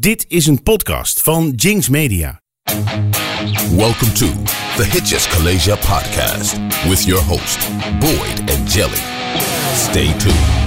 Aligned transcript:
Dit 0.00 0.24
is 0.28 0.46
een 0.46 0.62
podcast 0.62 1.22
van 1.22 1.50
Jinx 1.50 1.88
Media. 1.88 2.40
Welcome 3.76 4.12
to 4.12 4.26
the 4.76 4.84
Hitches 4.84 5.28
Kalasia 5.28 5.76
podcast 5.76 6.56
with 6.88 7.04
your 7.04 7.22
host, 7.22 7.68
Boyd 7.98 8.50
and 8.50 8.72
Jelly. 8.72 9.02
Stay 9.74 10.16
tuned. 10.18 10.59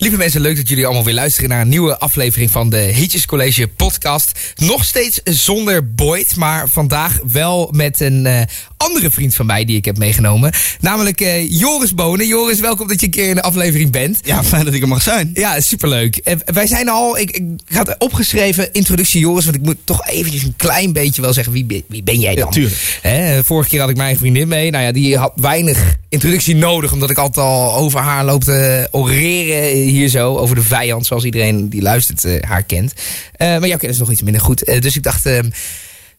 Lieve 0.00 0.16
mensen, 0.16 0.40
leuk 0.40 0.56
dat 0.56 0.68
jullie 0.68 0.84
allemaal 0.84 1.04
weer 1.04 1.14
luisteren 1.14 1.48
naar 1.48 1.60
een 1.60 1.68
nieuwe 1.68 1.98
aflevering 1.98 2.50
van 2.50 2.70
de 2.70 2.76
Hitjes 2.76 3.26
College 3.26 3.68
podcast. 3.68 4.54
Nog 4.56 4.84
steeds 4.84 5.20
zonder 5.24 5.94
Boyd, 5.94 6.36
maar 6.36 6.68
vandaag 6.68 7.18
wel 7.32 7.68
met 7.72 8.00
een 8.00 8.24
uh, 8.24 8.40
andere 8.76 9.10
vriend 9.10 9.34
van 9.34 9.46
mij 9.46 9.64
die 9.64 9.76
ik 9.76 9.84
heb 9.84 9.98
meegenomen. 9.98 10.52
Namelijk 10.80 11.20
uh, 11.20 11.50
Joris 11.50 11.94
Bonen. 11.94 12.26
Joris, 12.26 12.60
welkom 12.60 12.88
dat 12.88 13.00
je 13.00 13.06
een 13.06 13.12
keer 13.12 13.28
in 13.28 13.34
de 13.34 13.42
aflevering 13.42 13.90
bent. 13.90 14.20
Ja, 14.24 14.44
fijn 14.44 14.64
dat 14.64 14.74
ik 14.74 14.82
er 14.82 14.88
mag 14.88 15.02
zijn. 15.02 15.30
Ja, 15.34 15.60
superleuk. 15.60 16.20
Uh, 16.24 16.34
wij 16.44 16.66
zijn 16.66 16.88
al, 16.88 17.18
ik, 17.18 17.30
ik 17.30 17.76
had 17.76 17.94
opgeschreven, 17.98 18.72
introductie 18.72 19.20
Joris, 19.20 19.44
want 19.44 19.56
ik 19.56 19.62
moet 19.62 19.78
toch 19.84 20.06
eventjes 20.06 20.42
een 20.42 20.56
klein 20.56 20.92
beetje 20.92 21.22
wel 21.22 21.32
zeggen, 21.32 21.52
wie, 21.52 21.84
wie 21.86 22.02
ben 22.02 22.20
jij 22.20 22.34
dan? 22.34 22.44
Ja, 22.44 22.50
tuurlijk. 22.50 22.98
Hè, 23.02 23.44
vorige 23.44 23.68
keer 23.68 23.80
had 23.80 23.90
ik 23.90 23.96
mijn 23.96 24.16
vriendin 24.16 24.48
mee. 24.48 24.70
Nou 24.70 24.84
ja, 24.84 24.92
die 24.92 25.16
had 25.16 25.32
weinig 25.34 25.96
introductie 26.08 26.56
nodig, 26.56 26.92
omdat 26.92 27.10
ik 27.10 27.18
altijd 27.18 27.46
al 27.46 27.74
over 27.74 28.00
haar 28.00 28.24
loop 28.24 28.44
te 28.44 28.88
oreren 28.90 29.76
hier 29.76 30.08
zo. 30.08 30.36
Over 30.36 30.54
de 30.54 30.62
vijand, 30.62 31.06
zoals 31.06 31.24
iedereen 31.24 31.68
die 31.68 31.82
luistert 31.82 32.24
uh, 32.24 32.42
haar 32.42 32.62
kent. 32.62 32.92
Uh, 32.96 33.48
maar 33.48 33.68
jouw 33.68 33.78
kennis 33.78 33.96
is 33.96 34.02
nog 34.02 34.10
iets 34.10 34.22
minder 34.22 34.42
goed. 34.42 34.68
Uh, 34.68 34.80
dus 34.80 34.96
ik 34.96 35.02
dacht 35.02 35.26
ehm, 35.26 35.50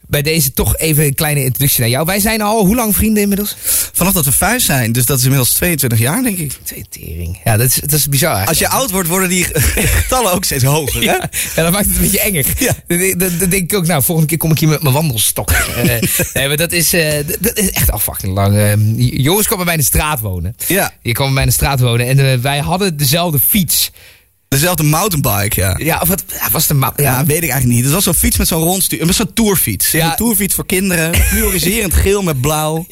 bij 0.10 0.22
deze 0.22 0.54
toch 0.54 0.78
even 0.78 1.04
een 1.04 1.14
kleine 1.14 1.44
introductie 1.44 1.80
naar 1.80 1.90
jou. 1.90 2.06
Wij 2.06 2.20
zijn 2.20 2.42
al 2.42 2.66
hoe 2.66 2.76
lang 2.76 2.96
vrienden 2.96 3.22
inmiddels? 3.22 3.56
Vanaf 3.94 4.14
dat 4.14 4.26
we 4.26 4.32
vijf 4.32 4.64
zijn, 4.64 4.92
dus 4.92 5.06
dat 5.06 5.18
is 5.18 5.24
inmiddels 5.24 5.54
22 5.54 6.00
jaar, 6.00 6.24
denk 6.24 6.38
ik. 6.38 6.58
Twee 6.64 6.86
tering. 6.90 7.40
Ja, 7.44 7.58
dat 7.58 7.68
is, 7.68 7.76
dat 7.76 7.94
is 7.94 8.10
bizar. 8.10 8.36
Eigenlijk. 8.36 8.62
Als 8.62 8.72
je 8.72 8.78
oud 8.80 8.92
wordt, 8.92 9.10
worden 9.10 9.30
die 9.30 9.44
getallen 10.02 10.32
ook 10.32 10.44
steeds 10.44 10.64
hoger, 10.64 11.00
hè? 11.00 11.06
Ja, 11.06 11.30
ja, 11.56 11.64
dat 11.64 11.72
maakt 11.72 11.86
het 11.86 11.96
een 11.96 12.02
beetje 12.02 12.20
enger. 12.20 12.46
Ja. 12.58 12.74
Dan, 13.18 13.50
denk 13.50 13.72
ik 13.72 13.74
ook, 13.74 13.86
nou, 13.86 14.04
volgende 14.04 14.30
keer 14.30 14.38
kom 14.38 14.52
ik 14.52 14.60
hier 14.60 14.70
met 14.70 14.82
mijn 14.82 14.94
wandelstok. 14.94 15.52
uh, 15.52 15.84
nee, 16.34 16.48
maar 16.48 16.58
dat 16.58 16.72
is, 16.72 16.94
uh, 16.94 17.14
dat 17.40 17.58
is 17.58 17.70
echt 17.70 17.92
al 17.92 18.00
fucking 18.00 18.34
lang. 18.34 18.56
Uh, 18.56 18.74
Joris 18.98 19.46
kwam 19.46 19.58
bij 19.58 19.66
mij 19.66 19.76
in 19.76 19.80
de 19.80 19.86
straat 19.86 20.20
wonen. 20.20 20.56
Ja. 20.68 20.94
Je 21.02 21.12
kwam 21.12 21.26
bij 21.26 21.34
mij 21.34 21.44
in 21.44 21.50
de 21.50 21.56
straat 21.56 21.80
wonen 21.80 22.08
en 22.08 22.20
uh, 22.20 22.34
wij 22.34 22.60
hadden 22.60 22.98
dezelfde 22.98 23.40
fiets. 23.48 23.92
Dezelfde 24.50 24.84
mountainbike, 24.84 25.62
ja. 25.62 25.76
Ja, 25.78 26.00
of 26.02 26.08
wat 26.08 26.24
ja, 26.28 26.50
was 26.52 26.68
de 26.68 26.76
ja. 26.76 26.94
ja, 26.96 27.26
weet 27.26 27.44
ik 27.44 27.50
eigenlijk 27.50 27.74
niet. 27.74 27.84
Het 27.84 27.94
was 27.94 28.04
zo'n 28.04 28.14
fiets 28.14 28.38
met 28.38 28.48
zo'n 28.48 28.64
rondstuur. 28.64 29.06
Met 29.06 29.16
zo'n 29.16 29.34
tourfiets. 29.34 29.92
Ja. 29.92 30.10
Een 30.10 30.16
tourfiets 30.16 30.56
voor 30.56 30.66
kinderen. 30.66 31.16
Fluoriserend 31.16 31.94
geel 32.04 32.22
met 32.22 32.42
blauw. 32.42 32.86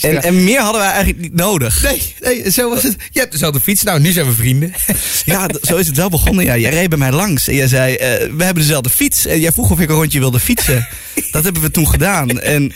En, 0.00 0.22
en, 0.22 0.44
meer 0.44 0.60
hadden 0.60 0.80
wij 0.80 0.90
eigenlijk 0.90 1.20
niet 1.20 1.34
nodig. 1.34 1.82
Nee, 1.82 2.14
nee, 2.20 2.50
zo 2.50 2.68
was 2.70 2.82
het. 2.82 2.96
Je 3.10 3.18
hebt 3.18 3.32
dezelfde 3.32 3.60
fiets, 3.60 3.82
nou, 3.82 4.00
nu 4.00 4.12
zijn 4.12 4.26
we 4.26 4.32
vrienden. 4.32 4.72
Ja, 5.24 5.48
zo 5.62 5.76
is 5.76 5.86
het 5.86 5.96
wel 5.96 6.08
begonnen. 6.08 6.44
Ja, 6.44 6.56
jij 6.56 6.70
reed 6.70 6.88
bij 6.88 6.98
mij 6.98 7.12
langs 7.12 7.48
en 7.48 7.54
jij 7.54 7.68
zei, 7.68 7.92
uh, 7.92 7.98
we 8.36 8.44
hebben 8.44 8.62
dezelfde 8.62 8.90
fiets. 8.90 9.26
En 9.26 9.40
jij 9.40 9.52
vroeg 9.52 9.70
of 9.70 9.80
ik 9.80 9.88
een 9.88 9.94
rondje 9.94 10.18
wilde 10.18 10.40
fietsen. 10.40 10.88
Dat 11.32 11.44
hebben 11.44 11.62
we 11.62 11.70
toen 11.70 11.88
gedaan. 11.88 12.40
En 12.40 12.72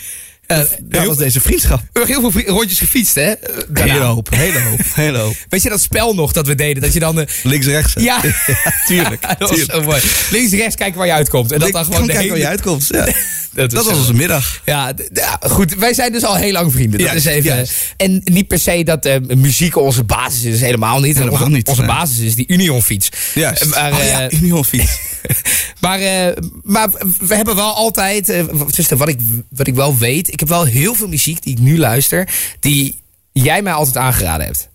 uh, 0.51 0.57
dat 0.81 1.05
was 1.05 1.17
deze 1.17 1.41
vriendschap. 1.41 1.79
We 1.79 1.99
hebben 1.99 2.21
heel 2.21 2.31
veel 2.31 2.53
rondjes 2.53 2.79
gefietst, 2.79 3.15
hè? 3.15 3.33
Daarna. 3.67 3.93
Hele 3.93 4.05
hoop, 4.05 4.29
hele 4.29 4.59
hoop, 4.59 4.79
hele 4.93 5.17
hoop. 5.17 5.35
Weet 5.49 5.63
je 5.63 5.69
dat 5.69 5.81
spel 5.81 6.13
nog 6.13 6.31
dat 6.31 6.47
we 6.47 6.55
deden? 6.55 6.81
Dat 6.81 6.93
je 6.93 6.99
dan... 6.99 7.19
Uh... 7.19 7.25
Links-rechts. 7.43 7.93
Ja. 7.93 8.21
ja. 8.47 8.55
Tuurlijk. 8.87 9.21
dat 9.39 9.49
was 9.49 9.65
zo 9.65 9.81
mooi. 9.81 10.01
Links-rechts 10.31 10.75
kijken 10.75 10.97
waar 10.97 11.07
je 11.07 11.13
uitkomt. 11.13 11.51
En 11.51 11.59
dat 11.59 11.71
dan 11.71 11.85
gewoon 11.85 11.99
kijken 11.99 12.17
hele... 12.17 12.29
waar 12.29 12.39
je 12.39 12.47
uitkomt, 12.47 12.87
ja. 12.87 13.05
dat, 13.53 13.71
dat 13.71 13.85
was 13.85 13.97
onze 13.97 14.13
middag. 14.13 14.61
Ja, 14.65 14.93
ja, 15.13 15.39
goed. 15.41 15.75
Wij 15.75 15.93
zijn 15.93 16.11
dus 16.11 16.23
al 16.23 16.35
heel 16.35 16.51
lang 16.51 16.71
vrienden. 16.71 16.99
Dat 16.99 17.07
ja, 17.07 17.13
is 17.13 17.25
even, 17.25 17.55
ja. 17.55 17.63
En 17.97 18.21
niet 18.23 18.47
per 18.47 18.59
se 18.59 18.83
dat 18.83 19.05
uh, 19.05 19.15
muziek 19.35 19.77
onze 19.77 20.03
basis 20.03 20.43
is. 20.43 20.61
Helemaal 20.61 20.99
niet. 20.99 21.17
Helemaal 21.17 21.39
onze, 21.39 21.51
niet. 21.55 21.67
Onze 21.67 21.85
basis 21.85 22.19
is 22.19 22.35
die 22.35 22.47
Unionfiets. 22.47 23.09
Ja, 23.33 23.53
maar, 23.69 23.91
oh, 23.91 24.03
ja 24.03 24.31
Unionfiets. 24.31 24.97
maar, 25.81 26.01
uh, 26.01 26.27
maar 26.63 26.89
we 27.19 27.35
hebben 27.35 27.55
wel 27.55 27.73
altijd... 27.73 28.29
Uh, 28.29 28.43
wat, 28.89 29.09
ik, 29.09 29.19
wat 29.49 29.67
ik 29.67 29.75
wel 29.75 29.97
weet... 29.97 30.33
Ik 30.33 30.39
heb 30.39 30.49
wel 30.49 30.65
heel 30.65 30.95
veel 30.95 31.07
muziek 31.07 31.43
die 31.43 31.53
ik 31.53 31.59
nu 31.59 31.77
luister... 31.77 32.29
die 32.59 32.99
jij 33.31 33.61
mij 33.61 33.73
altijd 33.73 33.97
aangeraden 33.97 34.45
hebt. 34.45 34.69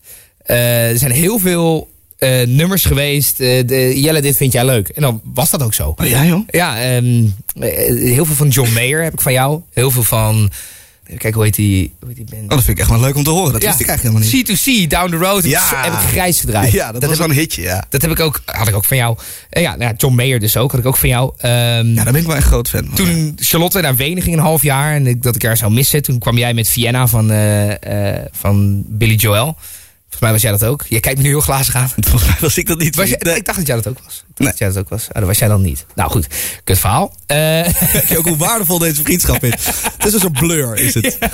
Uh, 0.46 0.90
er 0.90 0.98
zijn 0.98 1.10
heel 1.10 1.38
veel 1.38 1.90
uh, 2.18 2.46
nummers 2.46 2.84
geweest. 2.84 3.40
Uh, 3.40 3.66
de, 3.66 4.00
Jelle, 4.00 4.20
dit 4.20 4.36
vind 4.36 4.52
jij 4.52 4.64
leuk. 4.64 4.88
En 4.88 5.02
dan 5.02 5.20
was 5.24 5.50
dat 5.50 5.62
ook 5.62 5.74
zo. 5.74 5.94
Oh, 5.96 6.06
ja, 6.06 6.24
joh. 6.24 6.48
Ja, 6.50 6.96
um, 6.96 7.34
heel 7.58 8.24
veel 8.24 8.34
van 8.34 8.48
John 8.48 8.72
Mayer 8.72 9.02
heb 9.02 9.12
ik 9.12 9.20
van 9.20 9.32
jou. 9.32 9.60
Heel 9.72 9.90
veel 9.90 10.02
van... 10.02 10.50
Kijk, 11.18 11.34
hoe 11.34 11.44
heet 11.44 11.54
die, 11.54 11.92
hoe 11.98 12.08
heet 12.08 12.16
die 12.16 12.26
band? 12.30 12.42
Oh, 12.42 12.48
dat 12.48 12.64
vind 12.64 12.76
ik 12.76 12.78
echt 12.78 12.90
wel 12.92 13.00
leuk 13.00 13.16
om 13.16 13.24
te 13.24 13.30
horen. 13.30 13.52
Dat 13.52 13.62
ja. 13.62 13.68
wist 13.68 13.80
ik 13.80 13.86
eigenlijk 13.86 14.16
helemaal 14.16 14.44
niet. 14.46 14.86
C2C, 14.86 14.88
Down 14.88 15.10
the 15.10 15.16
Road. 15.16 15.44
Ja. 15.44 15.82
Heb 15.82 15.92
ik 15.92 15.98
grijs 15.98 16.40
gedraaid. 16.40 16.72
Ja, 16.72 16.92
dat, 16.92 17.00
dat 17.00 17.10
was 17.10 17.18
wel 17.18 17.28
een 17.28 17.34
hitje, 17.34 17.62
ja. 17.62 17.84
Dat 17.88 18.02
heb 18.02 18.10
ik 18.10 18.20
ook, 18.20 18.42
had 18.44 18.68
ik 18.68 18.74
ook 18.74 18.84
van 18.84 18.96
jou. 18.96 19.18
Uh, 19.50 19.62
ja, 19.62 19.76
nou, 19.76 19.94
John 19.96 20.14
Mayer 20.14 20.40
dus 20.40 20.56
ook, 20.56 20.70
had 20.70 20.80
ik 20.80 20.86
ook 20.86 20.96
van 20.96 21.08
jou. 21.08 21.32
Um, 21.36 21.42
ja, 21.42 21.94
daar 21.94 22.12
ben 22.12 22.20
ik 22.20 22.26
wel 22.26 22.36
een 22.36 22.42
groot 22.42 22.68
fan 22.68 22.84
van. 22.84 22.94
Toen 22.94 23.32
Charlotte 23.40 23.80
naar 23.80 23.96
Wenen 23.96 24.22
ging 24.22 24.36
een 24.36 24.42
half 24.42 24.62
jaar 24.62 24.94
en 24.94 25.06
ik, 25.06 25.22
dat 25.22 25.34
ik 25.34 25.42
haar 25.42 25.56
zou 25.56 25.72
missen. 25.72 26.02
Toen 26.02 26.18
kwam 26.18 26.38
jij 26.38 26.54
met 26.54 26.68
Vienna 26.68 27.06
van, 27.06 27.32
uh, 27.32 27.68
uh, 27.68 27.74
van 28.32 28.84
Billy 28.86 29.14
Joel. 29.14 29.56
Volgens 30.14 30.32
mij 30.32 30.42
was 30.42 30.42
jij 30.42 30.68
dat 30.68 30.72
ook. 30.72 30.84
Je 30.88 31.00
kijkt 31.00 31.18
me 31.18 31.24
nu 31.24 31.30
heel 31.30 31.40
glazig 31.40 31.74
aan. 31.74 31.88
Volgens 32.08 32.30
mij 32.30 32.36
was 32.40 32.58
ik 32.58 32.66
dat 32.66 32.78
niet. 32.78 32.96
Was 32.96 33.08
je, 33.08 33.16
nee. 33.18 33.36
Ik 33.36 33.44
dacht 33.44 33.58
dat 33.58 33.66
jij 33.66 33.76
dat 33.76 33.88
ook 33.88 33.98
was. 34.04 34.14
Ik 34.14 34.22
dacht 34.26 34.38
nee. 34.38 34.48
dat 34.48 34.58
jij 34.58 34.68
dat 34.68 34.78
ook 34.78 34.88
was. 34.88 35.08
Oh, 35.08 35.14
dat 35.14 35.24
was 35.24 35.38
jij 35.38 35.48
dan 35.48 35.62
niet. 35.62 35.86
Nou 35.94 36.10
goed, 36.10 36.26
kut 36.64 36.78
verhaal. 36.78 37.12
Uh... 37.26 37.68
Ook 38.16 38.26
hoe 38.26 38.36
waardevol 38.36 38.78
deze 38.78 39.02
vriendschap 39.02 39.44
is. 39.44 39.50
Het 39.96 40.06
is 40.06 40.12
een 40.12 40.20
soort 40.20 40.32
blur, 40.32 40.76
is 40.76 40.94
het. 40.94 41.16
Ja. 41.20 41.30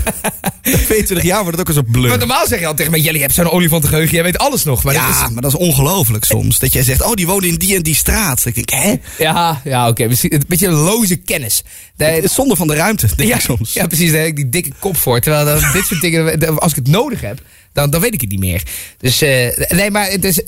22 0.62 1.22
jaar 1.22 1.42
wordt 1.42 1.58
het 1.58 1.60
ook 1.60 1.68
een 1.68 1.82
soort 1.82 1.92
blur. 1.92 2.08
Maar 2.08 2.18
normaal 2.18 2.46
zeg 2.46 2.60
je 2.60 2.66
al 2.66 2.74
tegen 2.74 2.90
mij, 2.90 3.00
Jelly, 3.00 3.16
je 3.16 3.22
hebt 3.22 3.34
zo'n 3.34 3.50
olifantengeheugen, 3.50 4.14
jij 4.14 4.22
weet 4.22 4.38
alles 4.38 4.64
nog. 4.64 4.84
Maar 4.84 4.94
ja, 4.94 5.06
dat 5.06 5.14
is... 5.14 5.32
maar 5.32 5.42
dat 5.42 5.52
is 5.52 5.58
ongelooflijk 5.58 6.24
soms. 6.24 6.58
Dat 6.58 6.72
jij 6.72 6.82
zegt, 6.82 7.02
oh, 7.02 7.12
die 7.12 7.26
wonen 7.26 7.48
in 7.48 7.54
die 7.54 7.76
en 7.76 7.82
die 7.82 7.94
straat. 7.94 8.44
Dan 8.44 8.52
denk 8.52 8.70
ik, 8.70 8.78
hè? 8.78 8.94
Ja, 9.24 9.60
ja 9.64 9.88
oké. 9.88 10.02
Okay. 10.02 10.16
Een 10.22 10.42
beetje 10.48 10.66
een 10.66 10.72
loze 10.72 11.16
kennis. 11.16 11.62
De, 11.96 12.28
Zonder 12.30 12.56
van 12.56 12.66
de 12.66 12.74
ruimte, 12.74 13.06
denk 13.16 13.28
ja, 13.28 13.36
ik 13.36 13.40
soms. 13.42 13.72
Ja, 13.72 13.86
precies. 13.86 14.10
Daar 14.10 14.20
heb 14.20 14.28
ik 14.28 14.36
die 14.36 14.48
dikke 14.48 14.72
kop 14.78 14.96
voor. 14.96 15.20
Terwijl 15.20 15.60
dit 15.72 15.86
soort 15.86 16.00
dingen, 16.00 16.58
als 16.58 16.70
ik 16.70 16.76
het 16.76 16.88
nodig 16.88 17.20
heb, 17.20 17.40
dan, 17.72 17.90
dan 17.90 18.00
weet 18.00 18.14
ik 18.14 18.20
het 18.20 18.30
niet 18.30 18.40
meer. 18.40 18.62
Dus 18.98 19.22
uh, 19.22 19.28
nee, 19.68 19.90
maar 19.90 20.10
het 20.10 20.24
is. 20.24 20.40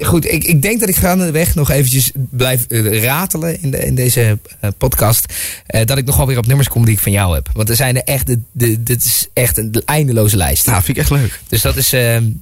Goed, 0.00 0.32
ik, 0.32 0.44
ik 0.44 0.62
denk 0.62 0.80
dat 0.80 0.88
ik 0.88 0.96
gaandeweg 0.96 1.54
nog 1.54 1.70
eventjes 1.70 2.10
blijf 2.14 2.64
uh, 2.68 3.02
ratelen 3.02 3.62
in, 3.62 3.70
de, 3.70 3.84
in 3.84 3.94
deze 3.94 4.38
uh, 4.64 4.70
podcast. 4.78 5.32
Uh, 5.70 5.84
dat 5.84 5.98
ik 5.98 6.04
nog 6.04 6.16
wel 6.16 6.26
weer 6.26 6.38
op 6.38 6.46
nummers 6.46 6.68
kom 6.68 6.84
die 6.84 6.94
ik 6.94 7.00
van 7.00 7.12
jou 7.12 7.34
heb. 7.34 7.48
Want 7.52 7.68
er 7.68 7.76
zijn 7.76 7.96
er 7.96 8.02
echt, 8.02 8.36
dit 8.78 9.04
is 9.04 9.28
echt 9.32 9.58
een 9.58 9.82
eindeloze 9.84 10.36
lijst. 10.36 10.66
Nou, 10.66 10.82
vind 10.82 10.96
ik 10.96 11.02
echt 11.02 11.10
leuk. 11.10 11.40
Dus 11.48 11.62
dat 11.62 11.76
is, 11.76 11.90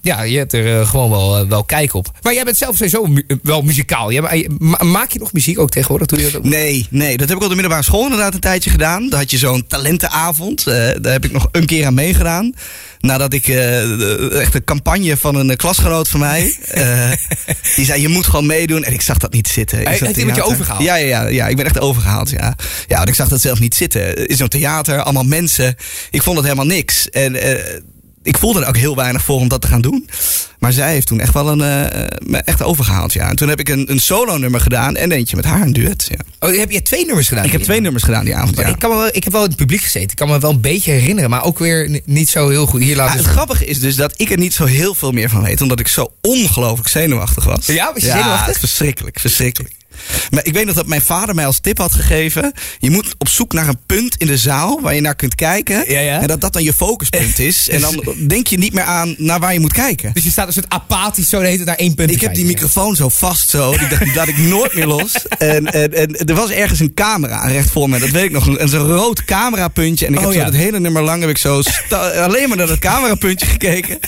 ja, 0.02 0.22
je 0.22 0.38
hebt 0.38 0.52
er 0.52 0.86
gewoon 0.86 1.10
wel, 1.10 1.48
wel 1.48 1.64
kijk 1.64 1.94
op. 1.94 2.10
Maar 2.22 2.34
jij 2.34 2.44
bent 2.44 2.56
zelf 2.56 2.76
sowieso 2.76 3.06
mu 3.06 3.26
wel 3.42 3.62
muzikaal. 3.62 4.12
Jij, 4.12 4.48
maak 4.82 5.10
je 5.10 5.18
nog 5.18 5.32
muziek 5.32 5.58
ook 5.58 5.70
tegenwoordig? 5.70 6.06
Doe 6.06 6.18
je 6.18 6.24
dat 6.24 6.36
ook? 6.36 6.44
Nee, 6.44 6.86
nee, 6.90 7.16
dat 7.16 7.28
heb 7.28 7.36
ik 7.36 7.42
op 7.42 7.48
de 7.48 7.54
middelbare 7.54 7.84
school 7.84 8.02
inderdaad 8.02 8.34
een 8.34 8.40
tijdje 8.40 8.70
gedaan. 8.70 9.08
Daar 9.08 9.20
had 9.20 9.30
je 9.30 9.38
zo'n 9.38 9.66
talentenavond. 9.66 10.64
daar 10.64 11.12
heb 11.12 11.24
ik 11.24 11.32
nog 11.32 11.48
een 11.52 11.66
keer 11.66 11.86
aan 11.86 11.94
meegedaan 11.94 12.54
nadat 13.04 13.32
ik 13.32 13.48
uh, 13.48 14.40
echt 14.40 14.54
een 14.54 14.64
campagne 14.64 15.16
van 15.16 15.34
een 15.34 15.56
klasgenoot 15.56 16.08
van 16.08 16.20
mij. 16.20 16.56
Uh, 16.74 17.10
die 17.76 17.84
zei: 17.84 18.00
Je 18.00 18.08
moet 18.08 18.26
gewoon 18.26 18.46
meedoen. 18.46 18.84
En 18.84 18.92
ik 18.92 19.00
zag 19.00 19.18
dat 19.18 19.32
niet 19.32 19.48
zitten. 19.48 19.78
Hij 19.78 19.98
heeft 20.00 20.16
iemand 20.16 20.36
je 20.36 20.42
overgehaald? 20.42 20.82
Ja, 20.82 20.94
ja, 20.94 21.06
ja, 21.06 21.28
ja, 21.28 21.48
ik 21.48 21.56
ben 21.56 21.64
echt 21.64 21.80
overgehaald. 21.80 22.30
Ja, 22.30 22.54
ja 22.86 22.96
want 22.96 23.08
ik 23.08 23.14
zag 23.14 23.28
dat 23.28 23.40
zelf 23.40 23.60
niet 23.60 23.74
zitten. 23.74 24.28
In 24.28 24.36
zo'n 24.36 24.48
theater, 24.48 25.02
allemaal 25.02 25.24
mensen. 25.24 25.74
Ik 26.10 26.22
vond 26.22 26.36
het 26.36 26.46
helemaal 26.46 26.66
niks. 26.66 27.10
En 27.10 27.36
ik 28.24 28.38
voelde 28.38 28.60
er 28.60 28.68
ook 28.68 28.76
heel 28.76 28.96
weinig 28.96 29.22
voor 29.22 29.40
om 29.40 29.48
dat 29.48 29.60
te 29.60 29.66
gaan 29.66 29.80
doen. 29.80 30.08
Maar 30.58 30.72
zij 30.72 30.92
heeft 30.92 31.06
toen 31.06 31.20
echt 31.20 31.32
wel 31.32 31.48
een, 31.48 31.58
uh, 31.58 32.06
me 32.18 32.38
echt 32.38 32.62
overgehaald. 32.62 33.12
Ja. 33.12 33.28
En 33.28 33.36
toen 33.36 33.48
heb 33.48 33.60
ik 33.60 33.68
een, 33.68 33.90
een 33.90 34.00
solo-nummer 34.00 34.60
gedaan 34.60 34.96
en 34.96 35.12
eentje 35.12 35.36
met 35.36 35.44
haar, 35.44 35.60
een 35.60 35.72
duet. 35.72 36.06
Ja. 36.08 36.48
Oh, 36.48 36.56
heb 36.56 36.70
je 36.70 36.82
twee 36.82 37.06
nummers 37.06 37.28
gedaan? 37.28 37.44
Ik 37.44 37.52
heb 37.52 37.62
twee 37.62 37.80
nummers 37.80 38.04
gedaan 38.04 38.24
die 38.24 38.34
avond. 38.34 38.56
Ja. 38.56 38.66
Ik, 38.66 38.78
kan 38.78 38.90
me 38.90 38.96
wel, 38.96 39.08
ik 39.12 39.24
heb 39.24 39.32
wel 39.32 39.42
in 39.42 39.48
het 39.48 39.56
publiek 39.56 39.80
gezeten. 39.80 40.10
Ik 40.10 40.16
kan 40.16 40.28
me 40.28 40.38
wel 40.38 40.50
een 40.50 40.60
beetje 40.60 40.92
herinneren, 40.92 41.30
maar 41.30 41.44
ook 41.44 41.58
weer 41.58 42.00
niet 42.04 42.28
zo 42.28 42.48
heel 42.48 42.66
goed. 42.66 42.80
Hier 42.80 42.96
laat 42.96 43.12
ja, 43.12 43.16
het 43.16 43.26
grappige 43.26 43.66
is 43.66 43.80
dus 43.80 43.96
dat 43.96 44.14
ik 44.16 44.30
er 44.30 44.38
niet 44.38 44.54
zo 44.54 44.64
heel 44.64 44.94
veel 44.94 45.12
meer 45.12 45.30
van 45.30 45.42
weet, 45.42 45.60
omdat 45.60 45.80
ik 45.80 45.88
zo 45.88 46.12
ongelooflijk 46.20 46.88
zenuwachtig 46.88 47.44
was. 47.44 47.66
Ja, 47.66 47.92
was 47.92 48.02
je 48.02 48.08
ja, 48.08 48.16
zenuwachtig? 48.16 48.58
verschrikkelijk, 48.58 49.20
verschrikkelijk. 49.20 49.74
Maar 50.30 50.44
ik 50.44 50.52
weet 50.52 50.66
nog 50.66 50.74
dat 50.74 50.86
mijn 50.86 51.00
vader 51.00 51.34
mij 51.34 51.46
als 51.46 51.60
tip 51.60 51.78
had 51.78 51.94
gegeven. 51.94 52.52
Je 52.78 52.90
moet 52.90 53.14
op 53.18 53.28
zoek 53.28 53.52
naar 53.52 53.68
een 53.68 53.78
punt 53.86 54.16
in 54.16 54.26
de 54.26 54.36
zaal 54.36 54.80
waar 54.80 54.94
je 54.94 55.00
naar 55.00 55.14
kunt 55.14 55.34
kijken. 55.34 55.92
Ja, 55.92 56.00
ja. 56.00 56.20
En 56.20 56.26
dat 56.26 56.40
dat 56.40 56.52
dan 56.52 56.62
je 56.62 56.72
focuspunt 56.72 57.38
is. 57.38 57.68
En 57.74 57.80
dan 57.80 58.04
denk 58.26 58.46
je 58.46 58.58
niet 58.58 58.72
meer 58.72 58.84
aan 58.84 59.14
naar 59.18 59.40
waar 59.40 59.52
je 59.52 59.60
moet 59.60 59.72
kijken. 59.72 60.12
Dus 60.12 60.24
je 60.24 60.30
staat 60.30 60.46
een 60.46 60.52
soort 60.52 60.68
apathisch 60.68 61.28
zo 61.28 61.40
de 61.40 61.46
hele 61.46 61.64
naar 61.64 61.76
één 61.76 61.94
punt 61.94 62.10
Ik 62.10 62.20
heb 62.20 62.34
die 62.34 62.44
microfoon 62.44 62.96
zo 62.96 63.08
vast 63.08 63.48
zo. 63.48 63.76
Die 63.76 63.88
dacht, 63.88 64.04
die 64.04 64.14
laat 64.14 64.28
ik 64.28 64.38
nooit 64.38 64.74
meer 64.74 64.86
los. 64.86 65.12
En, 65.38 65.72
en, 65.72 65.92
en 65.94 66.16
er 66.16 66.34
was 66.34 66.50
ergens 66.50 66.80
een 66.80 66.94
camera 66.94 67.46
recht 67.46 67.70
voor 67.70 67.88
me. 67.88 67.98
Dat 67.98 68.10
weet 68.10 68.24
ik 68.24 68.30
nog. 68.30 68.46
Een 68.58 68.68
zo'n 68.68 68.86
rood 68.86 69.24
camerapuntje. 69.24 70.06
En 70.06 70.12
ik 70.12 70.18
heb 70.18 70.28
oh, 70.28 70.34
zo 70.34 70.40
ja. 70.40 70.44
het 70.44 70.54
hele 70.54 70.80
nummer 70.80 71.02
lang 71.02 71.20
heb 71.20 71.30
ik 71.30 71.38
zo 71.38 71.62
alleen 72.16 72.48
maar 72.48 72.56
naar 72.56 72.66
dat 72.66 72.78
camerapuntje 72.78 73.46
gekeken. 73.46 73.98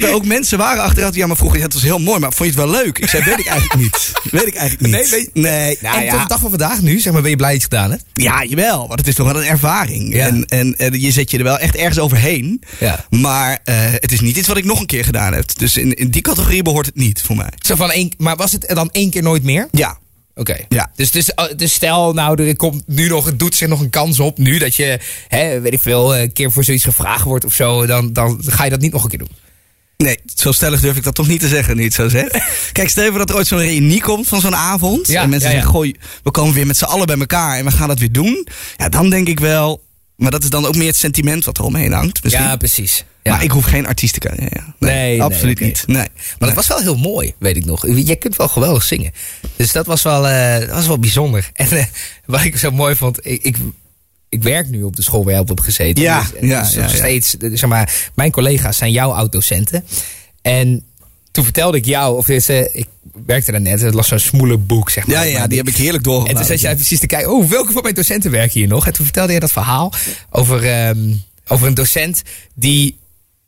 Dat 0.00 0.08
er 0.08 0.14
ook 0.14 0.24
mensen 0.24 0.58
waren 0.58 0.82
achteruit. 0.82 1.14
Ja, 1.14 1.26
maar 1.26 1.36
vroeger, 1.36 1.58
ja, 1.58 1.64
het 1.64 1.74
was 1.74 1.82
heel 1.82 1.98
mooi, 1.98 2.18
maar 2.20 2.32
vond 2.32 2.54
je 2.54 2.60
het 2.60 2.70
wel 2.70 2.80
leuk? 2.82 2.98
Ik 2.98 3.08
zei, 3.08 3.24
weet 3.24 3.38
ik 3.38 3.46
eigenlijk 3.46 3.80
niet. 3.80 4.12
Weet 4.30 4.46
ik 4.46 4.54
eigenlijk 4.54 4.80
niet. 4.80 4.92
Nee, 4.92 5.10
weet- 5.10 5.30
nee. 5.34 5.78
Nou, 5.80 5.96
en 5.98 6.04
ja. 6.04 6.10
tot 6.10 6.20
de 6.20 6.26
dag 6.28 6.40
van 6.40 6.50
vandaag 6.50 6.82
nu, 6.82 7.00
zeg 7.00 7.12
maar, 7.12 7.22
ben 7.22 7.30
je 7.30 7.36
blij 7.36 7.52
dat 7.52 7.60
je 7.60 7.66
het 7.66 7.74
gedaan 7.74 7.90
hebt? 7.90 8.04
Ja, 8.12 8.44
jawel, 8.44 8.86
want 8.88 8.98
het 8.98 9.08
is 9.08 9.14
toch 9.14 9.32
wel 9.32 9.42
een 9.42 9.48
ervaring. 9.48 10.14
Ja. 10.14 10.26
En, 10.26 10.44
en, 10.44 10.76
en 10.76 11.00
je 11.00 11.10
zet 11.10 11.30
je 11.30 11.38
er 11.38 11.44
wel 11.44 11.58
echt 11.58 11.76
ergens 11.76 11.98
overheen. 11.98 12.62
Ja. 12.78 13.04
Maar 13.10 13.58
eh, 13.64 13.76
het 13.78 14.12
is 14.12 14.20
niet 14.20 14.36
iets 14.36 14.48
wat 14.48 14.56
ik 14.56 14.64
nog 14.64 14.80
een 14.80 14.86
keer 14.86 15.04
gedaan 15.04 15.32
heb. 15.32 15.58
Dus 15.58 15.76
in, 15.76 15.94
in 15.94 16.10
die 16.10 16.22
categorie 16.22 16.62
behoort 16.62 16.86
het 16.86 16.96
niet 16.96 17.22
voor 17.22 17.36
mij. 17.36 17.50
Zo 17.58 17.74
van 17.74 17.90
één, 17.90 18.12
maar 18.18 18.36
was 18.36 18.52
het 18.52 18.70
dan 18.74 18.90
één 18.90 19.10
keer 19.10 19.22
nooit 19.22 19.42
meer? 19.42 19.68
Ja, 19.70 19.98
Oké. 20.36 20.56
Ja. 20.68 20.90
Dus, 20.96 21.10
dus 21.10 21.72
stel, 21.72 22.12
nou, 22.12 22.42
er 22.42 22.56
komt 22.56 22.82
nu 22.86 23.08
nog, 23.08 23.24
het 23.24 23.38
doet 23.38 23.54
zich 23.54 23.68
nog 23.68 23.80
een 23.80 23.90
kans 23.90 24.20
op. 24.20 24.38
Nu 24.38 24.58
dat 24.58 24.74
je, 24.74 24.98
hè, 25.28 25.60
weet 25.60 25.72
ik 25.72 25.80
veel, 25.80 26.16
een 26.16 26.32
keer 26.32 26.52
voor 26.52 26.64
zoiets 26.64 26.84
gevraagd 26.84 27.24
wordt 27.24 27.44
of 27.44 27.52
zo. 27.54 27.86
Dan, 27.86 28.12
dan 28.12 28.38
ga 28.46 28.64
je 28.64 28.70
dat 28.70 28.80
niet 28.80 28.92
nog 28.92 29.02
een 29.02 29.08
keer 29.08 29.18
doen. 29.18 29.28
Nee, 29.96 30.18
zo 30.34 30.52
stellig 30.52 30.80
durf 30.80 30.96
ik 30.96 31.02
dat 31.02 31.14
toch 31.14 31.26
niet 31.26 31.40
te 31.40 31.48
zeggen, 31.48 31.76
niet 31.76 31.94
zo 31.94 32.08
zeg. 32.08 32.28
Kijk, 32.72 32.88
stel 32.88 33.04
even 33.04 33.18
dat 33.18 33.30
er 33.30 33.36
ooit 33.36 33.46
zo'n 33.46 33.58
reunie 33.58 34.00
komt 34.02 34.28
van 34.28 34.40
zo'n 34.40 34.56
avond. 34.56 35.06
Ja, 35.06 35.22
en 35.22 35.28
mensen 35.28 35.48
ja, 35.48 35.54
ja. 35.54 35.60
zeggen, 35.60 35.78
gooi, 35.78 35.94
we 36.22 36.30
komen 36.30 36.54
weer 36.54 36.66
met 36.66 36.76
z'n 36.76 36.84
allen 36.84 37.06
bij 37.06 37.18
elkaar 37.18 37.58
en 37.58 37.64
we 37.64 37.70
gaan 37.70 37.88
dat 37.88 37.98
weer 37.98 38.12
doen. 38.12 38.46
Ja, 38.76 38.88
dan 38.88 39.10
denk 39.10 39.28
ik 39.28 39.40
wel, 39.40 39.82
maar 40.16 40.30
dat 40.30 40.42
is 40.42 40.50
dan 40.50 40.66
ook 40.66 40.76
meer 40.76 40.86
het 40.86 40.96
sentiment 40.96 41.44
wat 41.44 41.58
er 41.58 41.64
omheen 41.64 41.92
hangt. 41.92 42.22
misschien. 42.22 42.44
Ja, 42.44 42.56
precies. 42.56 43.04
Ja. 43.22 43.32
Maar 43.32 43.42
ik 43.44 43.50
hoef 43.50 43.64
geen 43.64 43.86
artiest 43.86 44.12
te 44.12 44.18
kunnen. 44.20 44.48
Ja, 44.52 44.74
nee, 44.78 45.22
absoluut 45.22 45.60
niet. 45.60 45.82
Nee. 45.86 45.96
Maar 45.96 46.08
Nee. 46.38 46.48
dat 46.48 46.54
was 46.54 46.66
wel 46.66 46.78
heel 46.78 46.96
mooi, 46.96 47.34
weet 47.38 47.56
ik 47.56 47.64
nog. 47.64 47.86
Jij 47.96 48.16
kunt 48.16 48.36
wel 48.36 48.48
geweldig 48.48 48.82
zingen. 48.82 49.12
Dus 49.56 49.72
dat 49.72 49.86
was 49.86 50.02
wel, 50.02 50.28
eh, 50.28 50.58
dat 50.60 50.68
was 50.70 50.86
wel 50.86 50.98
bijzonder. 50.98 51.50
En 51.52 51.70
eh, 51.70 51.84
wat 52.26 52.44
ik 52.44 52.56
zo 52.58 52.70
mooi 52.70 52.96
vond, 52.96 53.26
ik, 53.26 53.42
ik, 53.42 53.56
ik 54.34 54.42
werk 54.42 54.68
nu 54.68 54.82
op 54.82 54.96
de 54.96 55.02
school 55.02 55.22
waar 55.24 55.32
jij 55.32 55.40
op 55.40 55.48
hebt 55.48 55.64
gezeten. 55.64 56.02
Ja, 56.02 56.20
dus, 56.20 56.34
en 56.34 56.46
ja, 56.46 56.60
dus 56.62 56.74
ja, 56.74 56.80
nog 56.82 56.90
ja. 56.90 56.96
steeds, 56.96 57.36
eh, 57.36 57.50
zeg 57.52 57.68
maar, 57.68 58.10
mijn 58.14 58.30
collega's 58.30 58.76
zijn 58.76 58.92
jouw 58.92 59.10
oud-docenten. 59.10 59.84
En 60.42 60.84
toen 61.30 61.44
vertelde 61.44 61.76
ik 61.76 61.84
jou, 61.84 62.16
of 62.16 62.28
is, 62.28 62.48
eh, 62.48 62.74
ik 62.74 62.86
werkte 63.26 63.50
daar 63.50 63.60
net, 63.60 63.80
het 63.80 63.94
las 63.94 64.08
zo'n 64.08 64.18
smoele 64.18 64.56
boek, 64.56 64.90
zeg 64.90 65.06
maar. 65.06 65.16
Ja, 65.16 65.22
ja, 65.22 65.38
Maar 65.38 65.48
die 65.48 65.58
heb 65.58 65.68
ik 65.68 65.76
heerlijk 65.76 66.04
En 66.04 66.10
doorgelaten. 66.10 66.36
toen 66.36 66.46
zat 66.46 66.60
jij 66.60 66.74
precies 66.74 66.98
te 66.98 67.06
kijken, 67.06 67.32
oh, 67.32 67.48
welke 67.50 67.72
van 67.72 67.82
mijn 67.82 67.94
docenten 67.94 68.30
werken 68.30 68.60
hier 68.60 68.68
nog? 68.68 68.86
En 68.86 68.92
toen 68.92 69.04
vertelde 69.04 69.32
je 69.32 69.40
dat 69.40 69.52
verhaal 69.52 69.92
over, 70.30 70.70
ehm, 70.70 70.98
over 71.46 71.66
een 71.66 71.74
docent 71.74 72.22
die 72.54 72.96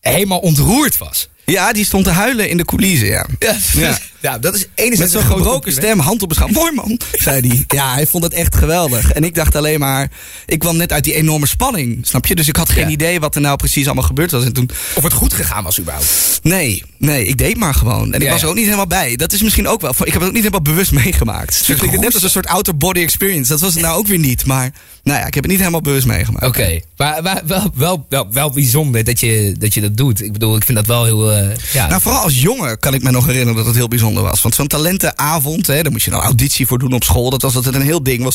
helemaal 0.01 0.39
ontroerd 0.39 0.99
was. 0.99 1.29
Ja, 1.45 1.73
die 1.73 1.85
stond 1.85 2.05
te 2.05 2.11
huilen 2.11 2.49
in 2.49 2.57
de 2.57 2.65
coulissen, 2.65 3.07
ja. 3.09 3.27
Ja, 3.39 3.57
Ja. 3.73 3.99
Ja 4.21 4.39
dat 4.39 4.55
is 4.55 4.67
enerzijds 4.75 5.13
Met 5.15 5.23
zo'n 5.23 5.33
gebroken 5.37 5.73
stem, 5.73 5.99
hand 5.99 6.23
op 6.23 6.31
het. 6.31 6.51
Mooi 6.51 6.73
man, 6.73 7.01
zei 7.13 7.49
hij. 7.49 7.65
Ja, 7.79 7.93
hij 7.95 8.07
vond 8.07 8.25
het 8.25 8.33
echt 8.33 8.57
geweldig. 8.57 9.13
En 9.13 9.25
ik 9.25 9.35
dacht 9.35 9.55
alleen 9.57 9.81
maar, 9.81 10.11
ik 10.47 10.59
kwam 10.59 10.77
net 10.77 10.93
uit 10.93 11.05
die 11.05 11.15
enorme 11.15 11.47
spanning, 11.47 12.07
snap 12.07 12.27
je? 12.27 12.35
Dus 12.35 12.49
ik 12.49 12.57
had 12.57 12.69
geen 12.71 12.85
Ja. 12.87 12.91
idee 12.91 13.21
wat 13.21 13.35
er 13.35 13.41
nou 13.41 13.57
precies 13.57 13.87
allemaal 13.87 14.05
gebeurd 14.05 14.31
was. 14.31 14.45
En 14.45 14.53
toen, 14.53 14.71
Of 14.95 15.03
het 15.03 15.13
goed 15.13 15.33
gegaan 15.33 15.65
was 15.65 15.81
überhaupt. 15.81 16.41
nee, 16.43 16.83
nee, 16.99 17.27
ik 17.27 17.39
deed 17.39 17.57
maar 17.57 17.75
gewoon. 17.75 18.13
En 18.13 18.21
ik 18.23 18.29
was 18.31 18.43
er 18.43 18.49
ook 18.49 18.55
niet 18.55 18.65
helemaal 18.65 18.87
bij. 18.87 19.17
Dat 19.17 19.33
is 19.33 19.43
misschien 19.43 19.69
ook 19.69 19.81
wel, 19.81 19.91
ik 19.91 19.97
heb 20.05 20.15
het 20.15 20.23
ook 20.23 20.33
niet 20.33 20.43
helemaal 20.43 20.63
bewust 20.63 20.93
meegemaakt. 20.93 21.67
Dus 21.67 21.83
ik 21.83 22.01
net 22.01 22.15
als 22.15 22.23
een 22.23 22.31
soort 22.31 22.47
outer 22.47 22.77
body 22.77 23.01
experience. 23.01 23.51
Dat 23.51 23.61
was 23.61 23.73
het 23.75 23.83
nou 23.83 23.99
ook 23.99 24.07
weer 24.07 24.19
niet. 24.19 24.47
Maar, 24.47 24.71
nou 25.03 25.19
ja, 25.21 25.27
ik 25.27 25.35
heb 25.35 25.43
het 25.43 25.53
niet 25.53 25.59
helemaal 25.61 25.81
bewust 25.81 26.07
meegemaakt. 26.07 26.47
Oké, 26.47 26.81
maar, 26.97 27.23
maar 27.23 27.43
wel, 27.47 27.71
wel, 27.75 28.07
wel, 28.09 28.27
wel 28.33 28.51
bijzonder 28.51 29.05
dat 29.05 29.21
je, 29.21 29.55
dat 29.59 29.75
je 29.75 29.81
dat 29.81 29.97
doet. 29.97 30.23
Ik 30.23 30.33
bedoel, 30.33 30.57
ik 30.57 30.65
vind 30.65 30.77
dat 30.79 30.87
wel 30.87 31.05
heel... 31.05 31.33
eh, 31.33 31.57
ja, 31.73 31.87
Nou, 31.89 32.03
vooral 32.03 32.23
als 32.23 32.41
jongen 32.43 32.79
kan 32.79 32.95
ik 32.95 33.03
me 33.03 33.11
nog 33.11 33.27
herinneren 33.27 33.57
dat 33.57 33.67
het 33.67 33.75
heel 33.75 33.89
bijzonder 33.89 34.16
was. 34.23 34.43
Want 34.43 34.55
zo'n 34.55 34.67
talentenavond, 34.67 35.67
hè, 35.67 35.83
daar 35.83 35.93
moest 35.93 36.05
je 36.05 36.11
dan 36.11 36.21
auditie 36.21 36.67
voor 36.67 36.79
doen 36.79 36.93
op 36.93 37.05
school. 37.05 37.31
Dat 37.31 37.43
was 37.43 37.57
altijd 37.57 37.75
een 37.75 37.83
heel 37.83 38.03
ding. 38.03 38.23
Was, 38.23 38.35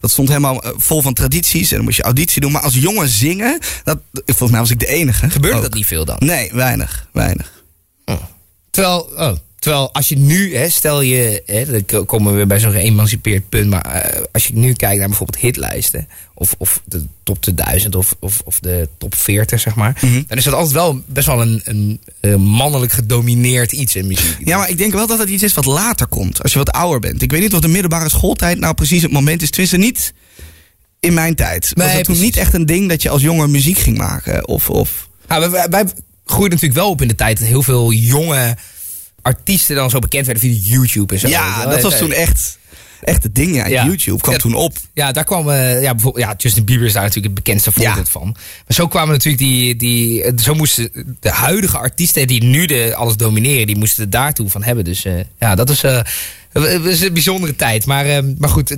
dat 0.00 0.10
stond 0.10 0.28
helemaal 0.28 0.62
eh, 0.62 0.70
vol 0.76 1.02
van 1.02 1.14
tradities. 1.14 1.70
En 1.70 1.76
dan 1.76 1.84
moest 1.84 1.96
je 1.96 2.02
auditie 2.02 2.40
doen. 2.40 2.52
Maar 2.52 2.62
als 2.62 2.74
jongen 2.74 3.08
zingen, 3.08 3.58
dat, 3.84 3.98
volgens 4.12 4.50
mij 4.50 4.60
was 4.60 4.70
ik 4.70 4.78
de 4.78 4.86
enige. 4.86 5.30
gebeurde 5.30 5.56
ook. 5.56 5.62
dat 5.62 5.74
niet 5.74 5.86
veel 5.86 6.04
dan? 6.04 6.16
Nee, 6.18 6.50
weinig. 6.52 7.08
Weinig. 7.12 7.60
Terwijl, 8.70 9.10
oh, 9.16 9.32
terwijl 9.62 9.92
als 9.92 10.08
je 10.08 10.16
nu, 10.18 10.56
hè, 10.56 10.68
stel 10.68 11.00
je, 11.00 11.42
hè, 11.46 11.64
dan 11.66 11.84
ko- 11.84 12.04
komen 12.04 12.30
we 12.30 12.36
weer 12.36 12.46
bij 12.46 12.60
zo'n 12.60 12.72
geëmancipeerd 12.72 13.48
punt, 13.48 13.70
maar 13.70 13.82
eh, 13.84 14.22
als 14.32 14.46
je 14.46 14.54
nu 14.54 14.72
kijkt 14.72 14.98
naar 14.98 15.08
bijvoorbeeld 15.08 15.40
hitlijsten, 15.42 16.08
of, 16.34 16.54
of 16.58 16.82
de 16.84 17.04
top 17.22 17.40
2000 17.42 17.94
of, 17.94 18.14
of, 18.20 18.40
of 18.44 18.60
de 18.60 18.88
top 18.98 19.14
40, 19.14 19.60
zeg 19.60 19.74
maar, 19.74 19.98
Mhm. 20.00 20.22
dan 20.26 20.38
is 20.38 20.44
dat 20.44 20.54
altijd 20.54 20.72
wel 20.72 21.02
best 21.06 21.26
wel 21.26 21.40
een, 21.40 21.60
een, 21.64 22.00
eh, 22.20 22.34
mannelijk 22.36 22.92
gedomineerd 22.92 23.72
iets 23.72 23.96
in 23.96 24.06
muziek. 24.06 24.36
Ja, 24.44 24.58
maar 24.58 24.70
ik 24.70 24.78
denk 24.78 24.92
wel 24.92 25.06
dat 25.06 25.18
het 25.18 25.28
iets 25.28 25.42
is 25.42 25.54
wat 25.54 25.64
later 25.64 26.06
komt. 26.06 26.42
Als 26.42 26.52
je 26.52 26.58
wat 26.58 26.70
ouder 26.70 27.00
bent. 27.00 27.22
Ik 27.22 27.30
weet 27.30 27.40
niet 27.40 27.54
of 27.54 27.60
de 27.60 27.68
middelbare 27.68 28.08
schooltijd 28.08 28.58
nou 28.58 28.74
precies 28.74 29.02
het 29.02 29.12
moment 29.12 29.42
is. 29.42 29.50
Tenminste 29.50 29.76
niet 29.78 30.12
in 31.00 31.14
mijn 31.14 31.34
tijd. 31.34 31.70
Was 31.74 31.86
Nee, 31.86 31.96
het 31.96 32.04
toen 32.04 32.20
niet 32.20 32.36
echt 32.36 32.54
een 32.54 32.66
ding 32.66 32.88
dat 32.88 33.02
je 33.02 33.08
als 33.10 33.22
jongen 33.22 33.50
muziek 33.50 33.78
ging 33.78 33.98
maken? 33.98 34.48
Of, 34.48 34.70
of... 34.70 35.08
Nou, 35.28 35.40
wij, 35.40 35.50
wij, 35.50 35.68
wij 35.68 35.84
groeiden 36.24 36.58
natuurlijk 36.58 36.80
wel 36.80 36.90
op 36.90 37.02
in 37.02 37.08
de 37.08 37.14
tijd 37.14 37.38
dat 37.38 37.48
heel 37.48 37.62
veel 37.62 37.92
jonge 37.92 38.56
artiesten 39.22 39.76
dan 39.76 39.90
zo 39.90 39.98
bekend 39.98 40.26
werden 40.26 40.42
via 40.50 40.58
YouTube 40.76 41.14
en 41.14 41.20
zo. 41.20 41.28
Ja, 41.28 41.66
dat 41.66 41.82
was 41.82 41.98
toen 41.98 42.12
echt, 42.12 42.58
echt 43.02 43.22
het 43.22 43.34
ding. 43.34 43.54
Ja, 43.54 43.66
Ja. 43.66 43.84
YouTube 43.84 44.20
kwam 44.20 44.34
Ja. 44.34 44.40
toen 44.40 44.54
op. 44.54 44.76
Ja, 44.94 45.12
daar 45.12 45.24
kwam 45.24 45.50
eh, 45.50 45.82
ja, 45.82 45.92
bijvoorbeeld, 45.94 46.24
ja, 46.24 46.34
Justin 46.36 46.64
Bieber 46.64 46.86
is 46.86 46.92
daar 46.92 47.02
natuurlijk 47.02 47.34
het 47.34 47.44
bekendste 47.44 47.72
voorbeeld 47.72 48.08
van. 48.08 48.26
Maar 48.32 48.76
zo 48.76 48.88
kwamen 48.88 49.12
natuurlijk 49.12 49.42
die, 49.42 49.76
die, 49.76 50.22
eh, 50.22 50.32
zo 50.36 50.54
moesten 50.54 51.16
de 51.20 51.30
huidige 51.30 51.78
artiesten 51.78 52.26
die 52.26 52.42
nu 52.44 52.66
de, 52.66 52.94
alles 52.94 53.16
domineren, 53.16 53.66
die 53.66 53.76
moesten 53.76 54.02
het 54.02 54.12
daartoe 54.12 54.50
van 54.50 54.62
hebben. 54.62 54.84
Dus 54.84 55.04
eh, 55.04 55.14
ja, 55.38 55.54
dat 55.54 55.70
is, 55.70 55.82
het 56.52 56.84
is 56.84 57.00
een 57.00 57.12
bijzondere 57.12 57.56
tijd. 57.56 57.86
Maar, 57.86 58.06
eh, 58.06 58.18
maar 58.38 58.48
goed, 58.50 58.70
eh, 58.70 58.76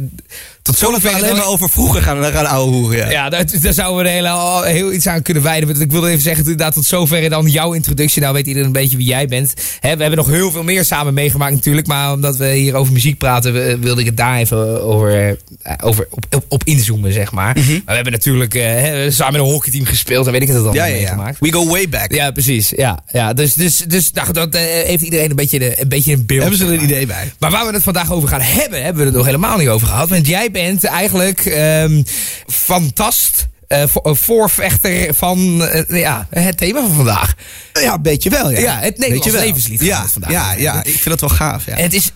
tot 0.62 0.78
Zullen 0.78 0.94
we 0.94 1.00
zover 1.00 1.22
alleen 1.22 1.36
maar 1.36 1.46
over 1.46 1.70
vroeger 1.70 2.02
gaan, 2.02 2.24
gaan 2.24 2.46
ouwe 2.46 2.72
hoeren? 2.72 2.98
Ja. 2.98 3.10
ja, 3.10 3.28
daar, 3.28 3.44
daar 3.62 3.72
zouden 3.72 4.04
we 4.04 4.10
er 4.10 4.24
heel, 4.24 4.62
heel 4.62 4.92
iets 4.92 5.06
aan 5.06 5.22
kunnen 5.22 5.42
wijden. 5.42 5.80
Ik 5.80 5.90
wilde 5.90 6.08
even 6.08 6.22
zeggen, 6.22 6.42
inderdaad, 6.42 6.74
tot 6.74 6.84
zover 6.84 7.28
dan 7.30 7.46
jouw 7.46 7.72
introductie. 7.72 8.22
Nou 8.22 8.34
weet 8.34 8.46
iedereen 8.46 8.66
een 8.66 8.72
beetje 8.72 8.96
wie 8.96 9.06
jij 9.06 9.26
bent. 9.26 9.54
We 9.80 9.88
hebben 9.88 10.16
nog 10.16 10.26
heel 10.26 10.50
veel 10.50 10.62
meer 10.62 10.84
samen 10.84 11.14
meegemaakt 11.14 11.54
natuurlijk. 11.54 11.86
Maar 11.86 12.12
omdat 12.12 12.36
we 12.36 12.48
hier 12.48 12.74
over 12.74 12.92
muziek 12.92 13.18
praten, 13.18 13.80
wilde 13.80 14.00
ik 14.00 14.06
het 14.06 14.16
daar 14.16 14.38
even 14.38 14.82
over, 14.82 15.36
eh, 15.62 15.72
over 15.82 16.06
op, 16.10 16.26
op, 16.30 16.44
op 16.48 16.64
inzoomen, 16.64 17.12
zeg 17.12 17.32
maar. 17.32 17.54
Maar 17.54 17.82
we 17.86 17.94
hebben 17.94 18.12
natuurlijk 18.12 18.54
eh, 18.54 19.10
samen 19.10 19.40
een 19.40 19.46
hockeyteam 19.46 19.84
gespeeld. 19.84 20.26
En 20.26 20.32
weet 20.32 20.42
ik 20.42 20.48
het 20.48 20.56
allemaal 20.56 20.74
Ja, 20.74 20.84
ja, 20.84 20.92
ja. 20.92 20.98
meegemaakt. 20.98 21.38
We 21.40 21.52
go 21.52 21.66
way 21.66 21.88
back. 21.88 22.12
Ja, 22.12 22.30
precies. 22.30 22.72
Ja, 22.76 23.02
ja. 23.12 23.32
Dus, 23.32 23.54
dus, 23.54 23.76
dus 23.76 24.12
nou, 24.12 24.32
dat 24.32 24.54
eh, 24.54 24.62
heeft 24.62 25.02
iedereen 25.02 25.30
een 25.30 25.36
beetje, 25.36 25.80
een 25.80 25.88
beetje 25.88 26.12
een 26.12 26.26
beeld. 26.26 26.40
Hebben 26.40 26.58
ze 26.58 26.66
er 26.66 26.72
een 26.72 26.82
idee 26.82 27.06
bij? 27.06 27.32
Maar 27.38 27.50
waar 27.64 27.72
we 27.72 27.78
het 27.78 27.94
vandaag 27.94 28.12
over 28.12 28.28
gaan 28.28 28.40
hebben, 28.40 28.82
hebben 28.82 29.00
we 29.02 29.08
het 29.08 29.16
nog 29.16 29.24
helemaal 29.26 29.58
niet 29.58 29.68
over 29.68 29.86
gehad. 29.86 30.08
Want 30.08 30.26
jij 30.26 30.50
bent 30.50 30.84
eigenlijk 30.84 31.46
ehm 31.46 32.02
fantast. 32.46 33.46
eh, 33.66 33.82
eh, 33.82 33.88
voorvechter 34.14 35.14
van 35.14 35.62
eh, 35.64 36.00
ja, 36.00 36.26
het 36.30 36.56
thema 36.56 36.80
van 36.80 36.94
vandaag. 36.94 37.34
Ja, 37.72 37.94
een 37.94 38.02
beetje 38.02 38.30
wel. 38.30 38.50
Ja, 38.50 38.58
Ja, 38.58 38.78
het 38.78 38.98
Nederlands 38.98 39.32
levenslied 39.32 39.80
Ja, 39.80 40.02
het 40.02 40.12
vandaag 40.12 40.30
ja, 40.30 40.52
ja, 40.52 40.78
ik 40.84 40.92
vind 40.92 41.04
dat 41.04 41.20
wel 41.20 41.28
gaaf. 41.28 41.66
Ja. 41.66 41.76
En 41.76 41.82
het 41.82 41.94
is 41.94 42.10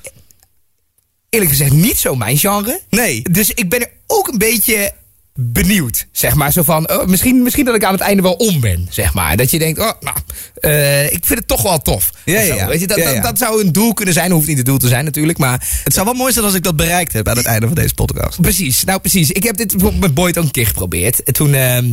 eerlijk 1.30 1.50
gezegd 1.50 1.72
niet 1.72 1.98
zo 1.98 2.14
mijn 2.14 2.38
genre. 2.38 2.80
Nee. 2.90 3.22
Dus 3.30 3.50
ik 3.50 3.68
ben 3.68 3.80
er 3.80 3.90
ook 4.06 4.28
een 4.28 4.38
beetje 4.38 4.92
benieuwd. 5.40 6.06
Zeg 6.12 6.34
maar 6.34 6.52
zo 6.52 6.62
van, 6.62 6.90
oh, 6.90 7.06
misschien, 7.06 7.42
misschien 7.42 7.64
dat 7.64 7.74
ik 7.74 7.84
aan 7.84 7.92
het 7.92 8.00
einde 8.00 8.22
wel 8.22 8.32
om 8.32 8.60
ben. 8.60 8.86
Zeg 8.90 9.14
maar. 9.14 9.36
Dat 9.36 9.50
je 9.50 9.58
denkt, 9.58 9.78
oh, 9.78 9.90
nou, 10.00 10.16
eh, 10.54 11.04
ik 11.04 11.24
vind 11.24 11.38
het 11.38 11.48
toch 11.48 11.62
wel 11.62 11.82
tof. 11.82 12.10
Ja, 12.24 12.40
ja, 12.40 12.54
ja. 12.54 12.66
Weet 12.66 12.80
je, 12.80 12.86
dat, 12.86 13.22
dat, 13.22 13.38
zou 13.38 13.64
een 13.64 13.72
doel 13.72 13.92
kunnen 13.92 14.14
zijn. 14.14 14.30
Hoeft 14.30 14.46
niet 14.46 14.56
het 14.56 14.66
doel 14.66 14.78
te 14.78 14.88
zijn 14.88 15.04
natuurlijk. 15.04 15.38
Maar 15.38 15.80
Het 15.84 15.94
zou 15.94 16.06
wel 16.06 16.14
mooi 16.14 16.32
zijn 16.32 16.44
als 16.44 16.54
ik 16.54 16.62
dat 16.62 16.76
bereikt 16.76 17.12
heb 17.12 17.28
aan 17.28 17.36
het 17.36 17.46
einde 17.46 17.66
van 17.66 17.74
deze 17.74 17.94
podcast. 17.94 18.40
Precies, 18.40 18.84
nou 18.84 19.00
precies. 19.00 19.30
Ik 19.30 19.42
heb 19.42 19.56
dit 19.56 19.70
bijvoorbeeld 19.70 20.02
met 20.02 20.14
Boyd 20.14 20.38
ook 20.38 20.44
een 20.44 20.50
keer 20.50 20.66
geprobeerd. 20.66 21.22
En 21.22 21.32
toen, 21.32 21.54
ehm, 21.54 21.86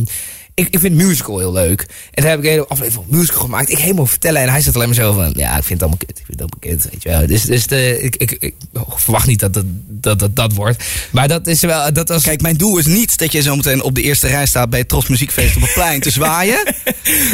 ik, 0.56 0.68
ik 0.70 0.80
vind 0.80 0.94
musical 0.94 1.38
heel 1.38 1.52
leuk. 1.52 1.80
En 1.80 2.22
toen 2.22 2.30
heb 2.30 2.38
ik 2.38 2.44
een 2.44 2.50
hele 2.50 2.66
aflevering 2.66 3.04
van 3.08 3.18
musical 3.18 3.40
gemaakt. 3.40 3.70
Ik 3.70 3.78
helemaal 3.78 4.06
vertellen 4.06 4.42
en 4.42 4.48
hij 4.48 4.60
zat 4.60 4.74
alleen 4.74 4.86
maar 4.86 4.96
zo 4.96 5.12
van, 5.12 5.32
ja, 5.36 5.56
ik 5.56 5.64
vind 5.64 5.68
het 5.68 5.80
allemaal 5.80 5.98
kut. 5.98 6.18
Ik 6.18 6.24
vind 6.26 6.40
het 6.40 6.50
allemaal 6.50 6.76
kut, 6.78 6.92
weet 6.92 7.02
je 7.02 7.08
wel. 7.08 7.26
Dus, 7.26 7.42
dus 7.42 7.66
de, 7.66 8.02
ik, 8.02 8.16
ik, 8.16 8.30
ik 8.30 8.54
verwacht 8.88 9.26
niet 9.26 9.40
dat 9.40 9.54
het, 9.54 9.64
dat, 9.88 10.18
dat 10.18 10.36
dat 10.36 10.52
wordt. 10.52 10.84
Maar 11.10 11.28
dat 11.28 11.46
is 11.46 11.60
wel, 11.60 11.92
dat 11.92 12.08
was... 12.08 12.22
Kijk, 12.22 12.40
mijn 12.40 12.56
doel 12.56 12.78
is 12.78 12.86
niet 12.86 13.18
dat 13.18 13.32
je 13.32 13.42
zometeen 13.42 13.82
op 13.82 13.94
de 13.94 14.02
eerste 14.02 14.26
rij 14.26 14.46
staat 14.46 14.70
bij 14.70 14.78
het 14.78 14.88
Tros 14.88 15.08
Muziekfeest 15.08 15.56
op 15.56 15.62
het 15.62 15.72
plein 15.72 16.00
te 16.00 16.10
zwaaien. 16.10 16.62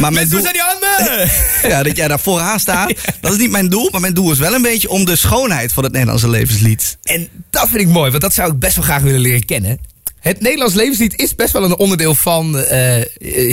Maar 0.00 0.12
mijn 0.12 0.29
doel, 0.29 0.41
zijn 0.41 0.52
die 0.52 0.62
handen? 0.62 1.31
ja, 1.71 1.83
dat 1.83 1.97
jij 1.97 2.09
daar 2.09 2.21
vooraan 2.21 2.61
staat, 2.61 2.93
dat 3.21 3.33
is 3.33 3.38
niet 3.38 3.50
mijn 3.50 3.69
doel. 3.69 3.88
Maar 3.91 4.00
mijn 4.00 4.14
doel 4.14 4.33
is 4.33 4.38
wel 4.38 4.55
een 4.55 4.62
beetje 4.62 4.88
om 4.88 5.05
de 5.05 5.17
schoonheid 5.17 5.73
van 5.73 5.83
het 5.83 5.93
Nederlandse 5.93 6.29
levenslied. 6.29 6.99
En 7.02 7.29
dat 7.50 7.69
vind 7.69 7.81
ik 7.81 7.88
mooi, 7.88 8.11
want 8.11 8.23
dat 8.23 8.35
zou 8.35 8.52
ik 8.52 8.59
best 8.59 8.76
wel 8.76 8.85
graag 8.85 9.02
willen 9.02 9.21
leren 9.21 9.45
kennen. 9.45 9.79
Het 10.23 10.41
Nederlands 10.41 10.75
levenslied 10.75 11.21
is 11.21 11.35
best 11.35 11.52
wel 11.52 11.64
een 11.64 11.76
onderdeel 11.76 12.14
van 12.14 12.59
eh 12.59 13.02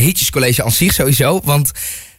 Hitjes 0.01 0.29
College 0.29 0.63
aan 0.63 0.71
zich 0.71 0.93
sowieso. 0.93 1.41
Want 1.43 1.71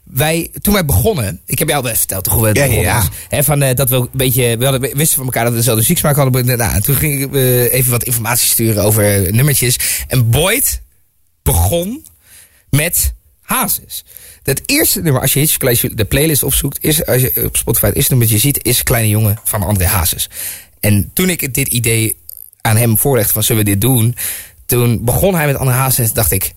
wij, 0.05 0.51
toen 0.61 0.75
wij 0.75 0.85
begonnen, 0.85 1.41
ik 1.47 1.59
heb 1.59 1.69
jou 1.69 1.83
wel 1.83 1.95
verteld 1.95 2.27
hoe 2.27 2.43
we 2.43 2.49
het 2.49 2.57
Ja, 2.57 2.65
ja, 2.65 3.09
begonnen 3.29 3.45
van, 3.45 3.63
eh, 3.63 3.75
dat 3.75 3.91
we 3.91 3.97
een 3.97 4.09
beetje, 4.13 4.57
we, 4.57 4.65
hadden, 4.65 4.97
wisten 4.97 5.17
van 5.17 5.25
elkaar 5.25 5.43
dat 5.43 5.53
we 5.53 5.59
dezelfde 5.59 5.81
muzieksmaak 5.81 6.17
hadden. 6.17 6.47
Nou, 6.47 6.75
en 6.75 6.83
toen 6.83 6.95
gingen 6.95 7.31
we 7.31 7.69
even 7.71 7.91
wat 7.91 8.05
informatie 8.05 8.49
sturen 8.49 8.85
over 8.85 9.33
nummertjes. 9.33 9.77
En 10.09 10.31
Boyd 10.31 10.81
begon 11.43 12.05
met 12.71 13.13
Hazes. 13.41 14.05
Het 14.43 14.63
eerste 14.67 15.01
nummer, 15.03 15.23
als 15.23 15.33
je 15.33 15.39
Hitjes 15.39 15.59
College 15.59 15.95
de 15.95 16.05
playlist 16.05 16.43
opzoekt, 16.43 16.85
is, 16.85 17.07
als 17.07 17.21
je 17.21 17.43
op 17.45 17.57
Spotify 17.57 17.87
het 17.87 17.95
eerste 17.95 18.11
nummer 18.11 18.29
dat 18.29 18.41
je 18.41 18.47
ziet, 18.47 18.65
is 18.65 18.83
Kleine 18.83 19.09
Jongen 19.09 19.39
van 19.45 19.63
André 19.63 19.87
Hazes. 19.87 20.29
En 20.81 21.11
toen 21.13 21.29
ik 21.29 21.55
dit 21.55 21.69
idee 21.69 22.17
aan 22.63 22.77
hem 22.77 22.99
voorlegde 22.99 23.33
van 23.33 23.43
zullen 23.43 23.65
we 23.65 23.71
dit 23.71 23.81
doen, 23.81 24.17
toen 24.67 25.05
begon 25.05 25.35
hij 25.35 25.47
met 25.47 25.57
André 25.57 25.75
Hazes 25.75 26.09
en 26.09 26.15
dacht 26.15 26.33
ik, 26.33 26.53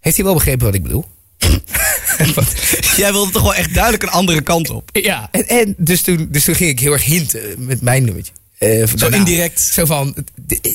heeft 0.00 0.16
hij 0.16 0.24
wel 0.24 0.34
begrepen 0.34 0.66
wat 0.66 0.74
ik 0.74 0.82
bedoel? 0.82 1.04
Jij 2.96 3.12
wilde 3.12 3.32
toch 3.32 3.42
wel 3.42 3.54
echt 3.54 3.74
duidelijk 3.74 4.02
een 4.02 4.08
andere 4.08 4.40
kant 4.42 4.70
op. 4.70 4.90
Ja, 4.92 5.28
en, 5.30 5.48
en 5.48 5.74
dus, 5.78 6.02
toen, 6.02 6.28
dus 6.30 6.44
toen 6.44 6.54
ging 6.54 6.70
ik 6.70 6.80
heel 6.80 6.92
erg 6.92 7.04
hinten 7.04 7.40
met 7.58 7.80
mijn 7.80 8.04
nummertje. 8.04 8.32
Eh, 8.58 8.86
Zo 8.86 8.96
daarna. 8.96 9.16
indirect. 9.16 9.60
Zo 9.60 9.84
van. 9.84 10.14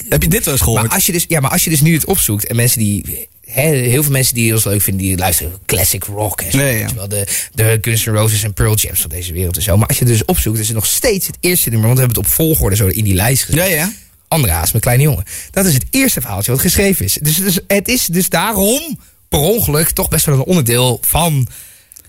Heb 0.09 0.21
je 0.21 0.29
dit 0.29 0.43
wel 0.45 0.53
eens 0.53 0.63
gehoord? 0.63 0.81
Maar 0.81 0.91
als 0.91 1.05
je 1.05 1.11
dus, 1.11 1.25
ja, 1.27 1.39
maar 1.39 1.51
als 1.51 1.63
je 1.63 1.69
dus 1.69 1.81
nu 1.81 1.93
het 1.93 2.05
opzoekt 2.05 2.47
en 2.47 2.55
mensen 2.55 2.79
die. 2.79 3.27
Hè, 3.45 3.61
heel 3.75 4.03
veel 4.03 4.11
mensen 4.11 4.33
die 4.33 4.53
ons 4.53 4.63
leuk 4.63 4.81
vinden, 4.81 5.05
die 5.05 5.17
luisteren 5.17 5.53
classic 5.65 6.03
rock 6.03 6.41
en 6.41 6.51
zo. 6.51 6.63
Ja, 6.63 6.93
wel, 6.95 7.07
de, 7.07 7.27
de 7.53 7.77
Guns 7.81 8.05
N' 8.05 8.09
Roses 8.09 8.43
en 8.43 8.53
Pearl 8.53 8.75
Jams 8.75 9.01
van 9.01 9.09
deze 9.09 9.33
wereld 9.33 9.55
en 9.55 9.61
zo. 9.61 9.77
Maar 9.77 9.87
als 9.87 9.97
je 9.97 10.03
het 10.03 10.13
dus 10.13 10.25
opzoekt, 10.25 10.59
is 10.59 10.67
het 10.67 10.75
nog 10.75 10.85
steeds 10.85 11.27
het 11.27 11.37
eerste 11.39 11.69
nummer. 11.69 11.87
Want 11.87 11.99
we 11.99 12.05
hebben 12.05 12.23
het 12.23 12.31
op 12.31 12.35
volgorde 12.35 12.75
zo 12.75 12.87
in 12.87 13.03
die 13.03 13.13
lijst 13.13 13.43
gezet. 13.43 13.59
Ja, 13.59 13.75
ja. 13.75 13.91
Andere 14.29 14.53
haas 14.53 14.71
met 14.71 14.81
kleine 14.81 15.03
jongen. 15.03 15.23
Dat 15.51 15.65
is 15.65 15.73
het 15.73 15.85
eerste 15.89 16.21
verhaaltje 16.21 16.51
wat 16.51 16.61
geschreven 16.61 17.05
is. 17.05 17.17
Dus, 17.21 17.35
dus 17.35 17.59
het 17.67 17.87
is 17.87 18.05
dus 18.05 18.29
daarom 18.29 18.99
per 19.29 19.39
ongeluk 19.39 19.89
toch 19.89 20.07
best 20.09 20.25
wel 20.25 20.35
een 20.35 20.43
onderdeel 20.43 20.99
van 21.01 21.47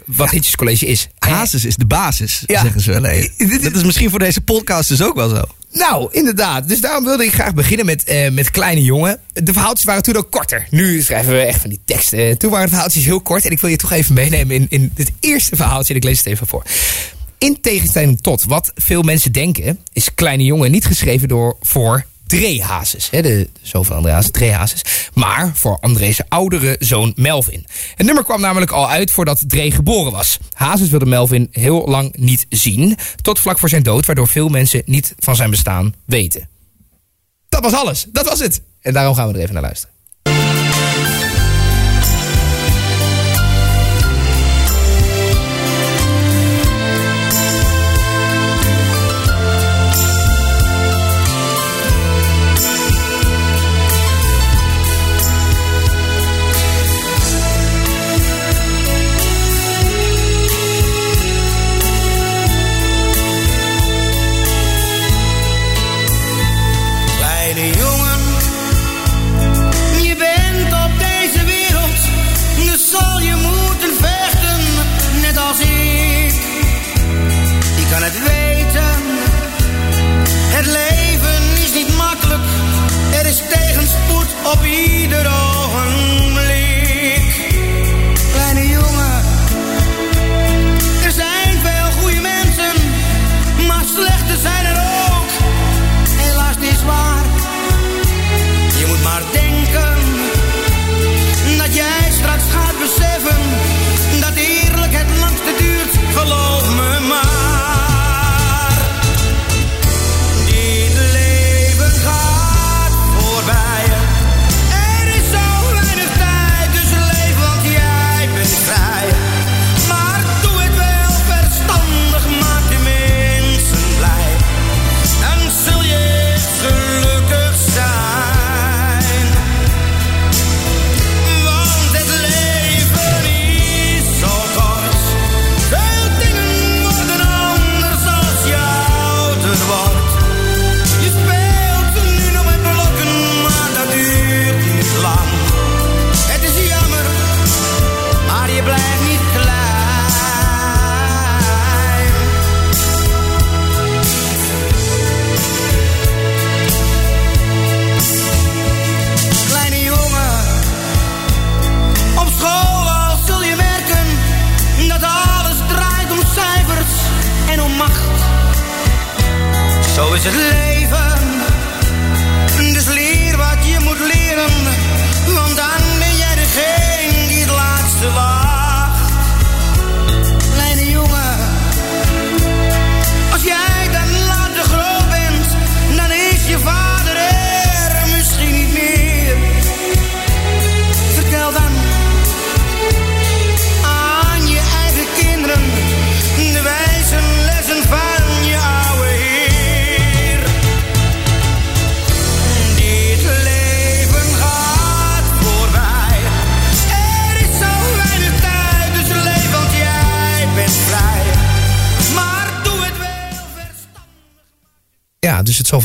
wat 0.06 0.30
Hitjes 0.30 0.56
College 0.56 0.86
is. 0.86 1.08
Hazes 1.18 1.64
is 1.64 1.76
de 1.76 1.84
basis, 1.86 2.42
Ja. 2.46 2.60
zeggen 2.62 2.80
ze 2.80 2.90
wel. 3.00 3.00
Dat 3.62 3.74
is 3.74 3.84
misschien 3.84 4.10
voor 4.10 4.18
deze 4.18 4.40
podcast 4.40 4.88
dus 4.88 5.02
ook 5.02 5.14
wel 5.14 5.28
zo. 5.28 5.42
Nou, 5.72 6.08
inderdaad. 6.12 6.68
Dus 6.68 6.80
daarom 6.80 7.04
wilde 7.04 7.24
ik 7.24 7.32
graag 7.32 7.54
beginnen 7.54 7.86
met, 7.86 8.04
eh, 8.04 8.30
met 8.30 8.50
Kleine 8.50 8.82
Jongen. 8.82 9.20
De 9.32 9.52
verhaaltjes 9.52 9.84
waren 9.86 10.02
toen 10.02 10.16
ook 10.16 10.30
korter. 10.30 10.66
Nu 10.70 11.02
schrijven 11.02 11.32
we 11.32 11.38
echt 11.40 11.60
van 11.60 11.70
die 11.70 11.80
teksten. 11.84 12.18
Eh, 12.18 12.36
Toen 12.36 12.50
waren 12.50 12.64
de 12.66 12.70
verhaaltjes 12.72 13.04
heel 13.04 13.20
kort. 13.20 13.44
En 13.44 13.50
ik 13.50 13.60
wil 13.60 13.70
je 13.70 13.76
toch 13.76 13.92
even 13.92 14.14
meenemen 14.14 14.54
in, 14.56 14.66
in 14.68 14.92
het 14.94 15.10
eerste 15.20 15.56
verhaaltje. 15.56 15.92
En 15.94 15.98
ik 16.00 16.04
lees 16.04 16.18
het 16.18 16.26
even 16.26 16.46
voor. 16.46 16.62
In 17.38 17.60
tegenstelling 17.60 18.20
tot 18.20 18.44
wat 18.44 18.72
veel 18.74 19.02
mensen 19.02 19.32
denken... 19.32 19.78
is 19.92 20.14
Kleine 20.14 20.44
Jongen 20.44 20.70
niet 20.70 20.86
geschreven 20.86 21.28
door, 21.28 21.56
voor 21.60 22.04
Dre 22.30 22.62
Hazes. 22.62 23.10
Hè, 23.10 23.22
de 23.22 23.48
zoon 23.62 23.84
van 23.84 23.96
André 23.96 24.52
Hazes. 24.52 25.08
Maar 25.14 25.50
voor 25.54 25.78
André's 25.80 26.20
oudere 26.28 26.76
zoon 26.78 27.12
Melvin. 27.16 27.66
Het 27.94 28.06
nummer 28.06 28.24
kwam 28.24 28.40
namelijk 28.40 28.70
al 28.70 28.88
uit 28.88 29.10
voordat 29.10 29.42
Dre 29.46 29.70
geboren 29.70 30.12
was. 30.12 30.38
Hazes 30.52 30.88
wilde 30.88 31.06
Melvin 31.06 31.48
heel 31.50 31.86
lang 31.88 32.16
niet 32.16 32.46
zien. 32.48 32.96
Tot 33.22 33.38
vlak 33.38 33.58
voor 33.58 33.68
zijn 33.68 33.82
dood, 33.82 34.06
waardoor 34.06 34.28
veel 34.28 34.48
mensen 34.48 34.82
niet 34.84 35.14
van 35.18 35.36
zijn 35.36 35.50
bestaan 35.50 35.94
weten. 36.04 36.48
Dat 37.48 37.62
was 37.62 37.72
alles. 37.72 38.06
Dat 38.12 38.28
was 38.28 38.40
het. 38.40 38.62
En 38.80 38.92
daarom 38.92 39.14
gaan 39.14 39.28
we 39.28 39.34
er 39.34 39.40
even 39.40 39.54
naar 39.54 39.62
luisteren. 39.62 39.94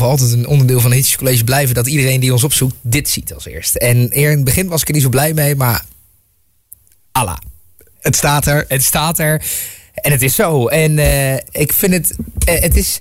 Altijd 0.06 0.32
een 0.32 0.46
onderdeel 0.46 0.80
van 0.80 0.92
Hitjes 0.92 1.16
College 1.16 1.44
blijven 1.44 1.74
dat 1.74 1.86
iedereen 1.86 2.20
die 2.20 2.32
ons 2.32 2.44
opzoekt 2.44 2.74
dit 2.80 3.08
ziet 3.08 3.34
als 3.34 3.46
eerste. 3.46 3.78
En 3.78 4.08
eer 4.10 4.30
in 4.30 4.36
het 4.36 4.44
begin 4.44 4.68
was 4.68 4.80
ik 4.80 4.88
er 4.88 4.94
niet 4.94 5.02
zo 5.02 5.08
blij 5.08 5.34
mee, 5.34 5.56
maar 5.56 5.84
Allah. 7.12 7.38
Het 8.00 8.16
staat 8.16 8.46
er. 8.46 8.64
Het 8.68 8.82
staat 8.82 9.18
er 9.18 9.42
en 9.96 10.12
het 10.12 10.22
is 10.22 10.34
zo. 10.34 10.66
En 10.66 10.98
eh, 10.98 11.34
ik 11.34 11.72
vind 11.72 11.92
het, 11.92 12.16
eh, 12.44 12.60
het 12.60 12.76
is, 12.76 12.98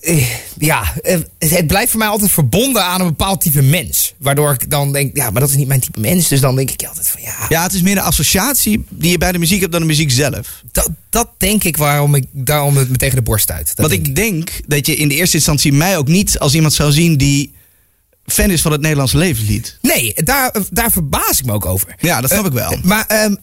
eh, 0.00 0.26
ja, 0.58 0.94
het 1.38 1.66
blijft 1.66 1.90
voor 1.90 1.98
mij 1.98 2.08
altijd 2.08 2.30
verbonden 2.30 2.84
aan 2.84 3.00
een 3.00 3.06
bepaald 3.06 3.40
type 3.40 3.62
mens. 3.62 4.01
Waardoor 4.22 4.52
ik 4.52 4.70
dan 4.70 4.92
denk, 4.92 5.16
ja, 5.16 5.30
maar 5.30 5.40
dat 5.40 5.50
is 5.50 5.56
niet 5.56 5.66
mijn 5.68 5.80
type 5.80 6.00
mens. 6.00 6.28
Dus 6.28 6.40
dan 6.40 6.56
denk 6.56 6.70
ik 6.70 6.84
altijd 6.84 7.08
van, 7.08 7.22
ja, 7.22 7.34
Ja, 7.48 7.62
het 7.62 7.72
is 7.72 7.82
meer 7.82 7.96
een 7.96 8.02
associatie 8.02 8.84
die 8.88 9.10
je 9.10 9.18
bij 9.18 9.32
de 9.32 9.38
muziek 9.38 9.60
hebt 9.60 9.72
dan 9.72 9.80
de 9.80 9.86
muziek 9.86 10.10
zelf. 10.10 10.62
dat, 10.72 10.90
dat 11.10 11.28
denk 11.38 11.64
ik 11.64 11.76
waarom 11.76 12.14
ik 12.14 12.24
daarom 12.32 12.76
het 12.76 12.88
me 12.88 12.96
tegen 12.96 13.16
de 13.16 13.22
borst 13.22 13.50
uit. 13.50 13.72
Want 13.76 13.92
ik 13.92 14.14
denk 14.14 14.50
dat 14.66 14.86
je 14.86 14.96
in 14.96 15.08
de 15.08 15.14
eerste 15.14 15.36
instantie 15.36 15.72
mij 15.72 15.96
ook 15.96 16.08
niet 16.08 16.38
als 16.38 16.54
iemand 16.54 16.72
zou 16.72 16.92
zien 16.92 17.16
die 17.16 17.54
fan 18.26 18.50
is 18.50 18.62
van 18.62 18.72
het 18.72 18.80
Nederlandse 18.80 19.18
levenslied. 19.18 19.78
Nee, 19.80 20.12
daar, 20.14 20.54
daar 20.70 20.90
verbaas 20.90 21.38
ik 21.38 21.44
me 21.44 21.52
ook 21.52 21.66
over. 21.66 21.94
Ja, 21.98 22.20
dat 22.20 22.30
snap 22.30 22.46
ik 22.46 22.52
wel. 22.52 22.76
Maar 22.82 23.06
ehm, 23.06 23.34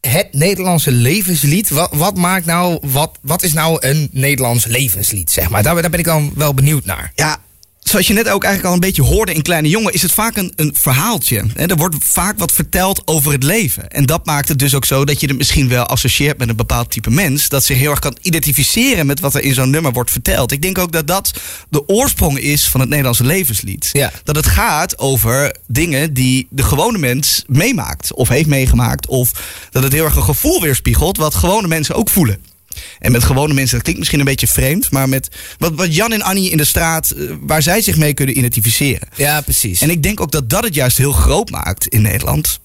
het 0.00 0.28
Nederlandse 0.32 0.90
levenslied, 0.90 1.68
wat, 1.68 1.90
wat 1.92 2.16
maakt 2.16 2.46
nou, 2.46 2.78
wat, 2.82 3.18
wat 3.20 3.42
is 3.42 3.52
nou 3.52 3.86
een 3.86 4.08
Nederlands 4.12 4.64
levenslied, 4.64 5.30
zeg 5.30 5.50
maar? 5.50 5.62
Daar, 5.62 5.80
daar 5.80 5.90
ben 5.90 5.98
ik 5.98 6.04
dan 6.04 6.32
wel 6.34 6.54
benieuwd 6.54 6.84
naar. 6.84 7.12
Ja, 7.14 7.38
zoals 7.82 8.06
je 8.06 8.12
net 8.12 8.28
ook 8.28 8.44
eigenlijk 8.44 8.66
al 8.66 8.72
een 8.72 8.88
beetje 8.88 9.02
hoorde 9.02 9.34
in 9.34 9.42
Kleine 9.42 9.68
Jongen, 9.68 9.92
is 9.92 10.02
het 10.02 10.12
vaak 10.12 10.36
een, 10.36 10.52
een 10.56 10.74
verhaaltje. 10.74 11.44
Er 11.56 11.76
wordt 11.76 11.96
vaak 11.98 12.38
wat 12.38 12.52
verteld 12.52 13.02
over 13.04 13.32
het 13.32 13.42
leven. 13.42 13.90
En 13.90 14.06
dat 14.06 14.26
maakt 14.26 14.48
het 14.48 14.58
dus 14.58 14.74
ook 14.74 14.84
zo 14.84 15.04
dat 15.04 15.20
je 15.20 15.26
het 15.26 15.36
misschien 15.36 15.68
wel 15.68 15.84
associeert 15.84 16.38
met 16.38 16.48
een 16.48 16.56
bepaald 16.56 16.90
type 16.90 17.10
mens. 17.10 17.48
Dat 17.48 17.64
zich 17.64 17.78
heel 17.78 17.90
erg 17.90 17.98
kan 17.98 18.16
identificeren 18.22 19.06
met 19.06 19.20
wat 19.20 19.34
er 19.34 19.42
in 19.42 19.54
zo'n 19.54 19.70
nummer 19.70 19.92
wordt 19.92 20.10
verteld. 20.10 20.52
Ik 20.52 20.62
denk 20.62 20.78
ook 20.78 20.92
dat 20.92 21.06
dat 21.06 21.32
de 21.68 21.88
oorsprong 21.88 22.38
is 22.38 22.68
van 22.68 22.80
het 22.80 22.88
Nederlandse 22.88 23.24
levenslied. 23.24 23.88
Ja. 23.92 24.12
Dat 24.24 24.36
het 24.36 24.46
gaat 24.46 24.98
over 24.98 25.56
dingen 25.66 26.14
die 26.14 26.46
de 26.50 26.62
gewone 26.62 26.98
mens 26.98 27.44
meemaakt 27.46 28.12
of 28.12 28.28
heeft 28.28 28.48
meegemaakt. 28.48 29.06
Of 29.06 29.30
dat 29.70 29.82
het 29.82 29.92
heel 29.92 30.04
erg 30.04 30.16
een 30.16 30.22
gevoel 30.22 30.60
weerspiegelt 30.60 31.16
wat 31.16 31.34
gewone 31.34 31.68
mensen 31.68 31.94
ook 31.94 32.10
voelen. 32.10 32.51
En 32.98 33.12
met 33.12 33.24
gewone 33.24 33.54
mensen, 33.54 33.72
dat 33.72 33.82
klinkt 33.82 33.98
misschien 33.98 34.20
een 34.20 34.26
beetje 34.26 34.46
vreemd, 34.46 34.90
maar 34.90 35.08
met 35.08 35.28
wat, 35.58 35.72
wat 35.74 35.94
Jan 35.94 36.12
en 36.12 36.22
Annie 36.22 36.50
in 36.50 36.56
de 36.56 36.64
straat, 36.64 37.10
eh, 37.10 37.24
waar 37.40 37.62
zij 37.62 37.80
zich 37.80 37.96
mee 37.96 38.14
kunnen 38.14 38.38
identificeren. 38.38 39.08
Ja, 39.14 39.40
precies. 39.40 39.80
En 39.80 39.90
ik 39.90 40.02
denk 40.02 40.20
ook 40.20 40.32
dat 40.32 40.50
dat 40.50 40.64
het 40.64 40.74
juist 40.74 40.98
heel 40.98 41.12
groot 41.12 41.50
maakt 41.50 41.86
in 41.86 42.02
Nederland. 42.02 42.60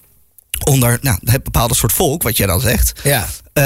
Onder 0.64 0.98
nou, 1.02 1.18
het 1.24 1.44
bepaalde 1.44 1.76
soort 1.76 1.94
volk, 1.94 2.24
wat 2.24 2.38
jij 2.38 2.48
dan 2.48 2.60
zegt. 2.60 3.00
ja. 3.04 3.28
Eh, 3.54 3.64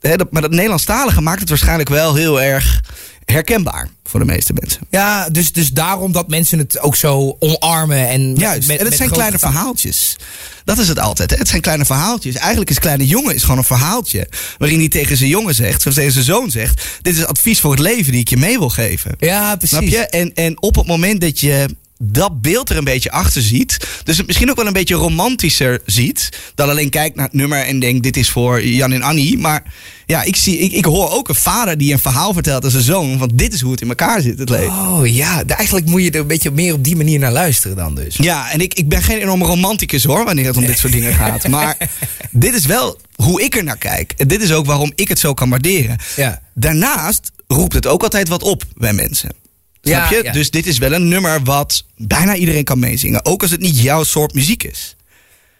hè, 0.00 0.16
dat, 0.16 0.32
maar 0.32 0.42
dat 0.42 0.50
Nederlandstalige 0.50 1.20
maakt 1.20 1.40
het 1.40 1.48
waarschijnlijk 1.48 1.88
wel 1.88 2.14
heel 2.14 2.42
erg 2.42 2.80
herkenbaar 3.24 3.88
voor 4.04 4.20
de 4.20 4.26
meeste 4.26 4.52
mensen. 4.60 4.80
Ja, 4.90 5.28
dus, 5.30 5.52
dus 5.52 5.70
daarom 5.70 6.12
dat 6.12 6.28
mensen 6.28 6.58
het 6.58 6.78
ook 6.80 6.96
zo 6.96 7.36
omarmen. 7.38 8.08
En 8.08 8.34
Juist, 8.34 8.68
met- 8.68 8.78
en 8.78 8.84
het 8.84 8.96
zijn 8.96 9.10
kleine 9.10 9.38
verhaaltjes. 9.38 10.16
Dat 10.64 10.78
is 10.78 10.88
het 10.88 10.98
altijd. 10.98 11.30
Hè? 11.30 11.36
Het 11.36 11.48
zijn 11.48 11.60
kleine 11.60 11.84
verhaaltjes. 11.84 12.34
Eigenlijk 12.34 12.70
is 12.70 12.78
Kleine 12.78 13.06
Jongen 13.06 13.34
is 13.34 13.42
gewoon 13.42 13.58
een 13.58 13.64
verhaaltje. 13.64 14.28
Waarin 14.58 14.78
hij 14.78 14.88
tegen 14.88 15.16
zijn 15.16 15.30
jongen 15.30 15.54
zegt, 15.54 15.86
of 15.86 15.94
tegen 15.94 16.12
zijn 16.12 16.24
zoon 16.24 16.50
zegt... 16.50 16.82
dit 17.02 17.16
is 17.16 17.24
advies 17.26 17.60
voor 17.60 17.70
het 17.70 17.80
leven 17.80 18.12
die 18.12 18.20
ik 18.20 18.28
je 18.28 18.36
mee 18.36 18.58
wil 18.58 18.68
geven. 18.70 19.14
Ja, 19.18 19.56
precies. 19.56 19.76
Snap 19.78 19.88
je? 19.90 20.06
En, 20.06 20.34
en 20.34 20.62
op 20.62 20.74
het 20.74 20.86
moment 20.86 21.20
dat 21.20 21.40
je 21.40 21.66
dat 22.04 22.40
beeld 22.40 22.70
er 22.70 22.76
een 22.76 22.84
beetje 22.84 23.10
achter 23.10 23.42
ziet... 23.42 23.76
dus 24.04 24.16
het 24.16 24.26
misschien 24.26 24.50
ook 24.50 24.56
wel 24.56 24.66
een 24.66 24.72
beetje 24.72 24.94
romantischer 24.94 25.80
ziet... 25.86 26.28
dan 26.54 26.68
alleen 26.68 26.90
kijkt 26.90 27.16
naar 27.16 27.24
het 27.24 27.34
nummer 27.34 27.58
en 27.58 27.80
denkt... 27.80 28.02
dit 28.02 28.16
is 28.16 28.30
voor 28.30 28.64
Jan 28.64 28.92
en 28.92 29.02
Annie. 29.02 29.38
Maar 29.38 29.62
ja, 30.06 30.22
ik, 30.22 30.36
zie, 30.36 30.58
ik, 30.58 30.72
ik 30.72 30.84
hoor 30.84 31.10
ook 31.10 31.28
een 31.28 31.34
vader 31.34 31.78
die 31.78 31.92
een 31.92 31.98
verhaal 31.98 32.32
vertelt 32.32 32.64
aan 32.64 32.70
zijn 32.70 32.82
zoon... 32.82 33.18
van 33.18 33.30
dit 33.34 33.52
is 33.52 33.60
hoe 33.60 33.72
het 33.72 33.80
in 33.80 33.88
elkaar 33.88 34.20
zit, 34.20 34.38
het 34.38 34.48
leven. 34.48 34.72
Oh 34.72 35.06
ja, 35.06 35.44
eigenlijk 35.44 35.86
moet 35.86 36.02
je 36.02 36.10
er 36.10 36.20
een 36.20 36.26
beetje 36.26 36.50
meer 36.50 36.74
op 36.74 36.84
die 36.84 36.96
manier 36.96 37.18
naar 37.18 37.32
luisteren 37.32 37.76
dan 37.76 37.94
dus. 37.94 38.16
Ja, 38.16 38.50
en 38.50 38.60
ik, 38.60 38.74
ik 38.74 38.88
ben 38.88 39.02
geen 39.02 39.18
enorme 39.18 39.44
romanticus 39.44 40.04
hoor, 40.04 40.24
wanneer 40.24 40.46
het 40.46 40.56
om 40.56 40.66
dit 40.66 40.78
soort 40.78 40.92
dingen 40.92 41.14
gaat. 41.14 41.48
Maar 41.48 41.76
dit 42.30 42.54
is 42.54 42.66
wel 42.66 42.98
hoe 43.14 43.42
ik 43.42 43.56
er 43.56 43.64
naar 43.64 43.78
kijk. 43.78 44.12
En 44.16 44.28
dit 44.28 44.42
is 44.42 44.52
ook 44.52 44.66
waarom 44.66 44.92
ik 44.94 45.08
het 45.08 45.18
zo 45.18 45.34
kan 45.34 45.50
waarderen. 45.50 45.98
Ja. 46.16 46.42
Daarnaast 46.54 47.30
roept 47.46 47.72
het 47.72 47.86
ook 47.86 48.02
altijd 48.02 48.28
wat 48.28 48.42
op 48.42 48.64
bij 48.74 48.92
mensen. 48.92 49.41
Snap 49.82 50.10
je? 50.10 50.32
Dus 50.32 50.50
dit 50.50 50.66
is 50.66 50.78
wel 50.78 50.92
een 50.92 51.08
nummer 51.08 51.42
wat 51.42 51.84
bijna 51.96 52.34
iedereen 52.34 52.64
kan 52.64 52.78
meezingen. 52.78 53.24
Ook 53.24 53.42
als 53.42 53.50
het 53.50 53.60
niet 53.60 53.80
jouw 53.80 54.04
soort 54.04 54.34
muziek 54.34 54.62
is. 54.62 54.96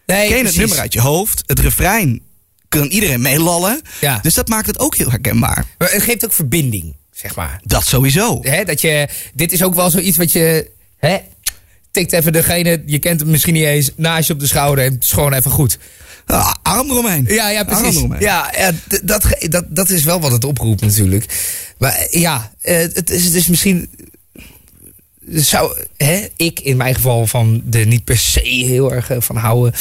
Nee, 0.06 0.28
Ken 0.28 0.44
het 0.44 0.56
nummer 0.56 0.78
uit 0.78 0.92
je 0.92 1.00
hoofd? 1.00 1.42
Het 1.46 1.58
refrein 1.58 2.22
kan 2.68 2.86
iedereen 2.86 3.20
meelallen. 3.20 3.80
Ja. 4.00 4.18
Dus 4.22 4.34
dat 4.34 4.48
maakt 4.48 4.66
het 4.66 4.78
ook 4.78 4.96
heel 4.96 5.10
herkenbaar. 5.10 5.64
Maar 5.78 5.90
het 5.90 6.02
geeft 6.02 6.24
ook 6.24 6.32
verbinding, 6.32 6.94
zeg 7.12 7.34
maar. 7.34 7.60
Dat 7.64 7.86
sowieso. 7.86 8.38
Hè, 8.42 8.64
dat 8.64 8.80
je, 8.80 9.08
dit 9.34 9.52
is 9.52 9.62
ook 9.62 9.74
wel 9.74 9.90
zoiets 9.90 10.16
wat 10.16 10.32
je. 10.32 10.70
Hè, 10.98 11.18
tikt 11.90 12.12
even 12.12 12.32
degene, 12.32 12.82
je 12.86 12.98
kent 12.98 13.20
hem 13.20 13.30
misschien 13.30 13.54
niet 13.54 13.64
eens, 13.64 13.90
naast 13.96 14.26
je 14.26 14.32
op 14.32 14.40
de 14.40 14.46
schouder. 14.46 14.84
En 14.84 14.92
het 14.92 15.04
is 15.04 15.12
gewoon 15.12 15.32
even 15.32 15.50
goed. 15.50 15.78
Ah, 16.26 16.54
arm 16.62 16.90
eromheen. 16.90 17.24
Ja, 17.28 17.48
ja, 17.50 17.64
precies. 17.64 18.04
Ja, 18.18 18.52
ja 18.56 18.72
dat, 19.02 19.26
dat, 19.48 19.64
dat 19.68 19.90
is 19.90 20.04
wel 20.04 20.20
wat 20.20 20.32
het 20.32 20.44
oproept 20.44 20.80
natuurlijk. 20.80 21.26
Maar 21.78 22.06
ja, 22.10 22.52
eh, 22.60 22.76
het 22.76 23.10
is, 23.10 23.24
het 23.24 23.34
is 23.34 23.46
misschien... 23.46 23.90
Zou 25.28 25.76
hè, 25.96 26.26
ik 26.36 26.60
in 26.60 26.76
mijn 26.76 26.94
geval 26.94 27.26
van 27.26 27.62
de 27.64 27.78
niet 27.78 28.04
per 28.04 28.18
se 28.18 28.40
heel 28.40 28.92
erg 28.92 29.10
eh, 29.10 29.16
van 29.20 29.36
houden... 29.36 29.72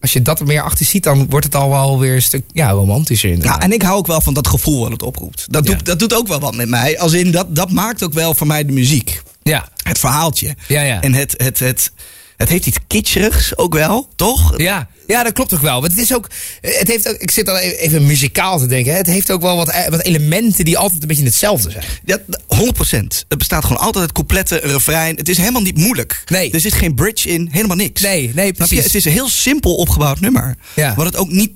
Als 0.00 0.12
je 0.12 0.22
dat 0.22 0.40
er 0.40 0.46
meer 0.46 0.62
achter 0.62 0.86
ziet, 0.86 1.02
dan 1.02 1.26
wordt 1.30 1.44
het 1.44 1.54
al 1.54 1.68
wel 1.70 1.98
weer 1.98 2.14
een 2.14 2.22
stuk 2.22 2.44
ja, 2.52 2.70
romantischer 2.70 3.30
inderdaad. 3.30 3.56
Ja, 3.56 3.62
en 3.62 3.72
ik 3.72 3.82
hou 3.82 3.96
ook 3.96 4.06
wel 4.06 4.20
van 4.20 4.34
dat 4.34 4.46
gevoel 4.48 4.80
wat 4.80 4.90
het 4.90 5.02
oproept. 5.02 5.46
Dat, 5.50 5.68
Ja. 5.68 5.74
doet, 5.74 5.86
dat 5.86 5.98
doet 5.98 6.14
ook 6.14 6.28
wel 6.28 6.40
wat 6.40 6.54
met 6.56 6.68
mij. 6.68 6.98
Als 6.98 7.12
in, 7.12 7.30
dat, 7.30 7.56
dat 7.56 7.70
maakt 7.70 8.02
ook 8.02 8.12
wel 8.12 8.34
voor 8.34 8.46
mij 8.46 8.64
de 8.64 8.72
muziek. 8.72 9.22
ja. 9.42 9.68
Het 9.82 9.98
verhaaltje. 9.98 10.54
Ja, 10.68 10.82
ja. 10.82 11.00
En 11.02 11.14
het, 11.14 11.34
het, 11.36 11.58
het, 11.58 11.92
het 12.36 12.48
heeft 12.48 12.66
iets 12.66 12.78
kitscherigs 12.86 13.56
ook 13.56 13.74
wel, 13.74 14.08
toch? 14.16 14.58
Ja, 14.58 14.88
ja, 15.06 15.22
dat 15.22 15.32
klopt 15.32 15.54
ook 15.54 15.60
wel. 15.60 15.80
Want 15.80 15.92
het 15.92 16.02
is 16.02 16.14
ook, 16.14 16.30
het 16.60 16.88
heeft 16.88 17.08
ook, 17.08 17.16
ik 17.16 17.30
zit 17.30 17.48
al 17.48 17.56
even, 17.58 17.78
even 17.78 18.06
muzikaal 18.06 18.58
te 18.58 18.66
denken. 18.66 18.92
hè. 18.92 18.98
Het 18.98 19.06
heeft 19.06 19.30
ook 19.30 19.40
wel 19.40 19.56
wat, 19.56 19.68
eh, 19.68 19.88
wat 19.88 20.02
elementen 20.02 20.64
die 20.64 20.78
altijd 20.78 21.02
een 21.02 21.08
beetje 21.08 21.24
hetzelfde 21.24 21.70
zijn. 21.70 21.84
Ja, 22.04 22.18
100%. 22.46 23.24
Het 23.28 23.38
bestaat 23.38 23.64
gewoon 23.64 23.82
altijd 23.82 24.04
het 24.04 24.12
complete 24.12 24.56
refrein. 24.56 25.16
Het 25.16 25.28
is 25.28 25.36
helemaal 25.36 25.62
niet 25.62 25.76
moeilijk. 25.76 26.22
Nee. 26.26 26.50
Er 26.50 26.60
zit 26.60 26.72
geen 26.72 26.94
bridge 26.94 27.28
in, 27.28 27.48
helemaal 27.50 27.76
niks. 27.76 28.00
Nee, 28.00 28.30
nee, 28.34 28.52
precies. 28.52 28.84
Het 28.84 28.94
is 28.94 29.04
een 29.04 29.12
heel 29.12 29.28
simpel 29.28 29.74
opgebouwd 29.74 30.20
nummer. 30.20 30.56
Ja. 30.74 30.94
Wat 30.94 31.06
het 31.06 31.16
ook 31.16 31.30
niet 31.30 31.50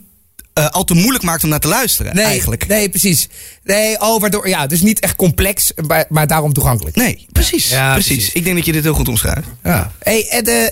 eh, 0.57 0.69
al 0.69 0.85
te 0.85 0.95
moeilijk 0.95 1.25
maakt 1.25 1.43
om 1.45 1.49
naar 1.49 1.61
te 1.61 1.69
luisteren, 1.69 2.15
Nee, 2.15 2.25
eigenlijk. 2.25 2.67
nee, 2.67 2.89
precies. 2.89 3.29
Nee, 3.65 4.01
oh, 4.01 4.21
waardoor, 4.21 4.49
ja, 4.49 4.67
dus 4.67 4.81
niet 4.81 5.01
echt 5.01 5.17
complex, 5.17 5.73
maar, 5.87 6.05
maar 6.09 6.27
daarom 6.27 6.53
toegankelijk. 6.53 6.97
Nee, 6.97 7.27
precies, 7.33 7.69
Ja, 7.69 7.93
precies. 7.93 8.15
precies. 8.17 8.33
Ik 8.35 8.45
denk 8.45 8.57
dat 8.57 8.67
je 8.67 8.73
dit 8.73 8.83
heel 8.83 8.95
goed 8.95 9.09
omschrijft. 9.09 9.49
Ja. 9.63 9.93
Hey, 9.99 10.27
Ed, 10.29 10.49
eh, 10.49 10.67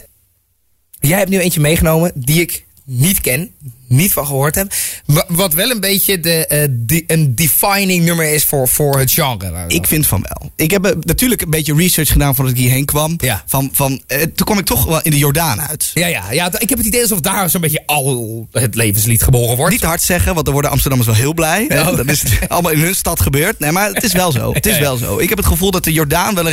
jij 1.01 1.18
hebt 1.18 1.31
nu 1.31 1.38
eentje 1.38 1.61
meegenomen 1.61 2.12
die 2.14 2.40
ik 2.40 2.64
niet 2.85 3.20
ken, 3.20 3.51
niet 3.87 4.12
van 4.12 4.27
gehoord 4.27 4.55
heb. 4.55 4.73
wa- 5.05 5.25
Wat 5.29 5.53
wel 5.53 5.70
een 5.70 5.81
beetje 5.81 6.20
de, 6.20 6.47
eh, 6.47 7.01
een 7.07 7.35
defining 7.35 8.05
nummer 8.05 8.33
is 8.33 8.44
voor, 8.44 8.68
voor 8.68 8.99
het 8.99 9.11
genre. 9.12 9.64
Ik 9.68 9.87
vind 9.87 10.07
van 10.07 10.25
wel. 10.29 10.53
Ik 10.57 10.70
heb 10.70 10.85
eh, 10.85 10.92
natuurlijk 11.01 11.42
een 11.42 11.51
beetje 11.51 11.75
research 11.75 12.12
gedaan 12.12 12.35
voordat 12.35 12.55
ik 12.55 12.61
hierheen 12.61 12.85
kwam. 12.85 13.14
Ja. 13.18 13.42
Van, 13.47 13.68
van, 13.73 14.03
eh, 14.07 14.18
toen 14.23 14.47
kwam 14.47 14.59
ik 14.59 14.64
toch 14.64 14.85
wel 14.85 15.03
in 15.03 15.11
de 15.11 15.18
Jordaan 15.18 15.61
uit. 15.61 15.90
Ja, 15.94 16.07
ja, 16.07 16.33
ja, 16.33 16.59
ik 16.59 16.68
heb 16.68 16.79
het 16.79 16.87
idee 16.87 17.01
alsof 17.03 17.20
daar 17.20 17.51
zo'n 17.51 17.61
beetje 17.61 17.83
al 17.87 18.49
het 18.53 18.75
levenslied 18.75 19.23
geboren 19.23 19.57
wordt. 19.57 19.73
Niet 19.73 19.81
te 19.81 19.87
hard 19.87 20.03
zeggen, 20.03 20.33
want 20.33 20.44
dan 20.44 20.53
worden 20.55 20.70
Amsterdammers 20.73 21.11
wel 21.11 21.20
heel 21.20 21.35
blij. 21.35 21.64
hè. 21.68 21.81
Oh. 21.81 21.97
Dat 21.97 22.07
is 22.11 22.23
allemaal 22.49 22.73
in 22.73 22.81
hun 22.81 22.94
stad 22.94 23.20
gebeurd. 23.20 23.59
Nee, 23.59 23.73
maar 23.73 23.88
het 23.92 24.03
is 24.05 24.12
wel 24.12 24.33
zo. 24.33 24.53
Het 24.55 24.66
is 24.66 24.79
wel 24.79 24.97
zo. 24.97 25.18
Ik 25.18 25.29
heb 25.29 25.38
het 25.38 25.47
gevoel 25.47 25.70
dat 25.70 25.85
de 25.85 25.92
Jordaan 25.92 26.35
wel 26.35 26.49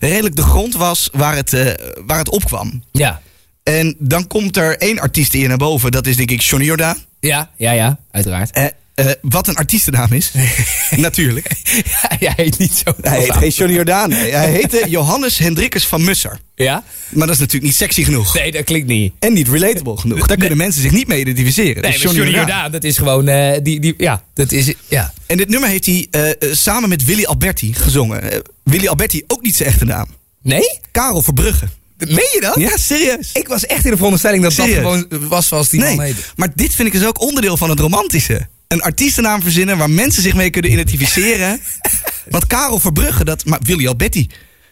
redelijk 0.00 0.36
de 0.36 0.42
grond 0.42 0.74
was 0.74 1.08
waar 1.12 1.36
het, 1.36 1.76
waar 2.06 2.18
het 2.18 2.28
opkwam. 2.28 2.82
Ja. 2.92 3.20
En 3.68 3.94
dan 3.98 4.26
komt 4.26 4.56
er 4.56 4.76
één 4.78 4.98
artiest 4.98 5.32
hier 5.32 5.48
naar 5.48 5.56
boven. 5.56 5.90
Dat 5.90 6.06
is 6.06 6.16
denk 6.16 6.30
ik 6.30 6.40
Johnny 6.40 6.66
Jordaan. 6.66 6.96
Ja, 7.20 7.50
ja, 7.56 7.72
ja, 7.72 7.98
uiteraard. 8.10 8.50
Eh, 8.50 8.64
eh, 8.94 9.06
wat 9.22 9.48
een 9.48 9.54
artiestennaam 9.56 10.12
is. 10.12 10.32
Natuurlijk. 10.96 11.50
Ja, 11.84 12.16
jij 12.20 12.32
heet 12.36 12.58
niet 12.58 12.82
zo. 12.84 12.94
Hij 13.02 13.18
heet 13.20 13.32
geen 13.34 13.48
Johnny 13.48 13.76
Jordaan. 13.76 14.08
nee. 14.08 14.32
Hij 14.32 14.50
heette 14.50 14.84
Johannes 14.88 15.38
Hendrikus 15.38 15.86
van 15.86 16.04
Musser. 16.04 16.38
Ja? 16.54 16.84
Maar 17.08 17.26
dat 17.26 17.34
is 17.34 17.40
natuurlijk 17.40 17.64
niet 17.70 17.74
sexy 17.74 18.04
genoeg. 18.04 18.34
Nee, 18.34 18.52
dat 18.52 18.64
klinkt 18.64 18.86
niet. 18.88 19.12
En 19.18 19.32
niet 19.32 19.48
relatable 19.48 19.96
genoeg. 19.96 20.26
Daar 20.26 20.36
kunnen 20.36 20.56
mensen 20.58 20.82
zich 20.82 20.92
niet 20.92 21.06
mee 21.08 21.20
identificeren. 21.20 21.82
Nee, 21.82 21.92
Dus 21.92 22.04
maar 22.04 22.14
Johnny 22.14 22.34
Jordaan. 22.34 22.46
Jordaan, 22.46 22.72
dat 22.72 22.84
is 22.84 22.98
gewoon, 22.98 23.28
eh, 23.28 23.58
die, 23.62 23.80
die, 23.80 23.94
ja, 23.98 24.22
dat 24.34 24.52
is, 24.52 24.72
ja. 24.88 25.12
En 25.26 25.36
dit 25.36 25.48
nummer 25.48 25.68
heeft 25.68 25.86
hij 25.86 26.06
eh, 26.10 26.30
eh, 26.30 26.34
samen 26.52 26.88
met 26.88 27.04
Willy 27.04 27.24
Alberti 27.24 27.74
gezongen. 27.74 28.32
Eh, 28.32 28.38
Willy 28.64 28.88
Alberti, 28.88 29.22
ook 29.26 29.42
niet 29.42 29.56
zijn 29.56 29.68
echte 29.68 29.84
naam. 29.84 30.06
Nee? 30.42 30.78
Karel 30.90 31.22
Verbrugge. 31.22 31.68
Meen 31.98 32.14
je 32.34 32.38
dat? 32.40 32.54
Ja, 32.58 32.76
serieus. 32.76 33.30
Ik 33.32 33.48
was 33.48 33.66
echt 33.66 33.84
in 33.84 33.90
de 33.90 33.96
veronderstelling 33.96 34.42
dat 34.42 34.52
Serieus? 34.52 34.74
dat 34.82 34.84
gewoon 35.10 35.28
was 35.28 35.48
zoals 35.48 35.68
die 35.68 35.80
man 35.80 35.96
nee, 35.96 36.06
heette. 36.06 36.20
maar 36.36 36.48
dit 36.54 36.74
vind 36.74 36.88
ik 36.88 36.94
dus 36.94 37.04
ook 37.06 37.20
onderdeel 37.20 37.56
van 37.56 37.70
het 37.70 37.80
romantische. 37.80 38.46
Een 38.68 38.82
artiestennaam 38.82 39.42
verzinnen 39.42 39.78
waar 39.78 39.90
mensen 39.90 40.22
zich 40.22 40.34
mee 40.34 40.50
kunnen 40.50 40.72
identificeren. 40.72 41.60
Want 42.30 42.46
Karel 42.46 42.78
Verbrugge, 42.80 43.24
dat, 43.24 43.44
maar 43.44 43.58
Willy 43.62 43.86
Alberti, 43.86 44.28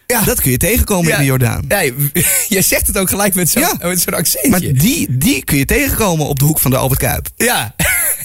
Ja. 0.07 0.21
dat 0.21 0.41
kun 0.41 0.51
je 0.51 0.57
tegenkomen 0.57 1.11
in 1.11 1.17
de 1.17 1.23
Jordaan. 1.25 1.65
Ja, 1.67 1.79
je, 2.47 2.61
zegt 2.71 2.87
het 2.87 2.97
ook 2.97 3.09
gelijk 3.09 3.33
met 3.35 3.49
zo'n 3.49 3.61
Ja. 3.61 3.73
met 3.87 4.11
accentje. 4.11 4.49
Maar 4.49 4.59
die, 4.59 5.17
die 5.17 5.43
kun 5.43 5.57
je 5.57 5.65
tegenkomen 5.65 6.25
op 6.27 6.39
de 6.39 6.45
hoek 6.45 6.59
van 6.59 6.71
de 6.71 6.77
Albert 6.77 6.99
Kuip. 6.99 7.27
ja. 7.35 7.75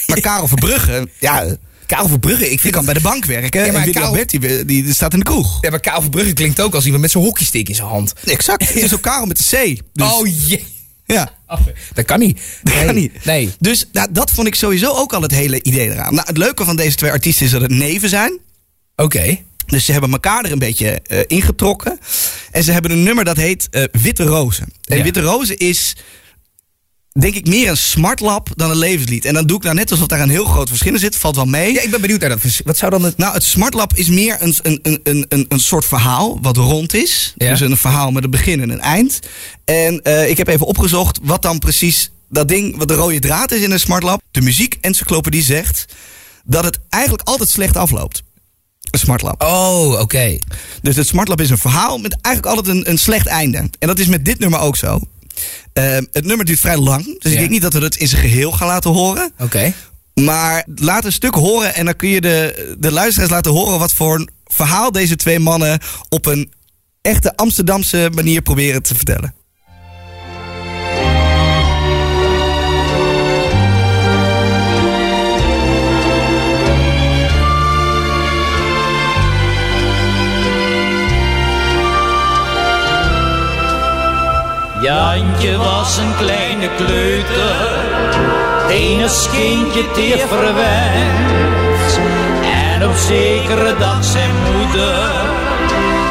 Maar 0.07 0.21
Karel 0.21 0.49
Verbrugge, 0.49 1.09
ja, 1.19 1.57
Karel 1.87 2.09
Verbrugge, 2.09 2.51
ik 2.51 2.61
vind 2.61 2.75
kan 2.75 2.85
bij 2.85 2.95
de 2.95 3.01
bank 3.01 3.25
werken. 3.25 3.65
Ja, 3.67 3.73
maar 3.73 3.89
Karel- 3.91 4.09
Alberti, 4.09 4.39
die, 4.39 4.65
die 4.65 4.95
staat 4.95 5.13
in 5.13 5.19
de 5.19 5.25
kroeg. 5.25 5.59
Ja, 5.61 5.71
maar 5.71 5.81
Karel 5.81 6.01
Verbrugge 6.01 6.33
klinkt 6.33 6.61
ook 6.61 6.75
als 6.75 6.85
iemand 6.85 7.03
met 7.03 7.11
zo'n 7.11 7.23
hockeystick 7.23 7.69
in 7.69 7.75
zijn 7.75 7.89
hand. 7.89 8.13
Exact. 8.25 8.69
Het 8.69 8.83
is 8.83 8.95
ook 8.95 9.01
Karel 9.03 9.27
met 9.27 9.37
de 9.51 9.75
C. 9.75 9.81
Dus, 9.93 10.13
oh 10.13 10.27
jee. 10.47 10.65
ja. 11.07 11.33
Dat 11.95 12.05
kan 12.05 12.19
niet. 12.19 12.41
Dat 12.63 12.75
nee. 12.75 12.85
kan 12.85 12.95
niet. 12.95 13.25
Nee. 13.25 13.51
Dus 13.59 13.87
nou, 13.93 14.09
dat 14.11 14.31
vond 14.31 14.47
ik 14.47 14.55
sowieso 14.55 14.93
ook 14.95 15.13
al 15.13 15.23
het 15.23 15.31
hele 15.31 15.63
idee 15.63 15.91
eraan. 15.91 16.15
Nou, 16.15 16.27
het 16.27 16.37
leuke 16.37 16.65
van 16.65 16.77
deze 16.77 16.97
twee 16.97 17.11
artiesten 17.11 17.47
is 17.47 17.53
dat 17.53 17.61
het 17.61 17.71
neven 17.71 18.09
zijn. 18.09 18.39
Oké. 18.97 19.39
Dus 19.67 19.85
ze 19.85 19.93
hebben 19.93 20.13
elkaar 20.13 20.45
er 20.45 20.53
een 20.53 20.59
beetje 20.59 21.01
eh, 21.03 21.21
ingetrokken. 21.27 21.99
En 22.51 22.63
ze 22.65 22.73
hebben 22.73 22.91
een 22.91 23.03
nummer 23.03 23.25
dat 23.25 23.37
heet 23.37 23.69
eh, 23.71 23.85
Witte 24.03 24.23
Rozen. 24.25 24.67
En 24.85 24.97
Ja. 24.97 25.03
Witte 25.03 25.21
Rozen 25.21 25.57
is, 25.57 25.97
denk 27.13 27.35
ik, 27.35 27.47
meer 27.47 27.69
een 27.71 27.77
smartlap 27.77 28.49
dan 28.57 28.71
een 28.71 28.77
levenslied. 28.79 29.25
En 29.25 29.35
dan 29.35 29.47
doe 29.47 29.57
ik 29.57 29.63
nou 29.63 29.75
net 29.75 29.91
alsof 29.91 30.07
daar 30.07 30.21
een 30.21 30.29
heel 30.31 30.45
groot 30.45 30.69
verschil 30.69 30.93
in 30.93 30.99
zit. 30.99 31.17
Valt 31.17 31.37
wel 31.37 31.45
mee. 31.45 31.73
Ja, 31.73 31.81
ik 31.81 31.91
ben 31.91 32.01
benieuwd 32.01 32.21
naar 32.21 32.29
dat. 32.29 32.41
vers- 32.41 32.61
Wat 32.65 32.77
zou 32.77 32.91
dan 32.91 33.03
het... 33.05 33.17
Nou, 33.17 33.35
het 33.35 33.45
smartlap 33.45 33.95
is 33.95 34.09
meer 34.09 34.37
een, 34.41 34.55
een, 34.63 34.79
een, 34.83 35.01
een, 35.03 35.27
een, 35.29 35.47
een 35.49 35.61
soort 35.61 35.85
verhaal 35.85 36.39
wat 36.43 36.57
rond 36.57 36.95
is. 36.95 37.35
Ja. 37.37 37.49
Dus 37.51 37.61
een 37.61 37.77
verhaal 37.77 38.11
met 38.11 38.25
een 38.25 38.31
begin 38.31 38.61
en 38.63 38.71
een 38.71 38.81
eind. 38.81 39.19
En 39.65 40.01
eh, 40.03 40.29
ik 40.31 40.37
heb 40.37 40.49
even 40.49 40.67
opgezocht 40.67 41.19
wat 41.23 41.43
dan 41.43 41.59
precies 41.59 42.11
dat 42.29 42.49
ding, 42.49 42.77
wat 42.79 42.89
de 42.89 42.95
rode 42.95 43.19
draad 43.19 43.53
is 43.53 43.61
in 43.61 43.71
een 43.71 43.81
smartlap. 43.81 44.21
De 44.31 44.41
muziekencyclopedie 44.41 45.43
zegt 45.43 45.85
dat 46.45 46.65
het 46.65 46.79
eigenlijk 46.89 47.29
altijd 47.29 47.49
slecht 47.49 47.77
afloopt. 47.77 48.23
Een 48.91 48.99
smartlap. 48.99 49.43
Oh, 49.43 50.01
oké. 50.01 50.39
Dus 50.83 50.97
het 50.97 51.07
smartlap 51.07 51.41
is 51.41 51.51
een 51.51 51.59
verhaal 51.59 51.99
met 51.99 52.17
eigenlijk 52.21 52.57
altijd 52.57 52.77
een, 52.77 52.91
een 52.91 52.99
slecht 52.99 53.27
einde. 53.27 53.57
En 53.59 53.89
dat 53.89 53.99
is 53.99 54.07
met 54.07 54.25
dit 54.25 54.39
nummer 54.39 54.59
ook 54.61 54.77
zo. 54.77 55.01
Ehm, 55.73 56.05
het 56.13 56.25
nummer 56.25 56.47
duurt 56.47 56.61
vrij 56.61 56.77
lang. 56.77 57.21
Dus 57.21 57.33
ik 57.33 57.39
denk 57.39 57.51
niet 57.51 57.63
dat 57.63 57.73
we 57.73 57.81
het 57.81 57.97
in 57.97 58.09
zijn 58.09 58.23
geheel 58.23 58.53
gaan 58.53 58.67
laten 58.67 58.91
horen. 58.91 59.33
Oké. 59.39 59.73
Maar 60.15 60.67
laat 60.75 61.05
een 61.05 61.13
stuk 61.13 61.35
horen 61.35 61.75
en 61.75 61.85
dan 61.85 61.97
kun 61.97 62.09
je 62.09 62.21
de, 62.21 62.75
de 62.79 62.93
luisteraars 62.93 63.31
laten 63.31 63.53
horen 63.53 63.79
wat 63.79 63.93
voor 63.93 64.15
een 64.15 64.31
verhaal 64.45 64.93
deze 64.93 65.17
twee 65.17 65.39
mannen 65.39 65.81
op 66.09 66.27
een 66.27 66.53
echte 67.03 67.37
Amsterdamse 67.37 68.11
manier 68.15 68.43
proberen 68.43 68.83
te 68.83 68.95
vertellen. 68.95 69.35
Jantje 84.83 85.57
was 85.57 85.97
een 85.97 86.17
kleine 86.17 86.69
kleuter, 86.77 87.69
enig 88.69 89.31
kindje 89.31 89.91
teer 89.91 90.27
verwend. 90.29 91.99
En 92.73 92.89
op 92.89 92.97
zekere 92.97 93.77
dag 93.79 94.05
zijn 94.05 94.31
moeder, 94.55 95.11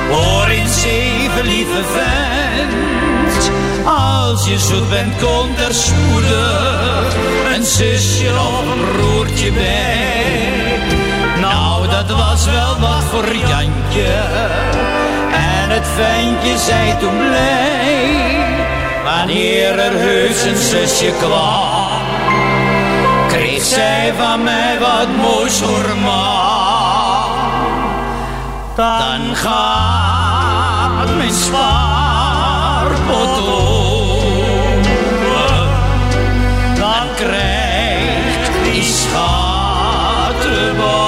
hoor 0.09 0.45
eens 0.45 0.83
even 0.83 1.45
lieve 1.45 1.83
vent. 1.83 3.51
Als 3.85 4.47
je 4.47 4.59
zoet 4.59 4.89
bent, 4.89 5.13
komt 5.21 5.59
er 5.59 5.73
spoedig 5.73 7.15
een 7.55 7.63
zusje 7.63 8.29
of 8.29 8.65
een 8.73 8.91
broertje 8.91 9.51
bij. 9.51 10.51
Nou, 11.39 11.87
dat 11.87 12.17
was 12.17 12.45
wel 12.45 12.79
wat 12.79 13.03
voor 13.03 13.35
Jantje. 13.35 14.13
En 15.33 15.69
het 15.69 15.87
ventje 15.95 16.57
zei 16.57 16.97
toen 16.99 17.17
blij, 17.17 18.60
wanneer 19.03 19.79
er 19.79 19.91
heus 19.91 20.43
een 20.43 20.57
zusje 20.57 21.11
kwam, 21.19 22.01
kreeg 23.27 23.63
zij 23.63 24.13
van 24.17 24.43
mij 24.43 24.79
wat 24.79 25.07
moois 25.17 25.57
voor 25.57 25.97
man. 25.97 27.29
Dan 28.75 29.35
gaat 29.35 31.15
mijn 31.17 31.33
spaarpot 31.33 33.47
open, 33.47 35.69
dan 36.75 37.07
krijgt 37.15 38.51
die 38.63 38.83
schattenband 38.83 41.00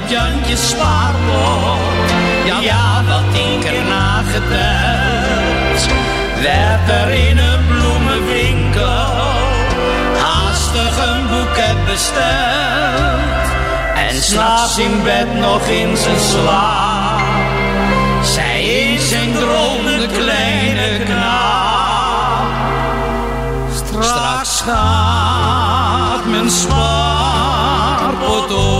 het 0.00 0.10
Jantje 0.10 0.56
spaarpot, 0.56 2.10
ja, 2.44 2.60
ja, 2.60 3.04
wat 3.08 3.34
tien 3.34 3.60
keer 3.60 3.82
nageteld. 3.82 5.88
Werd 6.42 6.88
er 6.88 7.10
in 7.10 7.38
een 7.38 7.66
bloemenwinkel 7.66 9.12
haastig 10.22 11.06
een 11.06 11.28
boeket 11.28 11.86
besteld. 11.86 13.48
En 13.94 14.22
s'nachts 14.22 14.78
in 14.78 15.02
bed 15.02 15.34
nog 15.34 15.66
in 15.66 15.96
zijn 15.96 16.20
slaap. 16.20 17.20
Zij 18.22 18.64
in 18.64 19.00
zijn 19.00 19.32
droom 19.32 19.84
de 19.84 20.08
kleine 20.12 21.04
knaap. 21.04 22.48
Straks 23.74 24.60
gaat 24.60 26.26
mijn 26.26 26.50
spaarpot 26.50 28.52
open. 28.52 28.79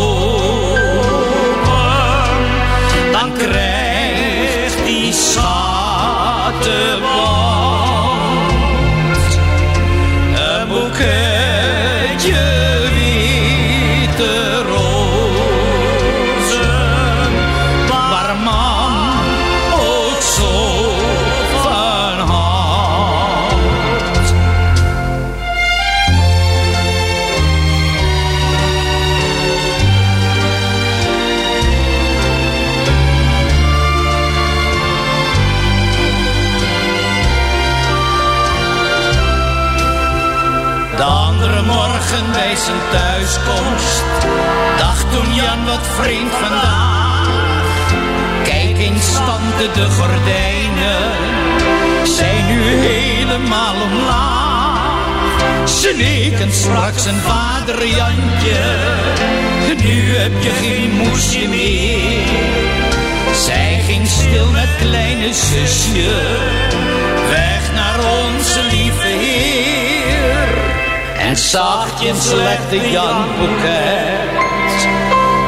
Zachtjes 71.90 72.32
legde 72.32 72.90
Jan 72.90 73.24
boeket 73.38 74.30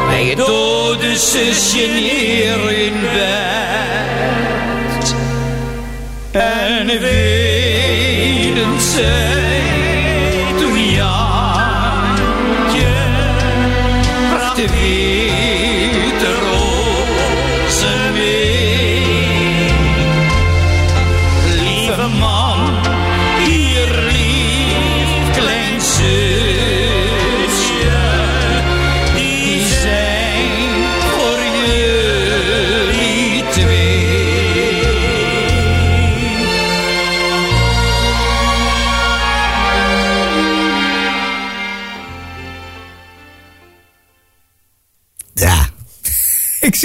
bij 0.06 0.24
het 0.24 0.36
dode 0.36 1.16
zusje 1.16 1.86
neer 1.86 2.70
in 2.72 3.00
bed. 3.00 3.54
En 6.32 6.86
weden 7.00 8.80
zij 8.80 9.31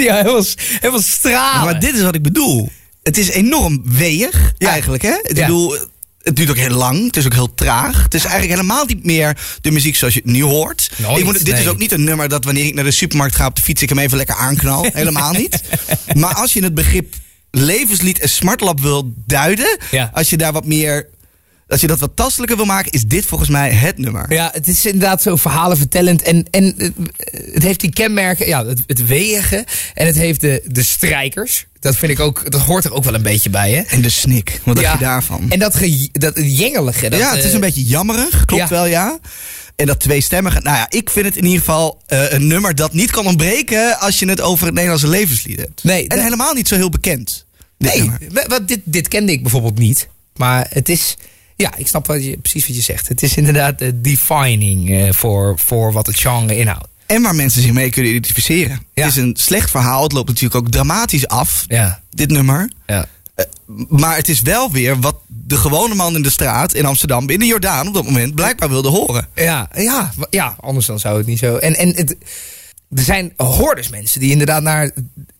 Jou 0.04 0.16
helemaal, 0.16 0.44
helemaal 0.56 1.02
stralen. 1.02 1.64
maar 1.64 1.80
dit 1.80 1.94
is 1.94 2.02
wat 2.02 2.14
ik 2.14 2.22
bedoel. 2.22 2.70
Het 3.02 3.18
is 3.18 3.28
enorm 3.28 3.82
weeg, 3.84 4.52
Ja. 4.58 4.68
eigenlijk. 4.70 5.02
Hè? 5.02 5.14
Ik 5.22 5.36
Ja. 5.36 5.46
bedoel, 5.46 5.76
het 6.22 6.36
duurt 6.36 6.50
ook 6.50 6.56
heel 6.56 6.70
lang. 6.76 7.04
Het 7.06 7.16
is 7.16 7.26
ook 7.26 7.32
heel 7.34 7.54
traag. 7.54 8.02
Het 8.02 8.14
is 8.14 8.24
eigenlijk 8.24 8.54
helemaal 8.54 8.84
niet 8.84 9.04
meer 9.04 9.36
de 9.60 9.70
muziek 9.70 9.96
zoals 9.96 10.14
je 10.14 10.20
het 10.24 10.30
nu 10.30 10.42
hoort. 10.42 10.90
Nooit, 10.96 11.18
ik 11.18 11.24
moet, 11.24 11.44
dit 11.44 11.58
is 11.58 11.68
ook 11.68 11.78
niet 11.78 11.92
een 11.92 12.04
nummer 12.04 12.28
dat 12.28 12.44
wanneer 12.44 12.64
ik 12.64 12.74
naar 12.74 12.84
de 12.84 12.90
supermarkt 12.90 13.36
ga 13.36 13.46
op 13.46 13.56
de 13.56 13.62
fiets... 13.62 13.82
ik 13.82 13.88
hem 13.88 13.98
even 13.98 14.16
lekker 14.16 14.34
aanknal. 14.36 14.86
helemaal 14.92 15.32
niet. 15.32 15.60
Maar 16.14 16.34
als 16.34 16.52
je 16.52 16.62
het 16.62 16.74
begrip 16.74 17.14
levenslied 17.50 18.18
en 18.18 18.28
smartlap 18.28 18.80
wil 18.80 19.12
duiden... 19.26 19.78
Ja. 19.90 20.10
als 20.14 20.30
je 20.30 20.36
daar 20.36 20.52
wat 20.52 20.66
meer... 20.66 21.08
Als 21.68 21.80
je 21.80 21.86
dat 21.86 21.98
wat 21.98 22.10
tastelijker 22.14 22.56
wil 22.56 22.66
maken, 22.66 22.92
is 22.92 23.04
dit 23.04 23.26
volgens 23.26 23.50
mij 23.50 23.70
het 23.70 23.98
nummer. 23.98 24.32
Ja, 24.32 24.50
het 24.52 24.68
is 24.68 24.86
inderdaad 24.86 25.22
zo 25.22 25.36
verhalenvertellend. 25.36 26.22
En, 26.22 26.46
en 26.50 26.74
eh, 26.78 26.90
het 27.54 27.62
heeft 27.62 27.80
die 27.80 27.90
kenmerken, 27.90 28.46
ja, 28.46 28.66
het, 28.66 28.80
het 28.86 29.06
weeige. 29.06 29.64
En 29.94 30.06
het 30.06 30.16
heeft 30.16 30.40
de, 30.40 30.62
de 30.66 30.82
strijkers. 30.82 31.66
Dat 31.80 31.96
vind 31.96 32.12
ik 32.12 32.20
ook, 32.20 32.50
dat 32.50 32.60
hoort 32.60 32.84
er 32.84 32.92
ook 32.92 33.04
wel 33.04 33.14
een 33.14 33.22
beetje 33.22 33.50
bij, 33.50 33.72
hè? 33.72 33.80
En 33.80 34.02
de 34.02 34.08
snik, 34.10 34.60
wat 34.64 34.74
dacht 34.76 34.86
Ja. 34.86 34.92
je 34.92 34.98
daarvan? 34.98 35.50
En 35.50 35.58
dat, 35.58 35.76
ge, 35.76 36.08
dat 36.12 36.34
jengelige. 36.36 37.08
Dat, 37.08 37.18
ja, 37.20 37.30
het 37.30 37.38
is 37.38 37.48
eh, 37.48 37.52
een 37.54 37.60
beetje 37.60 37.84
jammerig, 37.84 38.44
klopt 38.44 38.62
ja. 38.62 38.68
wel, 38.68 38.86
ja. 38.86 39.18
En 39.76 39.86
dat 39.86 40.00
tweestemmige, 40.00 40.60
nou 40.60 40.76
ja, 40.76 40.86
ik 40.90 41.10
vind 41.10 41.26
het 41.26 41.36
in 41.36 41.44
ieder 41.44 41.58
geval 41.58 42.02
eh, 42.06 42.32
een 42.32 42.46
nummer 42.46 42.74
dat 42.74 42.92
niet 42.92 43.10
kan 43.10 43.26
ontbreken 43.26 43.98
als 43.98 44.18
je 44.18 44.28
het 44.28 44.40
over 44.40 44.64
het 44.64 44.74
Nederlandse 44.74 45.08
levenslied 45.08 45.58
hebt. 45.58 45.84
Nee, 45.84 46.02
en 46.02 46.08
dat- 46.08 46.20
helemaal 46.24 46.54
niet 46.54 46.68
zo 46.68 46.74
heel 46.74 46.88
bekend. 46.90 47.46
dit 47.78 47.94
Nee, 47.94 48.10
wat, 48.46 48.68
dit, 48.68 48.80
dit 48.84 49.08
kende 49.08 49.32
ik 49.32 49.42
bijvoorbeeld 49.42 49.78
niet. 49.78 50.08
Maar 50.36 50.66
het 50.70 50.88
is, 50.88 51.16
ja, 51.62 51.72
ik 51.76 51.86
snap 51.86 52.06
wat 52.06 52.24
je, 52.24 52.36
precies 52.38 52.66
wat 52.66 52.76
je 52.76 52.82
zegt. 52.82 53.08
Het 53.08 53.22
is 53.22 53.36
inderdaad 53.36 53.82
defining 53.94 54.90
eh, 54.90 55.12
voor, 55.12 55.58
voor 55.58 55.92
wat 55.92 56.06
het 56.06 56.18
genre 56.18 56.56
inhoudt. 56.56 56.86
En 57.06 57.22
waar 57.22 57.34
mensen 57.34 57.62
zich 57.62 57.72
mee 57.72 57.90
kunnen 57.90 58.10
identificeren. 58.10 58.82
Ja. 58.94 59.02
Het 59.04 59.10
is 59.16 59.22
een 59.22 59.36
slecht 59.38 59.70
verhaal, 59.70 60.02
het 60.02 60.12
loopt 60.12 60.28
natuurlijk 60.28 60.54
ook 60.54 60.70
dramatisch 60.70 61.28
af, 61.28 61.64
Ja, 61.66 62.00
dit 62.10 62.30
nummer. 62.30 62.70
ja. 62.86 63.06
Eh, 63.34 63.44
maar 63.88 64.16
het 64.16 64.28
is 64.28 64.40
wel 64.40 64.70
weer 64.72 65.00
wat 65.00 65.16
de 65.26 65.56
gewone 65.56 65.94
man 65.94 66.14
in 66.14 66.22
de 66.22 66.30
straat 66.30 66.74
in 66.74 66.84
Amsterdam, 66.86 67.26
binnen 67.26 67.46
Jordaan 67.48 67.88
op 67.88 67.94
dat 67.94 68.04
moment, 68.04 68.34
blijkbaar 68.34 68.68
wilde 68.68 68.88
horen. 68.88 69.28
Ja, 69.34 69.68
ja, 69.76 70.12
ja, 70.30 70.56
anders 70.60 70.86
dan 70.86 70.98
zou 70.98 71.18
het 71.18 71.26
niet 71.26 71.38
zo. 71.38 71.56
En, 71.56 71.74
en 71.76 71.88
het, 71.96 72.16
er 72.94 73.02
zijn 73.02 73.32
hordes 73.36 73.88
mensen 73.88 74.20
die 74.20 74.30
inderdaad 74.30 74.62
naar 74.62 74.90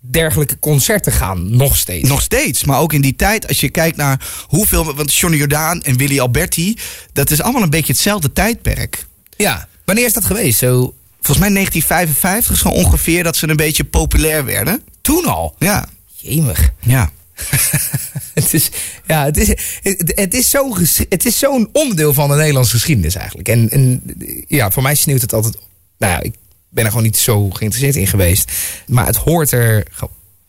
dergelijke 0.00 0.58
concerten 0.58 1.12
gaan, 1.12 1.56
nog 1.56 1.76
steeds. 1.76 2.08
Nog 2.08 2.22
steeds, 2.22 2.64
maar 2.64 2.78
ook 2.80 2.92
in 2.92 3.00
die 3.00 3.16
tijd, 3.16 3.48
als 3.48 3.60
je 3.60 3.68
kijkt 3.68 3.96
naar 3.96 4.44
hoeveel. 4.48 4.94
Want 4.94 5.14
Johnny 5.14 5.38
Jordaan 5.38 5.82
en 5.82 5.96
Willy 5.96 6.20
Alberti, 6.20 6.76
dat 7.12 7.30
is 7.30 7.42
allemaal 7.42 7.62
een 7.62 7.70
beetje 7.70 7.92
hetzelfde 7.92 8.32
tijdperk. 8.32 9.06
Ja, 9.36 9.68
wanneer 9.84 10.04
is 10.04 10.12
dat 10.12 10.24
geweest? 10.24 10.58
Zo, 10.58 10.92
Volgens 11.20 11.46
mij 11.48 11.54
1955 11.54 12.54
is 12.54 12.60
gewoon 12.60 12.84
ongeveer 12.84 13.24
dat 13.24 13.36
ze 13.36 13.48
een 13.48 13.56
beetje 13.56 13.84
populair 13.84 14.44
werden. 14.44 14.82
toen 15.00 15.24
al. 15.24 15.54
Ja. 15.58 15.88
Jemig. 16.16 16.72
Ja. 16.80 17.10
het 18.34 18.54
is, 18.54 18.70
ja, 19.06 19.24
het 19.24 19.36
is, 19.36 19.48
het, 19.82 20.12
het 20.14 20.34
is 20.34 20.50
zo'n 20.50 20.76
ges- 20.76 21.04
het 21.08 21.24
is 21.26 21.38
zo'n 21.38 21.68
onderdeel 21.72 22.12
van 22.14 22.28
de 22.28 22.34
Nederlandse 22.34 22.72
geschiedenis 22.74 23.14
eigenlijk. 23.14 23.48
En, 23.48 23.70
en 23.70 24.02
ja, 24.48 24.70
voor 24.70 24.82
mij 24.82 24.94
sneeuwt 24.94 25.20
het 25.20 25.32
altijd. 25.32 25.56
Nou 25.98 26.12
ja, 26.12 26.20
ik 26.20 26.34
ben 26.68 26.84
er 26.84 26.90
gewoon 26.90 27.04
niet 27.04 27.16
zo 27.16 27.50
geïnteresseerd 27.50 27.96
in 27.96 28.06
geweest. 28.06 28.52
Maar 28.86 29.06
het 29.06 29.16
hoort 29.16 29.52
er. 29.52 29.86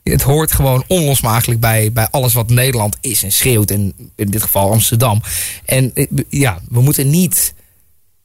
Het 0.04 0.22
hoort 0.22 0.52
gewoon 0.52 0.84
onlosmakelijk 0.88 1.60
bij, 1.60 1.92
bij 1.92 2.08
alles 2.12 2.34
wat 2.34 2.50
Nederland 2.50 2.98
is 3.02 3.24
en 3.24 3.32
schreeuwt. 3.32 3.72
En 3.72 3.94
in 4.16 4.30
dit 4.30 4.42
geval 4.42 4.72
Amsterdam. 4.72 5.22
En 5.66 5.92
eh, 5.94 6.08
ja, 6.30 6.60
we 6.70 6.82
moeten 6.82 7.10
niet 7.10 7.54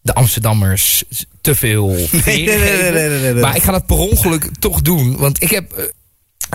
de 0.01 0.15
Amsterdammers 0.15 1.05
te 1.41 1.55
veel 1.55 1.89
nee, 1.89 2.09
nee, 2.13 2.23
nee, 2.25 2.59
geven. 2.59 2.95
nee, 2.95 3.09
nee, 3.09 3.21
nee, 3.21 3.33
nee. 3.33 3.43
Maar 3.43 3.57
ik 3.57 3.63
ga 3.63 3.73
dat 3.73 3.87
per 3.87 3.97
ongeluk 3.97 4.49
toch 4.59 4.83
doen. 4.83 5.17
Want 5.17 5.43
ik 5.43 5.51
heb 5.51 5.73
eh, 5.73 5.85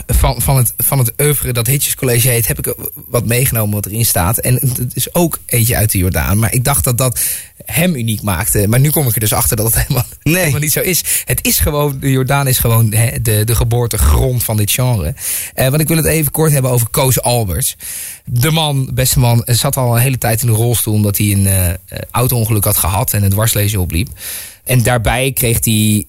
van, 0.08 0.42
van, 0.42 0.58
het, 0.58 0.74
van 0.78 0.98
het 0.98 1.12
oeuvre 1.22 1.54
dat 1.54 1.68
Hitjes 1.68 1.96
College 1.96 2.30
heet, 2.30 2.48
heb 2.48 2.60
ik 2.60 2.76
wat 3.08 3.26
meegenomen 3.26 3.74
wat 3.74 3.86
erin 3.86 4.06
staat. 4.06 4.38
En 4.38 4.54
het 4.54 4.96
is 4.96 5.14
ook 5.14 5.40
eentje 5.46 5.76
uit 5.76 5.92
de 5.92 5.98
Jordaan. 5.98 6.40
Maar 6.40 6.54
ik 6.54 6.64
dacht 6.64 6.84
dat 6.84 6.98
dat 6.98 7.22
hem 7.66 7.96
uniek 7.96 8.22
maakte. 8.22 8.68
Maar 8.68 8.80
nu 8.80 8.90
kom 8.90 9.08
ik 9.08 9.14
er 9.14 9.20
dus 9.20 9.34
achter 9.34 9.58
dat 9.58 9.66
het 9.66 9.76
helemaal, 9.76 10.06
Nee. 10.24 10.36
helemaal 10.36 10.60
niet 10.60 10.72
zo 10.72 10.80
is. 10.80 11.24
Het 11.26 11.46
is 11.46 11.60
gewoon, 11.60 12.00
de 12.00 12.12
Jordaan 12.12 12.48
is 12.48 12.58
gewoon 12.58 12.94
hè, 12.94 13.22
de, 13.22 13.44
de 13.44 13.56
geboortegrond 13.56 14.44
van 14.44 14.58
dit 14.58 14.72
genre. 14.72 15.14
Eh, 15.54 15.68
want 15.68 15.82
ik 15.82 15.88
wil 15.88 15.98
het 15.98 16.06
even 16.06 16.32
kort 16.32 16.52
hebben 16.52 16.72
over 16.72 16.90
Koos 16.90 17.22
Alberts. 17.22 17.76
De 18.26 18.52
man, 18.52 18.90
beste 18.94 19.20
man, 19.20 19.42
zat 19.46 19.78
al 19.78 19.96
een 19.96 20.02
hele 20.02 20.18
tijd 20.18 20.42
in 20.42 20.48
de 20.48 20.54
rolstoel 20.54 20.94
omdat 20.94 21.18
hij 21.18 21.32
een 21.32 21.48
eh, 21.48 21.74
auto-ongeluk 22.12 22.64
had 22.64 22.78
gehad 22.78 23.14
en 23.14 23.22
het 23.24 23.32
dwarslezen 23.32 23.80
opliep. 23.80 24.10
En 24.64 24.84
daarbij 24.84 25.32
kreeg 25.32 25.66
hij 25.66 26.06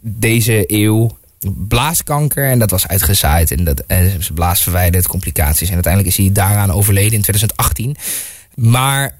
deze 0.00 0.64
eeuw 0.66 1.18
blaaskanker. 1.68 2.50
En 2.50 2.58
dat 2.58 2.70
was 2.70 2.86
uitgezaaid. 2.86 3.50
En 3.50 3.64
dat, 3.64 3.82
en 3.86 4.10
zijn 4.22 4.34
blaas 4.34 4.62
verwijderd, 4.62 5.06
complicaties. 5.06 5.68
En 5.68 5.74
uiteindelijk 5.74 6.12
is 6.16 6.24
hij 6.24 6.32
daaraan 6.32 6.70
overleden 6.72 7.12
in 7.12 7.20
2018. 7.20 7.96
Maar. 8.54 9.18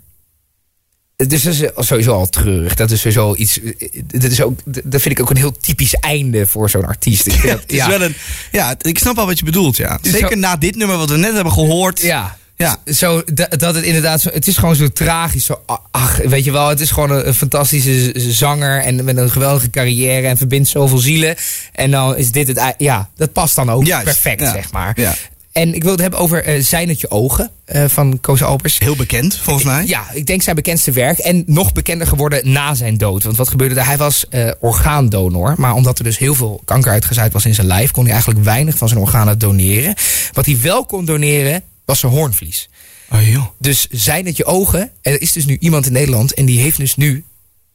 Dus 1.16 1.42
dat 1.42 1.52
is 1.54 1.62
sowieso 1.76 2.12
al 2.12 2.28
treurig. 2.28 2.74
Dat 2.74 2.90
is 2.90 2.98
sowieso 3.00 3.34
iets. 3.34 3.58
Dat, 4.04 4.22
is 4.30 4.40
ook, 4.42 4.60
dat 4.64 5.00
vind 5.02 5.18
ik 5.18 5.20
ook 5.20 5.30
een 5.30 5.36
heel 5.36 5.56
typisch 5.56 5.94
einde 5.94 6.46
voor 6.46 6.70
zo'n 6.70 6.84
artiest. 6.86 7.26
Ik 7.26 7.42
dat- 7.46 7.60
Het 7.60 7.72
is 7.72 7.86
wel 7.86 8.02
een, 8.02 8.14
ja, 8.52 8.74
ik 8.78 8.98
snap 8.98 9.16
wel 9.16 9.26
wat 9.26 9.38
je 9.38 9.44
bedoelt, 9.44 9.76
ja. 9.76 9.98
Zeker 10.02 10.28
Zo- 10.28 10.34
na 10.38 10.56
dit 10.56 10.76
nummer 10.76 10.96
wat 10.96 11.10
we 11.10 11.16
net 11.16 11.34
hebben 11.34 11.52
gehoord. 11.52 12.00
Ja. 12.00 12.36
Ja. 12.56 12.76
Zo, 12.92 13.22
dat, 13.34 13.74
het 13.74 13.84
inderdaad 13.84 14.20
zo, 14.20 14.30
het 14.32 14.46
is 14.46 14.56
gewoon 14.56 14.76
zo 14.76 14.88
tragisch. 14.88 15.44
Zo, 15.44 15.60
ach, 15.90 16.16
weet 16.16 16.44
je 16.44 16.52
wel, 16.52 16.68
het 16.68 16.80
is 16.80 16.90
gewoon 16.90 17.10
een, 17.10 17.26
een 17.26 17.34
fantastische 17.34 18.12
zanger 18.16 18.82
en 18.82 19.04
met 19.04 19.16
een 19.16 19.30
geweldige 19.30 19.70
carrière 19.70 20.26
en 20.26 20.36
verbindt 20.36 20.68
zoveel 20.68 20.98
zielen. 20.98 21.36
En 21.72 21.90
dan 21.90 22.16
is 22.16 22.30
dit 22.30 22.48
het, 22.48 22.74
ja, 22.78 23.08
dat 23.16 23.32
past 23.32 23.54
dan 23.54 23.70
ook 23.70 23.86
Juist, 23.86 24.04
perfect, 24.04 24.40
ja. 24.40 24.52
zeg 24.52 24.72
maar. 24.72 25.00
Ja. 25.00 25.14
En 25.56 25.74
ik 25.74 25.82
wil 25.82 25.92
het 25.92 26.00
hebben 26.00 26.18
over 26.18 26.44
eh 26.44 26.62
Zijn 26.62 26.88
het 26.88 27.00
je 27.00 27.10
ogen 27.10 27.50
eh, 27.64 27.84
van 27.84 28.20
Koos 28.20 28.42
Alpers. 28.42 28.78
Heel 28.78 28.96
bekend, 28.96 29.36
volgens 29.36 29.64
mij. 29.64 29.86
Ja, 29.86 30.04
ik 30.12 30.26
denk 30.26 30.42
zijn 30.42 30.56
bekendste 30.56 30.92
werk. 30.92 31.18
En 31.18 31.42
nog 31.46 31.72
bekender 31.72 32.06
geworden 32.06 32.52
na 32.52 32.74
zijn 32.74 32.96
dood. 32.96 33.24
Want 33.24 33.36
wat 33.36 33.48
gebeurde 33.48 33.74
er? 33.74 33.86
Hij 33.86 33.96
was 33.96 34.28
eh, 34.28 34.50
orgaandonor. 34.60 35.54
Maar 35.56 35.74
omdat 35.74 35.98
er 35.98 36.04
dus 36.04 36.18
heel 36.18 36.34
veel 36.34 36.60
kanker 36.64 36.92
uitgezaaid 36.92 37.32
was 37.32 37.44
in 37.44 37.54
zijn 37.54 37.66
lijf... 37.66 37.90
kon 37.90 38.02
hij 38.02 38.12
eigenlijk 38.12 38.44
weinig 38.44 38.76
van 38.76 38.88
zijn 38.88 39.00
organen 39.00 39.38
doneren. 39.38 39.94
Wat 40.32 40.46
hij 40.46 40.58
wel 40.60 40.84
kon 40.84 41.04
doneren, 41.04 41.62
was 41.86 41.98
zijn 41.98 42.12
hoornvlies. 42.12 42.68
Oh 43.10 43.28
joh. 43.28 43.46
Dus 43.58 43.86
zijn 43.90 44.26
het 44.26 44.36
je 44.36 44.44
ogen? 44.44 44.90
Er 45.00 45.20
is 45.20 45.32
dus 45.32 45.46
nu 45.46 45.56
iemand 45.60 45.86
in 45.86 45.92
Nederland... 45.92 46.34
en 46.34 46.46
die 46.46 46.60
heeft 46.60 46.78
dus 46.78 46.96
nu 46.96 47.24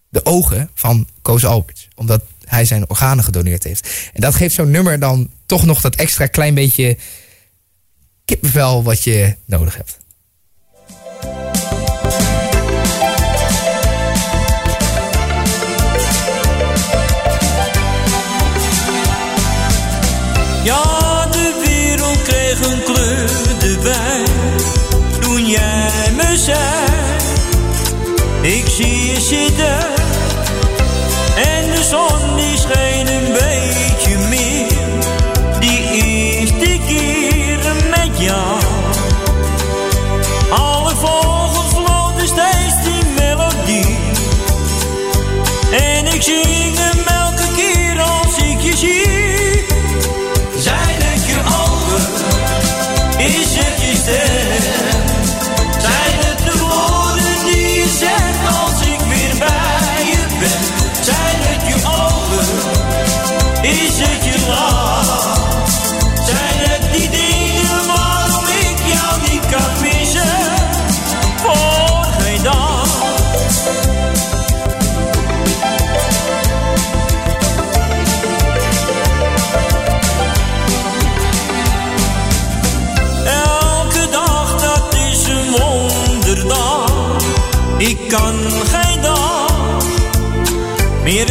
de 0.10 0.26
ogen 0.26 0.70
van 0.74 1.08
Koos 1.22 1.46
Alberts. 1.46 1.88
Omdat 1.96 2.22
hij 2.46 2.66
zijn 2.66 2.90
organen 2.90 3.24
gedoneerd 3.24 3.64
heeft. 3.64 4.12
En 4.14 4.22
dat 4.22 4.36
geeft 4.36 4.56
zo'n 4.56 4.72
nummer 4.72 5.00
dan 5.00 5.32
toch 5.46 5.66
nog 5.66 5.82
dat 5.82 5.96
extra 5.96 6.28
klein 6.28 6.54
beetje... 6.54 6.98
kippenvel 8.26 8.84
wat 8.84 9.04
je 9.04 9.36
nodig 9.46 9.76
hebt. 9.76 10.00
Ik 28.52 28.68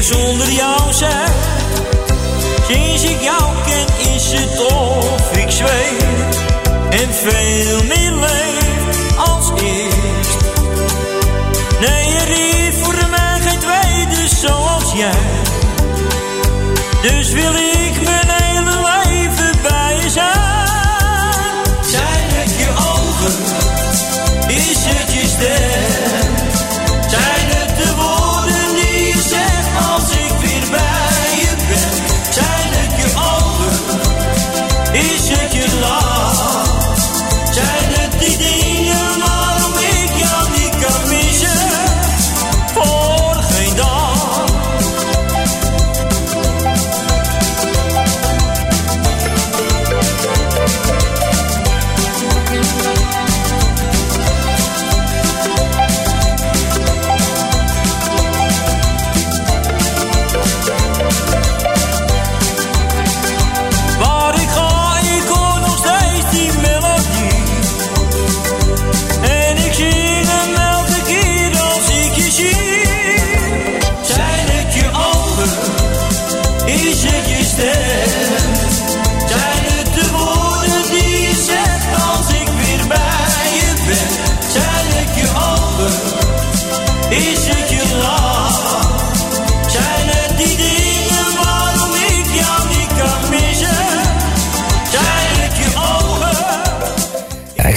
zonder 0.03 0.53
jou 0.53 0.93
zijn. 0.93 1.33
Sinds 2.69 3.05
ik 3.05 3.21
jou 3.21 3.43
ken 3.67 4.15
is 4.15 4.33
het 4.33 4.61
of 4.61 5.37
ik 5.37 5.51
zweef 5.51 5.99
en 6.91 7.15
veel 7.15 7.85
meer 7.85 8.10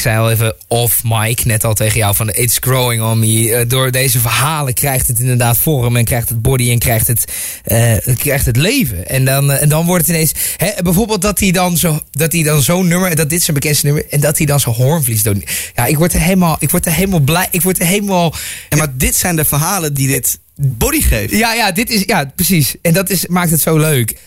zei 0.04 0.18
al 0.18 0.32
even 0.32 0.56
off 0.68 1.04
mic, 1.04 1.46
net 1.46 1.64
al 1.64 1.74
tegen 1.74 1.98
jou 1.98 2.16
van 2.16 2.30
It's 2.30 2.58
growing 2.60 3.04
on 3.04 3.20
me. 3.20 3.54
Eh, 3.54 3.68
door 3.68 3.92
deze 3.92 4.20
verhalen 4.20 4.74
krijgt 4.74 5.08
het 5.08 5.20
inderdaad 5.20 5.58
vorm 5.58 5.96
en 5.96 6.06
krijgt 6.06 6.30
het 6.30 6.42
body 6.42 6.72
en 6.72 6.80
krijgt 6.80 7.08
het, 7.08 7.32
eh, 7.64 8.16
krijgt 8.18 8.46
het 8.46 8.58
leven. 8.58 9.08
En 9.08 9.26
dan, 9.26 9.52
eh, 9.52 9.62
en 9.62 9.70
dan 9.70 9.86
wordt 9.86 10.08
het 10.08 10.16
ineens, 10.16 10.34
hè, 10.58 10.72
bijvoorbeeld 10.84 11.22
dat 11.22 11.40
hij 11.40 11.52
dan 11.52 11.78
zo, 11.78 12.00
dat 12.12 12.32
hij 12.32 12.44
dan 12.44 12.62
zo'n 12.62 12.88
nummer, 12.88 13.16
dat 13.16 13.30
dit 13.30 13.42
zijn 13.44 13.54
bekendste 13.54 13.86
nummer, 13.86 14.06
en 14.10 14.20
dat 14.20 14.38
hij 14.38 14.46
dan 14.46 14.60
zo'n 14.60 14.74
hoornvlies 14.74 15.24
doet. 15.24 15.72
Ja, 15.76 15.86
ik 15.86 15.98
word 15.98 16.14
er 16.14 16.22
helemaal, 16.22 16.56
ik 16.60 16.70
word 16.70 16.86
er 16.86 16.94
helemaal 16.94 17.20
blij, 17.20 17.48
ik 17.52 17.62
word 17.62 17.80
er 17.80 17.86
helemaal, 17.86 18.34
Ja, 18.70 18.78
maar 18.78 18.98
dit 18.98 19.16
zijn 19.16 19.36
de 19.36 19.46
verhalen 19.46 19.94
die 19.94 20.08
dit 20.08 20.40
body 20.56 21.02
geeft. 21.02 21.32
ja, 21.32 21.54
ja, 21.54 21.72
dit 21.72 21.90
is, 21.90 22.04
ja, 22.06 22.32
precies. 22.36 22.76
En 22.82 22.94
dat 22.94 23.10
is, 23.10 23.28
maakt 23.28 23.52
het 23.52 23.62
zo 23.62 23.78
leuk. 23.78 24.18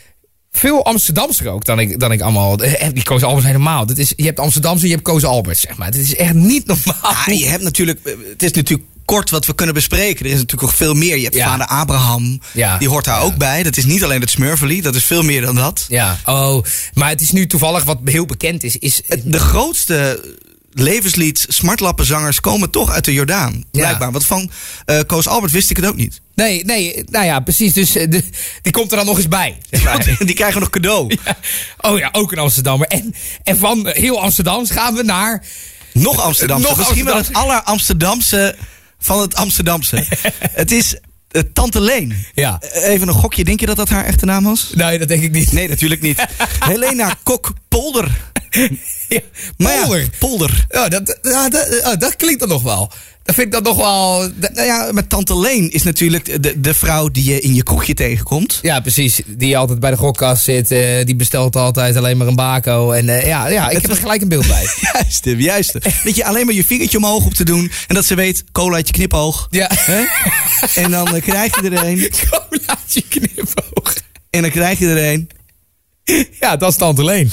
Veel 0.58 0.84
Amsterdamser 0.84 1.48
ook 1.48 1.64
dan 1.64 1.78
ik, 1.78 2.00
dan 2.00 2.12
ik 2.12 2.20
allemaal. 2.20 2.58
eh, 2.58 2.88
Die 2.92 3.02
Koos 3.02 3.22
Alberts 3.22 3.46
helemaal. 3.46 3.86
Dat 3.86 3.98
is, 3.98 4.12
je 4.16 4.24
hebt 4.24 4.40
Amsterdamse, 4.40 4.86
je 4.86 4.92
hebt 4.92 5.04
Koos 5.04 5.24
Alberts, 5.24 5.60
zeg 5.60 5.76
maar. 5.76 5.86
Het 5.86 5.96
is 5.96 6.14
echt 6.16 6.34
niet 6.34 6.66
normaal. 6.66 7.12
Ja, 7.26 7.32
je 7.32 7.46
hebt 7.46 7.62
natuurlijk, 7.62 7.98
eh, 8.04 8.12
het 8.28 8.42
is 8.42 8.52
natuurlijk 8.52 8.88
kort 9.04 9.30
wat 9.30 9.46
we 9.46 9.54
kunnen 9.54 9.74
bespreken. 9.74 10.18
Er 10.24 10.30
is 10.32 10.36
natuurlijk 10.38 10.62
nog 10.62 10.74
veel 10.76 10.94
meer. 10.94 11.16
Je 11.16 11.22
hebt 11.22 11.34
Ja. 11.34 11.48
vader 11.48 11.66
Abraham, 11.66 12.40
Ja. 12.52 12.78
die 12.78 12.88
hoort 12.88 13.04
daar 13.04 13.22
ook 13.22 13.36
bij. 13.36 13.62
Dat 13.62 13.76
is 13.76 13.84
niet 13.84 14.04
alleen 14.04 14.20
het 14.20 14.30
smurfeli, 14.30 14.80
dat 14.80 14.94
is 14.94 15.04
veel 15.04 15.22
meer 15.22 15.40
dan 15.40 15.54
dat. 15.54 15.84
Ja, 15.88 16.18
oh. 16.24 16.64
Maar 16.94 17.08
het 17.08 17.20
is 17.20 17.30
nu 17.32 17.46
toevallig 17.46 17.84
wat 17.84 17.98
heel 18.04 18.26
bekend 18.26 18.62
is. 18.64 18.76
is 18.78 19.02
De 19.24 19.38
grootste 19.38 20.20
levenslied 20.78 21.46
smartlappenzangers 21.48 22.40
komen 22.40 22.70
toch 22.70 22.90
uit 22.90 23.04
de 23.04 23.12
Jordaan. 23.12 23.64
Blijkbaar. 23.70 24.12
Want 24.12 24.26
van 24.26 24.50
eh, 24.84 25.00
Koos 25.06 25.26
Albert 25.26 25.52
wist 25.52 25.70
ik 25.70 25.76
het 25.76 25.86
ook 25.86 25.96
niet. 25.96 26.20
nee, 26.34 26.64
nee, 26.64 27.04
nou 27.10 27.24
ja, 27.24 27.40
precies. 27.40 27.72
Dus 27.72 27.96
eh, 27.96 28.10
de, 28.10 28.24
die 28.62 28.72
komt 28.72 28.90
er 28.90 28.96
dan 28.96 29.06
nog 29.06 29.16
eens 29.16 29.28
bij. 29.28 29.58
Zeg 29.70 29.84
maar. 29.84 30.16
Die 30.26 30.34
krijgen 30.34 30.60
nog 30.60 30.70
cadeau. 30.70 31.14
Ja. 31.24 31.36
Oh 31.80 31.98
ja, 31.98 32.08
ook 32.12 32.32
een 32.32 32.38
Amsterdammer. 32.38 32.88
En, 32.88 33.14
en 33.42 33.58
van 33.58 33.88
eh, 33.88 34.02
heel 34.02 34.20
Amsterdams 34.22 34.70
gaan 34.70 34.94
we 34.94 35.02
naar. 35.02 35.44
Nog 35.92 36.20
Amsterdamse. 36.20 36.68
Nog 36.68 36.78
Misschien 36.78 37.04
wel 37.04 37.16
het 37.16 37.32
aller 37.32 37.62
Amsterdamse 37.62 38.56
van 38.98 39.20
het 39.20 39.34
Amsterdamse. 39.34 40.04
het 40.50 40.72
is 40.72 40.96
eh, 41.36 41.42
Tante 41.52 41.80
Leen. 41.80 42.26
Ja. 42.34 42.60
Eh, 42.60 42.88
Even 42.88 43.08
een 43.08 43.14
gokje. 43.14 43.44
Denk 43.44 43.60
je 43.60 43.66
dat 43.66 43.76
dat 43.76 43.88
haar 43.88 44.04
echte 44.04 44.24
naam 44.24 44.44
was? 44.44 44.70
Nee, 44.74 44.98
dat 44.98 45.08
denk 45.08 45.22
ik 45.22 45.30
niet. 45.32 45.52
Nee, 45.52 45.68
natuurlijk 45.68 46.00
niet. 46.00 46.24
Helena 46.70 47.16
Kok 47.22 47.52
Polder. 47.68 48.10
Ja, 49.08 49.20
Maar 49.56 49.72
ja, 49.72 49.80
Polder. 49.82 50.10
Polder. 50.18 50.66
Ja, 50.68 50.88
dat, 50.88 51.18
ja, 51.22 51.48
dat, 51.48 51.96
dat 52.00 52.16
klinkt 52.16 52.40
dan 52.40 52.48
nog 52.48 52.62
wel. 52.62 52.92
Dat 53.26 53.34
vind 53.34 53.46
ik 53.46 53.52
dan 53.52 53.62
nog 53.62 53.76
wel. 53.76 54.28
dat- 54.34 54.52
Nou 54.54 54.66
ja, 54.66 54.88
met 54.92 55.08
Tante 55.08 55.38
Leen 55.38 55.70
is 55.70 55.82
natuurlijk 55.82 56.42
de, 56.42 56.60
de 56.60 56.74
vrouw 56.74 57.08
die 57.08 57.24
je 57.24 57.40
in 57.40 57.54
je 57.54 57.62
kroegje 57.62 57.94
tegenkomt. 57.94 58.58
Ja, 58.62 58.80
precies. 58.80 59.20
Die 59.26 59.58
altijd 59.58 59.80
bij 59.80 59.90
de 59.90 59.96
gokkast 59.96 60.44
zit. 60.44 60.70
eh, 60.70 61.04
die 61.04 61.16
bestelt 61.16 61.56
altijd 61.56 61.96
alleen 61.96 62.16
maar 62.16 62.26
een 62.26 62.34
bako. 62.36 62.90
En 62.92 63.08
eh, 63.08 63.26
ja, 63.26 63.48
ja, 63.48 63.68
ik 63.70 63.80
heb 63.82 63.90
er 63.90 63.96
gelijk 63.96 64.22
een 64.22 64.28
beeld 64.28 64.46
bij. 64.46 64.66
Juist, 64.92 65.24
hem, 65.24 65.40
juist. 65.40 65.72
hem. 65.72 65.92
Dat 66.04 66.16
je 66.16 66.24
alleen 66.24 66.46
maar 66.46 66.54
je 66.54 66.64
vingertje 66.64 66.96
omhoog 66.98 67.24
op 67.24 67.34
te 67.34 67.44
doen. 67.44 67.70
En 67.86 67.94
dat 67.94 68.04
ze 68.04 68.14
weet, 68.14 68.44
cola 68.52 68.74
uit 68.76 68.86
je 68.86 68.92
knipoog. 68.92 69.46
Ja. 69.50 69.70
Hè? 69.74 70.04
En 70.82 70.90
dan 70.90 71.14
eh, 71.16 71.22
krijg 71.22 71.60
je 71.60 71.70
er 71.70 71.84
een. 71.86 72.10
Colaatje 72.30 73.02
knipoog. 73.08 73.94
En 74.30 74.42
dan 74.42 74.50
krijg 74.50 74.78
je 74.78 74.86
er 74.88 75.12
een. 75.12 75.28
Ja, 76.40 76.56
dat 76.56 76.70
is 76.70 76.76
Tante 76.76 77.04
Leen. 77.04 77.30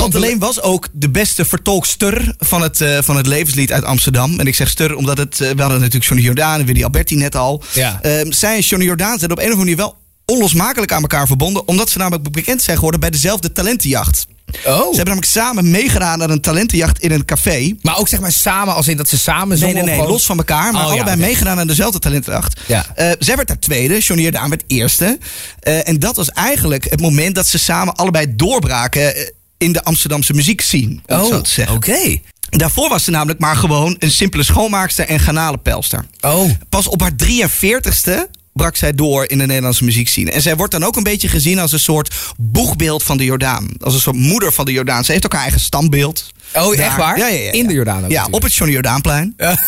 Tante 0.00 0.18
Leen 0.18 0.38
was 0.38 0.62
ook 0.62 0.88
de 0.92 1.10
beste 1.10 1.44
vertolkster 1.44 2.34
van 2.38 2.62
het, 2.62 2.80
eh, 2.80 2.98
van 3.02 3.16
het 3.16 3.26
levenslied 3.26 3.72
uit 3.72 3.84
Amsterdam. 3.84 4.40
En 4.40 4.46
ik 4.46 4.54
zeg 4.54 4.68
stur 4.68 4.94
omdat 4.94 5.18
het, 5.18 5.40
eh, 5.40 5.50
we 5.50 5.60
hadden 5.60 5.78
natuurlijk 5.80 6.04
Johnny 6.04 6.26
Jordaan 6.26 6.60
en 6.60 6.66
Willy 6.66 6.82
Alberti 6.82 7.16
net 7.16 7.36
al. 7.36 7.62
Ja. 7.72 7.98
Ehm, 8.02 8.32
zij 8.32 8.54
en 8.54 8.60
Johnny 8.60 8.86
Jordaan 8.86 9.18
zijn 9.18 9.30
op 9.30 9.38
een 9.38 9.44
of 9.44 9.50
andere 9.50 9.70
manier 9.70 9.76
wel 9.76 9.96
onlosmakelijk 10.24 10.92
aan 10.92 11.00
elkaar 11.00 11.26
verbonden. 11.26 11.68
Omdat 11.68 11.90
ze 11.90 11.98
namelijk 11.98 12.32
bekend 12.32 12.62
zijn 12.62 12.76
geworden 12.76 13.00
bij 13.00 13.10
dezelfde 13.10 13.52
talentenjacht. 13.52 14.26
Oh. 14.46 14.62
Ze 14.64 14.82
hebben 14.82 15.04
namelijk 15.04 15.24
samen 15.24 15.70
meegedaan 15.70 16.22
aan 16.22 16.30
een 16.30 16.40
talentenjacht 16.40 16.98
in 17.02 17.10
een 17.10 17.24
café. 17.24 17.76
Maar 17.82 17.98
ook 17.98 18.08
zeg 18.08 18.20
maar 18.20 18.32
samen, 18.32 18.74
als 18.74 18.88
in 18.88 18.96
dat 18.96 19.08
ze 19.08 19.18
samen 19.18 19.58
zongen 19.58 19.84
nee, 19.84 19.98
nee, 19.98 20.06
los 20.06 20.26
van 20.26 20.38
elkaar. 20.38 20.72
Maar 20.72 20.84
Oh, 20.84 20.90
allebei 20.90 21.16
meegedaan 21.16 21.58
aan 21.58 21.66
dezelfde 21.66 21.98
talentenjacht. 21.98 22.60
Ja. 22.66 22.86
Eh, 22.94 23.10
zij 23.18 23.36
werd 23.36 23.48
daar 23.48 23.58
tweede, 23.58 23.98
Johnny 23.98 24.24
Jordaan 24.24 24.48
werd 24.48 24.64
eerste. 24.66 25.18
En 25.60 25.98
dat 25.98 26.16
was 26.16 26.30
eigenlijk 26.30 26.84
het 26.90 27.00
moment 27.00 27.34
dat 27.34 27.46
ze 27.46 27.58
samen 27.58 27.94
allebei 27.94 28.26
doorbraken 28.36 29.32
in 29.60 29.72
de 29.72 29.84
Amsterdamse 29.84 30.32
muziekscene. 30.32 30.98
Oh, 31.06 31.42
oké. 31.70 32.20
Daarvoor 32.50 32.88
was 32.88 33.04
ze 33.04 33.10
namelijk 33.10 33.38
maar 33.38 33.56
gewoon 33.56 33.96
een 33.98 34.10
simpele 34.10 34.42
schoonmaakster 34.42 35.06
en 35.06 35.20
garnalenpelster. 35.20 36.04
Oh. 36.20 36.50
Pas 36.68 36.88
op 36.88 37.00
haar 37.00 37.12
43ste 37.24 38.30
brak 38.52 38.76
zij 38.76 38.92
door 38.92 39.24
in 39.28 39.38
de 39.38 39.46
Nederlandse 39.46 39.84
muziekscene. 39.84 40.30
En 40.30 40.42
zij 40.42 40.56
wordt 40.56 40.72
dan 40.72 40.84
ook 40.84 40.96
een 40.96 41.02
beetje 41.02 41.28
gezien 41.28 41.58
als 41.58 41.72
een 41.72 41.80
soort 41.80 42.14
boegbeeld 42.38 43.02
van 43.02 43.16
de 43.16 43.24
Jordaan. 43.24 43.68
Als 43.80 43.94
een 43.94 44.00
soort 44.00 44.16
moeder 44.16 44.52
van 44.52 44.64
de 44.64 44.72
Jordaan. 44.72 45.04
Ze 45.04 45.12
heeft 45.12 45.24
ook 45.24 45.32
haar 45.32 45.42
eigen 45.42 45.60
standbeeld. 45.60 46.30
Oh, 46.54 46.78
echt 46.78 46.96
waar? 46.96 47.18
Ja, 47.18 47.26
ja, 47.26 47.34
ja, 47.34 47.44
ja. 47.44 47.52
In 47.52 47.66
de 47.66 47.72
Jordaan 47.72 47.96
ook 47.96 48.00
Ja, 48.02 48.06
natuurlijk. 48.08 48.34
op 48.34 48.42
het 48.42 48.54
Johnny 48.54 48.74
Jordaanplein. 48.74 49.34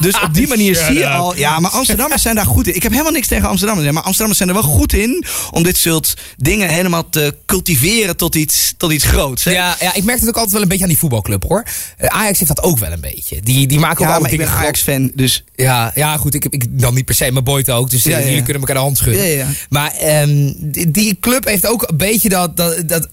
Dus 0.00 0.20
op 0.20 0.34
die 0.34 0.48
manier 0.48 0.76
zie 0.76 0.98
je 0.98 1.08
al. 1.08 1.36
Ja, 1.36 1.60
maar 1.60 1.70
Amsterdammers 1.70 2.22
zijn 2.22 2.34
daar 2.34 2.46
goed 2.46 2.66
in. 2.66 2.74
Ik 2.74 2.82
heb 2.82 2.92
helemaal 2.92 3.12
niks 3.12 3.26
tegen 3.26 3.48
Amsterdammers. 3.48 3.90
Maar 3.90 4.02
Amsterdammers 4.02 4.38
zijn 4.38 4.48
er 4.48 4.54
wel 4.54 4.72
goed 4.72 4.92
in 4.92 5.24
om 5.50 5.62
dit 5.62 5.76
soort 5.76 6.16
dingen 6.36 6.68
helemaal 6.68 7.08
te 7.08 7.34
cultiveren 7.46 8.16
tot 8.16 8.34
iets, 8.34 8.74
tot 8.76 8.92
iets 8.92 9.04
groots. 9.04 9.44
Hè? 9.44 9.50
Ja, 9.50 9.76
ja, 9.80 9.94
ik 9.94 10.04
merk 10.04 10.18
het 10.20 10.28
ook 10.28 10.34
altijd 10.34 10.52
wel 10.52 10.62
een 10.62 10.68
beetje 10.68 10.82
aan 10.82 10.90
die 10.90 10.98
voetbalclub 10.98 11.42
hoor. 11.48 11.62
Eh, 11.96 12.08
Ajax 12.08 12.38
heeft 12.38 12.54
dat 12.56 12.64
ook 12.64 12.78
wel 12.78 12.92
een 12.92 13.00
beetje. 13.00 13.40
Die, 13.40 13.66
die 13.66 13.78
maken 13.78 13.98
ook 14.00 14.06
Ja, 14.06 14.12
alle 14.12 14.22
maar 14.22 14.32
ik 14.32 14.38
ben. 14.38 14.48
Ajax-fan, 14.48 15.10
dus 15.14 15.44
Ja, 15.54 15.92
ja, 15.94 16.16
goed. 16.16 16.34
Ik, 16.34 16.44
ik 16.44 16.80
dan 16.80 16.94
niet 16.94 17.04
per 17.04 17.14
se, 17.14 17.32
mijn 17.32 17.44
Boyd 17.44 17.70
ook. 17.70 17.90
Dus 17.90 18.04
eh, 18.04 18.12
Ja, 18.12 18.18
ja, 18.18 18.22
ja. 18.24 18.28
jullie 18.28 18.42
kunnen 18.44 18.60
elkaar 18.62 18.76
de 18.76 18.82
hand 18.82 18.96
schudden. 18.96 19.22
Ja, 19.22 19.28
ja, 19.28 19.36
ja. 19.36 19.46
Maar 19.68 19.92
ehm, 19.92 20.52
die, 20.56 20.90
die 20.90 21.16
club 21.20 21.44
heeft 21.44 21.66
ook 21.66 21.82
een 21.90 21.96
beetje 21.96 22.28
dat... 22.28 22.56
dat, 22.56 22.82
dat 22.86 23.08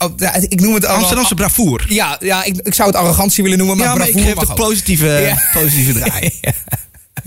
ik 0.47 0.61
noem 0.61 0.73
het 0.73 0.85
Amsterdamse 0.85 1.35
bravoer. 1.35 1.85
Ja, 1.87 2.17
ja 2.19 2.43
ik, 2.43 2.59
ik 2.63 2.73
zou 2.73 2.87
het 2.89 2.97
arrogantie 3.09 3.43
willen 3.43 3.57
noemen, 3.57 3.77
maar 3.77 3.85
ja, 3.87 3.95
maar 3.95 4.07
ik 4.09 4.19
geef 4.19 4.35
ook. 4.49 4.55
positieve, 4.55 5.07
Ja. 5.07 5.59
positieve 5.59 5.91
draai. 5.93 6.31
Ja. 6.41 6.53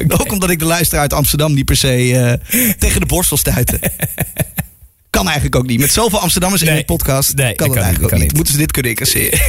Ook 0.08 0.32
omdat 0.32 0.50
ik 0.50 0.58
de 0.58 0.64
luisteraar 0.64 1.00
uit 1.02 1.12
Amsterdam 1.12 1.54
niet 1.54 1.64
per 1.64 1.76
se 1.76 2.38
eh, 2.50 2.70
tegen 2.78 3.00
de 3.00 3.06
borstel 3.06 3.36
stuiten. 3.36 3.80
Kan 5.10 5.24
eigenlijk 5.24 5.56
ook 5.56 5.66
niet. 5.66 5.80
Met 5.80 5.92
zoveel 5.92 6.20
Amsterdammers 6.20 6.62
in 6.62 6.74
de 6.74 6.84
podcast 6.84 7.34
Nee, 7.34 7.54
kan 7.54 7.66
dat 7.68 7.76
het 7.76 7.76
niet, 7.76 7.84
eigenlijk 7.84 8.02
dat 8.02 8.12
ook 8.12 8.18
niet. 8.18 8.22
niet. 8.26 8.34
Moeten 8.36 8.52
ze 8.52 8.58
dit 8.58 8.72
kunnen 8.72 8.90
incasseren. 8.90 9.40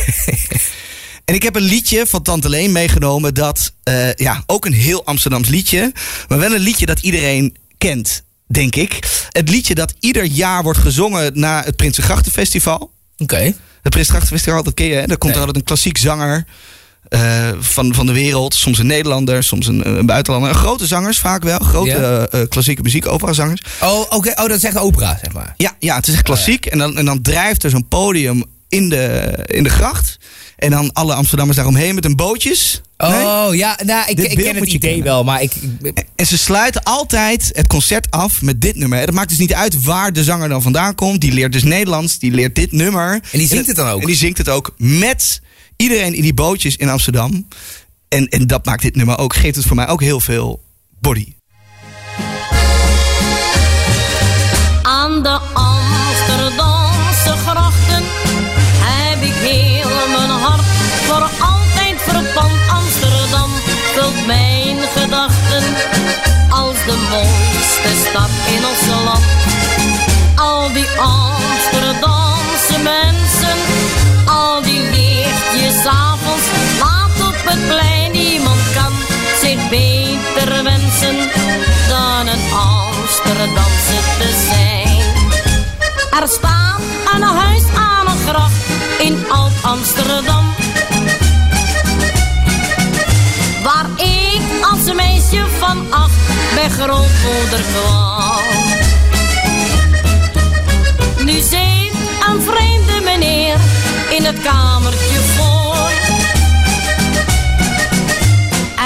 en 1.25 1.35
ik 1.35 1.43
heb 1.43 1.55
een 1.55 1.61
liedje 1.61 2.07
van 2.07 2.21
Tante 2.21 2.49
Leen 2.49 2.71
meegenomen. 2.71 3.33
Dat, 3.33 3.73
eh, 3.83 4.13
ja, 4.13 4.43
ook 4.45 4.65
een 4.65 4.73
heel 4.73 5.05
Amsterdams 5.05 5.49
liedje. 5.49 5.91
Maar 6.27 6.39
wel 6.39 6.53
een 6.53 6.61
liedje 6.61 6.85
dat 6.85 6.99
iedereen 6.99 7.55
kent, 7.77 8.23
denk 8.47 8.75
ik. 8.75 8.99
Het 9.29 9.49
liedje 9.49 9.75
dat 9.75 9.93
ieder 9.99 10.23
jaar 10.23 10.63
wordt 10.63 10.79
gezongen 10.79 11.39
na 11.39 11.63
het 11.63 11.75
Prinsengrachtenfestival. 11.75 12.91
Oké. 13.17 13.35
Het 13.37 13.55
Prinsengrachtenfestival, 13.89 14.63
dat 14.63 14.73
ken 14.73 14.85
je, 14.85 14.93
hè? 14.95 15.05
Daar 15.07 15.17
komt 15.17 15.33
er 15.33 15.39
altijd 15.39 15.57
een 15.57 15.63
klassiek 15.63 15.97
zanger. 15.97 16.45
eh, 17.09 17.49
van, 17.59 17.93
van 17.93 18.05
de 18.05 18.13
wereld. 18.13 18.53
Soms 18.55 18.77
een 18.77 18.85
Nederlander, 18.87 19.43
soms 19.43 19.67
een, 19.67 19.87
een 19.97 20.05
buitenlander. 20.05 20.53
Grote 20.53 20.85
zangers 20.87 21.19
vaak 21.19 21.43
wel. 21.43 21.59
Grote 21.59 22.27
eh, 22.31 22.41
eh, 22.41 22.49
klassieke 22.49 22.81
muziek, 22.81 23.07
operazangers. 23.07 23.61
Oh, 23.81 23.99
oké. 23.99 24.29
Oh, 24.29 24.35
dat 24.47 24.51
is 24.57 24.63
echt 24.63 24.77
opera, 24.77 25.19
zeg 25.23 25.33
maar. 25.33 25.53
Ja, 25.57 25.71
ja, 25.79 25.95
het 25.95 26.07
is 26.07 26.13
echt 26.13 26.23
klassiek. 26.23 26.65
En, 26.65 26.77
dan, 26.77 26.97
en 26.97 27.05
dan 27.05 27.21
drijft 27.21 27.63
er 27.63 27.69
zo'n 27.69 27.87
podium 27.87 28.43
in 28.69 28.89
de, 28.89 29.33
in 29.45 29.63
de 29.63 29.69
gracht. 29.69 30.17
En 30.63 30.69
dan 30.69 30.93
alle 30.93 31.13
Amsterdammers 31.13 31.57
daaromheen 31.57 31.95
met 31.95 32.03
hun 32.03 32.15
bootjes. 32.15 32.81
Nee? 32.97 33.09
Oh, 33.25 33.47
ja. 33.55 33.79
Nou, 33.85 34.09
ik, 34.09 34.15
Dit 34.15 34.31
ik 34.31 34.37
ken 34.37 34.55
het 34.55 34.65
idee 34.67 34.79
kennen. 34.79 35.03
wel, 35.03 35.23
maar 35.23 35.41
ik... 35.41 35.53
ik- 35.81 36.05
En 36.15 36.25
ze 36.27 36.37
sluiten 36.37 36.83
altijd 36.83 37.49
het 37.53 37.67
concert 37.67 38.11
af 38.11 38.41
met 38.41 38.61
dit 38.61 38.75
nummer. 38.75 38.99
Het 38.99 39.11
maakt 39.11 39.29
dus 39.29 39.37
niet 39.37 39.53
uit 39.53 39.83
waar 39.83 40.13
de 40.13 40.23
zanger 40.23 40.49
dan 40.49 40.61
vandaan 40.61 40.95
komt. 40.95 41.21
Die 41.21 41.31
leert 41.31 41.51
dus 41.51 41.63
Nederlands, 41.63 42.19
die 42.19 42.31
leert 42.31 42.55
dit 42.55 42.71
nummer. 42.71 43.13
En 43.31 43.39
die 43.39 43.47
zingt 43.47 43.67
het 43.67 43.75
dan 43.75 43.87
ook? 43.87 44.01
En 44.01 44.07
die 44.07 44.15
zingt 44.15 44.37
het 44.37 44.49
ook 44.49 44.73
met 44.77 45.41
iedereen 45.75 46.13
in 46.13 46.21
die 46.21 46.33
bootjes 46.33 46.75
in 46.75 46.89
Amsterdam. 46.89 47.47
En, 48.07 48.27
en 48.29 48.47
dat 48.47 48.65
maakt 48.65 48.81
dit 48.81 48.95
nummer 48.95 49.17
ook, 49.17 49.35
geeft 49.35 49.55
het 49.55 49.65
voor 49.65 49.75
mij 49.75 49.87
ook 49.87 50.01
heel 50.01 50.19
veel 50.19 50.63
body. 50.99 51.33
Aan 54.81 55.23
de 55.23 55.39
mooiste 67.83 68.09
stad 68.09 68.29
in 68.55 68.65
ons 68.65 68.85
land. 69.05 69.23
Al 70.35 70.71
die 70.73 70.87
Amsterdamse 70.97 72.77
mensen, 72.83 73.57
al 74.25 74.61
die 74.61 74.81
lichtjes 74.91 75.85
avonds, 75.85 76.47
laat 76.79 77.27
op 77.27 77.35
het 77.43 77.67
plein. 77.67 78.11
Niemand 78.11 78.61
kan 78.73 78.93
zich 79.41 79.69
beter 79.69 80.63
wensen 80.63 81.17
dan 81.87 82.27
een 82.27 82.45
Amsterdamse 82.53 83.99
te 84.19 84.29
zijn. 84.49 85.01
Er 86.21 86.27
staat 86.27 86.81
een 87.13 87.21
huis 87.21 87.63
aan 87.75 88.07
een 88.07 88.27
gracht 88.27 88.65
in 88.99 89.25
Oud-Amsterdam. 89.29 90.45
Waar 93.63 93.87
ik 93.97 94.41
als 94.71 94.93
meisje 94.93 95.45
van 95.59 95.85
acht 95.89 96.22
bij 96.67 96.71
grootmoeder 96.71 97.61
kwam. 97.73 98.43
Nu 101.25 101.39
zit 101.39 101.93
een 102.27 102.41
vreemde 102.41 103.01
meneer 103.03 103.57
in 104.17 104.25
het 104.25 104.41
kamertje 104.41 105.19
voor. 105.35 105.91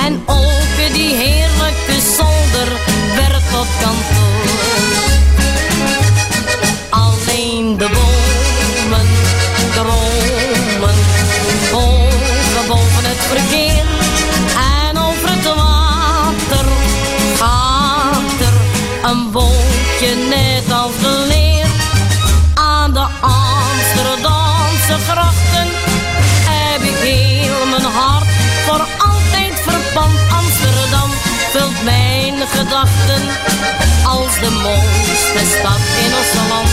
En 0.05 0.23
ook 0.25 0.93
die 0.93 1.15
heerlijke 1.15 2.01
zolder 2.15 2.71
werd 3.15 3.51
tot 3.51 3.67
kantoor. 3.81 4.56
Mijn 32.37 32.49
gedachten 32.49 33.21
als 34.05 34.33
de 34.39 34.49
mooiste 34.49 35.57
stad 35.59 35.79
in 36.05 36.11
ons 36.17 36.49
land. 36.49 36.69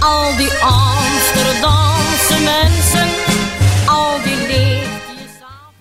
Al 0.00 0.36
die 0.36 0.50
Amsterdamse 0.52 2.34
mensen, 2.44 3.08
al 3.86 4.18
die 4.24 4.38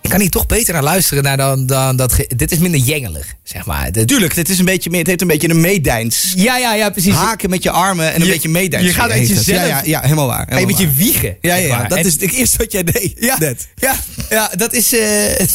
Ik 0.01 0.09
kan 0.09 0.19
hier 0.19 0.29
toch 0.29 0.45
beter 0.45 0.73
naar 0.73 0.83
luisteren 0.83 1.23
naar 1.23 1.37
dan, 1.37 1.65
dan 1.65 1.95
dat... 1.95 2.13
ge- 2.13 2.31
Dit 2.35 2.51
is 2.51 2.57
minder 2.57 2.79
jengelig, 2.79 3.25
zeg 3.43 3.65
maar. 3.65 3.91
Dit- 3.91 4.07
Tuurlijk, 4.07 4.35
het, 4.35 4.49
is 4.49 4.59
een 4.59 4.65
beetje, 4.65 4.89
meer- 4.89 4.99
het 4.99 5.07
heeft 5.07 5.21
een 5.21 5.27
beetje 5.27 5.49
een 5.49 5.61
meedijns. 5.61 6.33
Ja, 6.35 6.57
ja, 6.57 6.73
ja, 6.73 6.89
precies. 6.89 7.13
Haken 7.13 7.49
met 7.49 7.63
je 7.63 7.71
armen 7.71 8.13
en 8.13 8.19
een 8.21 8.27
Je- 8.27 8.31
beetje 8.33 8.49
meedijns. 8.49 8.85
je 8.85 8.93
gaat 8.93 9.11
uit 9.11 9.27
jezelf- 9.27 9.45
Ja, 9.45 9.65
ja, 9.65 9.81
ja, 9.85 10.01
helemaal 10.01 10.27
waar. 10.27 10.37
Ga 10.37 10.43
je 10.49 10.53
helemaal 10.53 10.71
met 10.75 10.79
je 10.79 10.85
waar. 10.87 10.95
wiegen. 10.95 11.37
Ja, 11.41 11.55
ja, 11.55 11.83
dat 11.87 11.97
En- 11.97 12.05
is 12.05 12.13
het 12.13 12.31
eerste 12.31 12.57
wat 12.57 12.71
jij 12.71 12.83
deed. 12.83 13.13
Ja, 13.19 13.35
Net. 13.39 13.67
ja, 13.75 13.95
ja, 14.29 14.51
dat 14.57 14.73
is, 14.73 14.93
eh, 14.93 15.37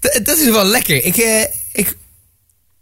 dat, 0.00 0.20
dat 0.24 0.38
is 0.38 0.48
wel 0.50 0.64
lekker. 0.64 1.04
Ik, 1.04 1.16
eh, 1.16 1.42
ik, 1.72 1.96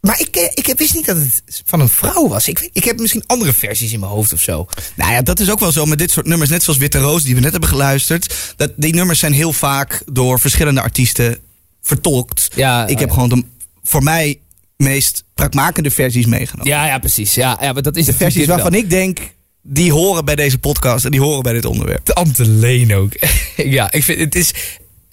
maar 0.07 0.21
ik, 0.21 0.37
eh, 0.37 0.45
ik 0.55 0.75
wist 0.77 0.95
niet 0.95 1.07
dat 1.07 1.17
het 1.17 1.63
van 1.65 1.81
een 1.81 1.89
vrouw 1.89 2.29
was. 2.29 2.49
Ik, 2.49 2.71
ik 2.73 2.85
heb 2.85 2.99
misschien 2.99 3.25
andere 3.27 3.53
versies 3.53 3.93
in 3.93 4.01
mijn 4.01 4.13
hoofd 4.13 4.33
of 4.33 4.43
zo. 4.43 4.67
Nou 4.95 5.13
ja, 5.13 5.23
dat 5.23 5.41
is 5.41 5.51
ook 5.51 5.61
wel 5.61 5.73
zo 5.73 5.87
met 5.87 5.99
dit 5.99 6.11
soort 6.11 6.27
nummers. 6.27 6.51
Net 6.51 6.63
zoals 6.63 6.79
Witte 6.79 6.99
Roos, 6.99 7.23
die 7.23 7.35
we 7.35 7.41
net 7.41 7.51
hebben 7.51 7.69
geluisterd. 7.69 8.55
Dat, 8.57 8.73
die 8.77 8.95
nummers 8.95 9.19
zijn 9.19 9.33
heel 9.33 9.53
vaak 9.53 10.03
door 10.13 10.41
verschillende 10.41 10.81
artiesten 10.81 11.39
vertolkt. 11.83 12.49
Ja, 12.55 12.87
ik 12.87 12.99
heb 12.99 13.09
ja. 13.09 13.15
gewoon 13.15 13.29
de 13.29 13.45
voor 13.83 14.03
mij 14.03 14.39
meest 14.77 15.25
spraakmakende 15.33 15.91
versies 15.91 16.27
meegenomen. 16.27 16.73
Ja, 16.73 16.87
ja, 16.87 16.99
precies. 16.99 17.35
Ja, 17.35 17.59
ja, 17.61 17.73
maar 17.73 17.83
dat 17.83 17.97
is 17.97 18.07
De 18.07 18.13
versies 18.13 18.47
waarvan 18.47 18.75
ik 18.75 18.91
denk, 18.91 19.19
die 19.63 19.93
horen 19.93 20.25
bij 20.25 20.37
deze 20.37 20.59
podcast 20.59 21.05
en 21.05 21.11
die 21.11 21.21
horen 21.21 21.43
bij 21.43 21.53
dit 21.53 21.65
onderwerp. 21.65 22.07
De 22.07 22.95
ook. 22.95 23.13
ja, 23.57 23.93
ik 23.93 24.05
vind 24.05 24.19
het 24.19 24.35
is. 24.35 24.55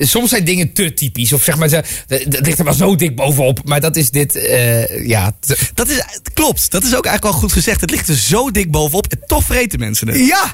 Soms 0.02 0.30
zijn 0.30 0.44
dingen 0.44 0.74
te 0.74 0.94
typisch. 0.94 1.34
Of 1.34 1.44
zeg 1.44 1.58
maar, 1.58 1.70
ze- 1.70 1.84
dat 2.08 2.46
ligt 2.46 2.60
er 2.60 2.66
wel 2.66 2.74
zo 2.74 2.96
dik 2.96 3.16
bovenop. 3.16 3.60
Maar 3.66 3.82
dat 3.82 3.96
is 3.96 4.10
dit, 4.10 4.36
eh, 4.36 5.08
ja. 5.08 5.36
te- 5.40 5.58
Dat 5.74 5.90
is, 5.90 6.04
klopt, 6.34 6.72
dat 6.72 6.84
is 6.84 6.96
ook 6.96 7.06
eigenlijk 7.06 7.24
wel 7.24 7.42
goed 7.44 7.52
gezegd. 7.54 7.82
Het 7.82 7.92
ligt 7.92 8.08
er 8.08 8.16
zo 8.16 8.52
dik 8.52 8.72
bovenop 8.72 9.08
en 9.08 9.20
toch 9.28 9.44
vreten 9.44 9.80
mensen 9.80 10.08
het. 10.08 10.26
ja! 10.28 10.54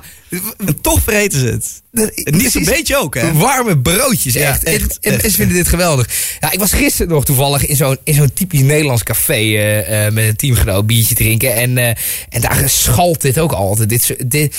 En 0.65 0.81
toch 0.81 1.01
vreten 1.01 1.39
ze 1.39 1.45
het. 1.45 1.81
En 2.23 2.37
niet 2.37 2.51
zo'n 2.51 2.63
beetje 2.63 2.97
ook, 2.97 3.15
hè? 3.15 3.33
Warme 3.33 3.77
broodjes, 3.79 4.33
Ja, 4.33 4.41
echt. 4.49 4.63
echt, 4.63 4.81
en, 5.01 5.11
echt. 5.11 5.21
mensen 5.21 5.31
vinden 5.31 5.55
dit 5.55 5.67
geweldig. 5.67 6.07
Ja, 6.39 6.51
ik 6.51 6.59
was 6.59 6.71
gisteren 6.73 7.11
nog 7.11 7.25
toevallig 7.25 7.65
in 7.65 7.75
zo'n, 7.75 7.97
in 8.03 8.13
zo'n 8.13 8.33
typisch 8.33 8.61
Nederlands 8.61 9.03
café 9.03 9.33
eh, 9.33 10.05
eh, 10.05 10.13
met 10.13 10.25
een 10.27 10.35
teamgenoot 10.35 10.87
biertje 10.87 11.15
drinken. 11.15 11.55
En, 11.55 11.77
en 12.29 12.41
daar 12.41 12.69
schalt 12.69 13.21
dit 13.21 13.39
ook 13.39 13.51
altijd. 13.51 13.89
Dit, 13.89 14.15
dit, 14.27 14.55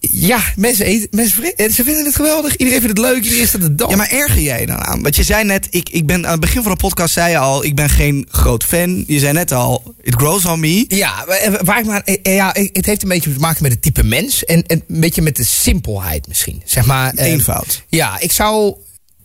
ja, 0.00 0.52
mensen 0.56 0.84
eten, 0.86 1.08
mensen 1.10 1.56
en 1.56 1.70
ze 1.70 1.84
vinden 1.84 2.04
het 2.04 2.14
geweldig. 2.14 2.56
Iedereen 2.56 2.80
vindt 2.80 2.98
het 2.98 3.06
leuk, 3.06 3.22
iedereen 3.24 3.46
staat 3.48 3.60
te 3.60 3.74
dansen. 3.74 3.98
Ja, 3.98 4.04
maar 4.04 4.10
erger 4.20 4.40
jij 4.40 4.66
dan 4.66 4.76
aan? 4.84 5.02
Want 5.02 5.16
je 5.16 5.22
zei 5.22 5.44
net, 5.44 5.66
ik, 5.70 5.88
ik 5.88 6.06
ben 6.06 6.24
aan 6.24 6.30
het 6.30 6.40
begin 6.40 6.62
van 6.62 6.72
de 6.72 6.78
podcast 6.78 7.12
zei 7.12 7.30
je 7.30 7.38
al, 7.38 7.64
ik 7.64 7.74
ben 7.74 7.88
geen 7.90 8.26
groot 8.30 8.64
fan. 8.64 9.04
Je 9.06 9.18
zei 9.18 9.32
net 9.32 9.52
al, 9.52 9.94
it 10.02 10.14
grows 10.14 10.44
on 10.44 10.60
me. 10.60 10.84
Ja, 10.88 11.24
maar- 11.26 11.60
waar 11.64 11.78
ik 11.78 11.86
maar, 11.86 12.02
eh, 12.04 12.34
ja, 12.34 12.54
het 12.72 12.86
heeft 12.86 13.02
een 13.02 13.08
beetje 13.08 13.32
te 13.32 13.38
maken 13.38 13.62
met 13.62 13.72
het 13.72 13.82
type 13.82 14.02
mens. 14.04 14.44
En 14.44 14.66
en 14.66 14.82
een 14.88 15.00
beetje 15.00 15.22
met 15.22 15.36
de 15.36 15.44
simpelheid 15.44 16.28
misschien. 16.28 16.62
Zeg 16.64 16.86
maar, 16.86 17.14
eh, 17.14 17.26
Eenvoud. 17.32 17.82
Ja, 17.88 18.20
ik 18.20 18.32
zou. 18.32 18.74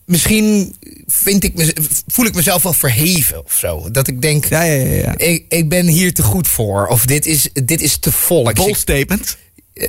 Misschien 0.05 0.75
vind 1.07 1.43
ik 1.43 1.53
me, 1.55 1.73
voel 2.07 2.25
ik 2.25 2.35
mezelf 2.35 2.63
wel 2.63 2.73
verheven 2.73 3.45
of 3.45 3.53
zo. 3.53 3.91
Dat 3.91 4.07
ik 4.07 4.21
denk. 4.21 4.45
Ja, 4.45 4.61
ja, 4.61 4.73
ja. 4.85 4.95
ja. 4.95 5.17
Ik, 5.17 5.45
ik 5.49 5.69
ben 5.69 5.87
hier 5.87 6.13
te 6.13 6.23
goed 6.23 6.47
voor. 6.47 6.87
Of 6.87 7.05
dit 7.05 7.25
is, 7.25 7.49
dit 7.53 7.81
is 7.81 7.97
te 7.97 8.11
volks. 8.11 8.53
Bold 8.53 8.77
statement, 8.77 9.21
eh, 9.29 9.42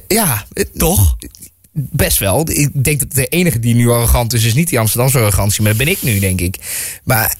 ja, 0.08 0.46
toch? 0.76 1.16
best 1.74 2.18
wel. 2.18 2.50
Ik 2.50 2.84
denk 2.84 2.98
dat 2.98 3.12
de 3.12 3.26
enige 3.26 3.58
die 3.58 3.74
nu 3.74 3.90
arrogant 3.90 4.32
is, 4.32 4.44
is 4.44 4.54
niet 4.54 4.68
die 4.68 4.78
Amsterdamse 4.78 5.18
arrogantie. 5.18 5.62
Maar 5.62 5.76
dat 5.76 5.84
ben 5.84 5.94
ik 5.94 6.02
nu, 6.02 6.18
denk 6.18 6.40
ik. 6.40 6.56
Maar 7.04 7.36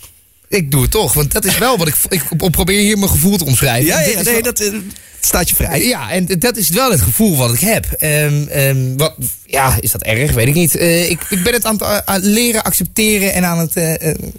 ik 0.48 0.70
doe 0.70 0.82
het 0.82 0.90
toch. 0.90 1.12
Want 1.12 1.32
dat 1.32 1.44
is 1.44 1.58
wel 1.58 1.78
wat 1.78 1.88
ik. 1.88 1.96
Ik 2.08 2.50
probeer 2.50 2.80
hier 2.80 2.98
mijn 2.98 3.10
gevoel 3.10 3.36
te 3.36 3.44
omschrijven. 3.44 3.86
Ja, 3.86 4.00
ja, 4.00 4.22
nee, 4.22 4.32
wel- 4.32 4.42
dat 4.42 4.60
eh, 4.60 4.72
staat 5.20 5.48
je 5.48 5.54
vrij. 5.54 5.84
ja, 5.84 6.10
en 6.10 6.26
dat 6.38 6.56
is 6.56 6.68
wel 6.68 6.90
het 6.90 7.00
gevoel 7.00 7.36
wat 7.36 7.54
ik 7.54 7.60
heb. 7.60 7.86
Ehm, 7.86 8.96
wat, 8.96 9.14
ja, 9.46 9.76
is 9.80 9.90
dat 9.90 10.02
erg? 10.02 10.32
Weet 10.32 10.48
ik 10.48 10.54
niet. 10.54 10.76
Eh, 10.76 11.10
ik, 11.10 11.20
ik 11.30 11.42
ben 11.42 11.52
het 11.52 11.64
aan 11.64 11.74
het 11.74 11.82
eh, 11.82 11.96
aan 11.96 12.14
het 12.14 12.24
leren 12.24 12.62
accepteren 12.62 13.32
en 13.32 13.44
aan 13.44 13.58
het. 13.58 13.76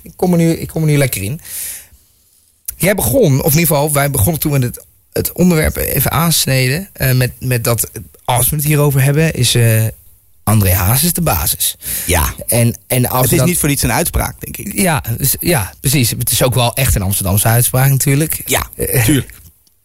ik, 0.01 0.11
kom 0.15 0.31
er 0.31 0.37
nu, 0.37 0.51
ik 0.51 0.67
kom 0.67 0.81
er 0.81 0.87
nu 0.89 0.97
lekker 0.97 1.21
in. 1.23 1.39
Jij 2.77 2.95
begon, 2.95 3.39
of 3.43 3.53
in 3.53 3.59
ieder 3.59 3.75
geval, 3.75 3.93
wij 3.93 4.11
begonnen 4.11 4.39
toen 4.39 4.51
we 4.51 4.65
het, 4.65 4.85
het 5.17 5.31
onderwerp 5.31 5.75
even 5.75 6.11
aansneden. 6.11 6.89
eh, 6.93 7.11
met, 7.11 7.31
met 7.39 7.63
dat, 7.63 7.89
als 8.25 8.49
we 8.49 8.55
het 8.55 8.65
hierover 8.65 9.03
hebben, 9.03 9.33
is 9.33 9.55
eh 9.55 9.83
André 10.43 10.73
Hazes 10.73 11.13
de 11.13 11.21
basis. 11.21 11.75
Ja. 12.05 12.33
En, 12.47 12.75
en 12.87 13.05
als 13.09 13.29
Het 13.29 13.39
is 13.39 13.45
niet 13.45 13.57
voor 13.57 13.69
niets 13.69 13.83
een 13.83 13.91
uitspraak, 13.91 14.35
denk 14.39 14.57
ik. 14.57 14.81
Ja, 14.81 15.03
dus- 15.17 15.35
ja, 15.39 15.73
precies. 15.79 16.09
Het 16.09 16.31
is 16.31 16.43
ook 16.43 16.53
wel 16.53 16.73
echt 16.75 16.95
een 16.95 17.01
Amsterdamse 17.01 17.47
uitspraak 17.47 17.89
natuurlijk. 17.89 18.41
Ja, 18.45 18.69
tuurlijk. 19.03 19.33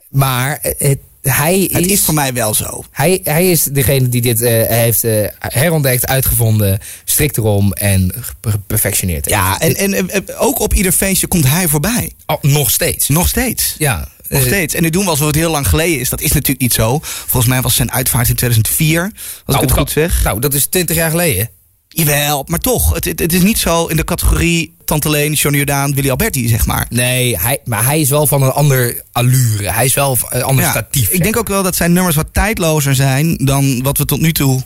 Maar 0.08 0.58
eh, 0.62 0.72
het, 0.78 0.98
hij 1.22 1.68
Het 1.72 1.86
is 1.86 2.00
voor 2.00 2.14
mij 2.14 2.32
wel 2.32 2.54
zo. 2.54 2.84
hij, 2.90 3.20
hij 3.24 3.50
is 3.50 3.62
degene 3.62 4.08
die 4.08 4.20
dit 4.20 4.40
heeft 4.68 5.02
herontdekt, 5.38 6.06
uitgevonden, 6.06 6.78
strikt 7.04 7.36
erom 7.36 7.72
en 7.72 8.12
geperfectioneerd. 8.40 9.28
Ja, 9.28 9.60
en, 9.60 9.76
en, 9.76 10.10
eh, 10.10 10.42
ook 10.42 10.58
op 10.58 10.74
ieder 10.74 10.92
feestje 10.92 11.26
komt 11.26 11.46
hij 11.48 11.68
voorbij. 11.68 12.12
Oh, 12.26 12.42
nog 12.42 12.70
steeds. 12.70 13.08
Nog 13.08 13.28
steeds. 13.28 13.74
Ja. 13.78 14.08
Nog 14.30 14.40
eh, 14.40 14.46
steeds. 14.46 14.74
En 14.74 14.82
nu 14.82 14.90
doen 14.90 15.04
we 15.04 15.10
alsof 15.10 15.26
het 15.26 15.36
heel 15.36 15.50
lang 15.50 15.68
geleden 15.68 16.00
is. 16.00 16.08
Dat 16.08 16.20
is 16.20 16.32
natuurlijk 16.32 16.60
niet 16.60 16.72
zo. 16.72 16.98
Volgens 17.02 17.46
mij 17.46 17.60
was 17.60 17.74
zijn 17.74 17.92
uitvaart 17.92 18.28
in 18.28 18.34
2004. 18.34 19.02
Als 19.02 19.12
nou, 19.46 19.62
ik 19.62 19.68
het 19.68 19.78
goed 19.78 19.90
zeg. 19.90 20.24
Nou, 20.24 20.40
dat 20.40 20.54
is 20.54 20.66
20 20.66 20.96
jaar 20.96 21.10
geleden. 21.10 21.50
Jawel, 21.88 22.44
maar 22.46 22.58
toch. 22.58 22.94
Het, 22.94 23.04
het, 23.04 23.20
het 23.20 23.32
is 23.32 23.42
niet 23.42 23.58
zo 23.58 23.86
in 23.86 23.96
de 23.96 24.04
categorie 24.04 24.74
Tante 24.84 25.10
Leen, 25.10 25.32
Johnny 25.32 25.58
Jordaan, 25.58 25.94
Willy 25.94 26.10
Alberti, 26.10 26.48
zeg 26.48 26.66
maar. 26.66 26.86
Nee, 26.90 27.38
hij, 27.38 27.58
maar 27.64 27.84
hij 27.84 28.00
is 28.00 28.08
wel 28.08 28.26
van 28.26 28.42
een 28.42 28.50
ander 28.50 29.02
allure. 29.12 29.70
Hij 29.70 29.84
is 29.84 29.94
wel 29.94 30.18
een 30.28 30.42
ander 30.42 30.64
Ja, 30.64 30.70
statief. 30.70 31.08
ik 31.08 31.22
denk 31.22 31.36
ook 31.36 31.48
wel 31.48 31.62
dat 31.62 31.76
zijn 31.76 31.92
nummers 31.92 32.16
wat 32.16 32.28
tijdlozer 32.32 32.94
zijn 32.94 33.36
dan 33.36 33.82
wat 33.82 33.98
we 33.98 34.04
tot 34.04 34.20
nu 34.20 34.32
toe 34.32 34.62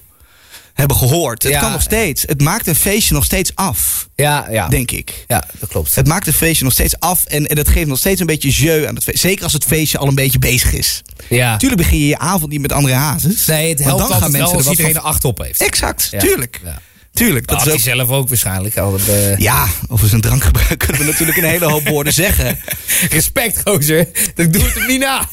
hebben 0.74 0.96
gehoord. 0.96 1.42
Het 1.42 1.52
Ja. 1.52 1.60
kan 1.60 1.72
nog 1.72 1.82
steeds. 1.82 2.22
Het 2.26 2.40
maakt 2.40 2.66
een 2.66 2.74
feestje 2.74 3.14
nog 3.14 3.24
steeds 3.24 3.50
af, 3.54 4.08
Ja, 4.14 4.46
ja. 4.50 4.68
denk 4.68 4.90
ik. 4.90 5.24
Ja, 5.28 5.44
dat 5.58 5.68
klopt. 5.68 5.94
Het 5.94 6.06
maakt 6.06 6.26
een 6.26 6.32
feestje 6.32 6.64
nog 6.64 6.72
steeds 6.72 6.98
af 7.00 7.24
en, 7.24 7.46
en 7.46 7.56
het 7.58 7.68
geeft 7.68 7.86
nog 7.86 7.98
steeds 7.98 8.20
een 8.20 8.26
beetje 8.26 8.50
jeu 8.50 8.86
aan 8.86 8.94
het 8.94 9.04
feest. 9.04 9.18
Zeker 9.18 9.44
als 9.44 9.52
het 9.52 9.64
feestje 9.64 9.98
al 9.98 10.08
een 10.08 10.14
beetje 10.14 10.38
bezig 10.38 10.72
is. 10.72 11.02
Ja. 11.28 11.50
Natuurlijk 11.50 11.80
begin 11.82 11.98
je 11.98 12.06
je 12.06 12.18
avond 12.18 12.50
niet 12.50 12.60
met 12.60 12.72
andere 12.72 12.94
hazes. 12.94 13.46
Nee, 13.46 13.68
het 13.68 13.78
helpt 13.78 13.98
dan 13.98 14.08
gaan 14.10 14.22
altijd 14.22 14.32
wel 14.32 14.40
mensen 14.40 14.56
als 14.56 14.64
er 14.66 14.70
wat 14.70 14.78
iedereen 14.78 14.94
er 14.94 15.08
acht 15.08 15.24
op 15.24 15.38
heeft. 15.38 15.60
Exact, 15.60 16.08
Ja. 16.10 16.18
tuurlijk. 16.18 16.60
Ja. 16.64 16.80
Tuurlijk. 17.12 17.46
Dat 17.46 17.58
Dat 17.64 17.66
is 17.66 17.84
hij 17.84 17.92
ook... 17.92 17.98
zelf 18.06 18.18
ook 18.18 18.28
waarschijnlijk. 18.28 18.78
Al 18.78 18.92
het, 18.92 19.08
eh, 19.08 19.36
Ja, 19.38 19.66
over 19.88 20.08
zijn 20.08 20.20
drankgebruik 20.20 20.78
kunnen 20.78 20.98
we 21.02 21.06
natuurlijk 21.10 21.38
een 21.38 21.44
hele 21.44 21.64
hoop 21.70 21.88
woorden 21.88 22.12
zeggen. 22.12 22.58
Respect, 23.10 23.60
gozer. 23.64 24.08
Dat 24.34 24.52
doe 24.52 24.62
het 24.62 24.74
hem 24.74 24.86
niet 24.86 25.00
na. 25.00 25.28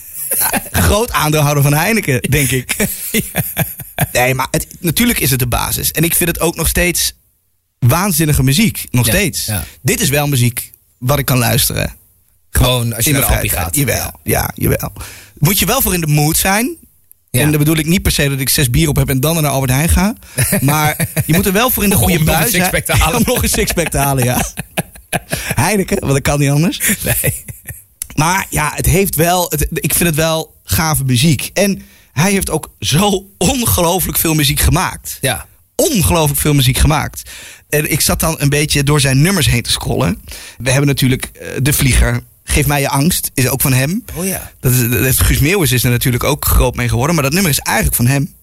Groot 0.71 1.11
aandeelhouder 1.11 1.63
van 1.63 1.73
Heineken, 1.73 2.21
denk 2.21 2.51
ik. 2.51 2.75
Nee, 4.11 4.33
maar 4.33 4.47
het, 4.51 4.67
natuurlijk 4.79 5.19
is 5.19 5.29
het 5.29 5.39
de 5.39 5.47
basis. 5.47 5.91
En 5.91 6.03
ik 6.03 6.15
vind 6.15 6.29
het 6.29 6.39
ook 6.39 6.55
nog 6.55 6.67
steeds 6.67 7.13
waanzinnige 7.79 8.43
muziek. 8.43 8.85
Nog 8.91 9.05
Ja, 9.05 9.11
steeds. 9.11 9.45
ja. 9.45 9.63
Dit 9.81 10.01
is 10.01 10.09
wel 10.09 10.27
muziek 10.27 10.71
wat 10.97 11.19
ik 11.19 11.25
kan 11.25 11.37
luisteren. 11.37 11.95
Gewoon 12.49 12.93
als 12.95 13.05
je 13.05 13.11
in 13.11 13.19
naar 13.19 13.27
de 13.27 13.33
appie 13.35 13.49
gaat. 13.49 13.75
Jawel, 13.75 14.11
ja. 14.23 14.51
jawel. 14.55 14.93
Moet 15.37 15.59
je 15.59 15.65
wel 15.65 15.81
voor 15.81 15.93
in 15.93 16.01
de 16.01 16.07
mood 16.07 16.37
zijn. 16.37 16.75
Ja. 17.29 17.41
En 17.41 17.49
dan 17.49 17.59
bedoel 17.59 17.75
ik 17.77 17.85
niet 17.85 18.01
per 18.01 18.11
se 18.11 18.29
dat 18.29 18.39
ik 18.39 18.49
zes 18.49 18.69
bier 18.69 18.89
op 18.89 18.95
heb 18.95 19.09
en 19.09 19.19
dan 19.19 19.41
naar 19.41 19.51
Albert 19.51 19.71
Heijn 19.71 19.89
ga. 19.89 20.15
Maar 20.61 21.07
je 21.25 21.33
moet 21.33 21.45
er 21.45 21.51
wel 21.53 21.69
voor 21.69 21.83
in 21.83 21.89
de 21.89 21.95
Om 21.95 22.01
goede 22.01 22.19
een 22.19 22.25
bui 22.25 22.49
zijn. 22.49 23.15
Om 23.15 23.21
nog 23.25 23.43
een 23.43 23.49
sixpack 23.49 23.87
te 23.89 23.97
halen, 23.97 24.23
ja. 24.23 24.45
Heineken, 25.63 25.99
want 25.99 26.11
dat 26.11 26.21
kan 26.21 26.39
niet 26.39 26.49
anders. 26.49 26.79
Nee. 27.03 27.43
Maar 28.15 28.45
ja, 28.49 28.71
het 28.75 28.85
heeft 28.85 29.15
wel, 29.15 29.45
het, 29.49 29.67
ik 29.71 29.93
vind 29.93 30.09
het 30.09 30.15
wel 30.15 30.55
gave 30.63 31.03
muziek. 31.03 31.49
En 31.53 31.81
hij 32.11 32.31
heeft 32.31 32.49
ook 32.49 32.69
zo 32.79 33.25
ongelooflijk 33.37 34.17
veel 34.17 34.33
muziek 34.33 34.59
gemaakt. 34.59 35.17
Ja. 35.21 35.45
Ongelooflijk 35.75 36.39
veel 36.39 36.53
muziek 36.53 36.77
gemaakt. 36.77 37.29
En 37.69 37.91
ik 37.91 38.01
zat 38.01 38.19
dan 38.19 38.35
een 38.37 38.49
beetje 38.49 38.83
door 38.83 38.99
zijn 38.99 39.21
nummers 39.21 39.45
heen 39.47 39.61
te 39.61 39.71
scrollen. 39.71 40.21
We 40.57 40.69
hebben 40.69 40.87
natuurlijk 40.87 41.25
eh, 41.25 41.47
De 41.61 41.73
Vlieger. 41.73 42.21
Geef 42.43 42.65
mij 42.67 42.81
je 42.81 42.89
angst, 42.89 43.31
is 43.33 43.47
ook 43.47 43.61
van 43.61 43.73
hem. 43.73 44.03
Oh 44.15 44.25
ja. 44.25 44.51
Dat 44.59 44.71
is, 44.71 44.89
dat 44.89 45.19
Guus 45.19 45.39
Meeuwis 45.39 45.71
is 45.71 45.83
er 45.83 45.89
natuurlijk 45.89 46.23
ook 46.23 46.45
groot 46.45 46.75
mee 46.75 46.89
geworden. 46.89 47.15
Maar 47.15 47.23
dat 47.23 47.33
nummer 47.33 47.51
is 47.51 47.59
eigenlijk 47.59 47.95
van 47.95 48.07
hem. 48.07 48.33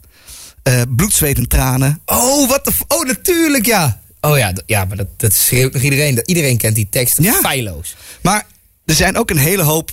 Eh, 0.63 0.83
bloed, 0.97 1.13
zweet 1.13 1.37
en 1.37 1.49
tranen. 1.49 2.01
Oh, 2.07 2.49
wat 2.49 2.65
de... 2.65 2.73
Oh, 2.89 3.07
natuurlijk, 3.07 3.67
ja. 3.67 4.01
Oh 4.21 4.39
ja, 4.39 4.53
ja 4.67 4.85
maar 4.85 4.97
dat, 4.97 5.07
dat 5.17 5.35
schreeuwt 5.35 5.73
nog 5.73 5.83
iedereen. 5.83 6.15
Dat- 6.15 6.29
Iedereen 6.29 6.57
kent 6.59 6.75
die 6.75 6.89
tekst. 6.91 7.23
Ja. 7.23 7.33
Feilloos. 7.43 7.97
Maar 8.23 8.47
er 8.85 8.95
zijn 8.95 9.17
ook 9.19 9.31
een 9.31 9.39
hele 9.39 9.63
hoop 9.63 9.91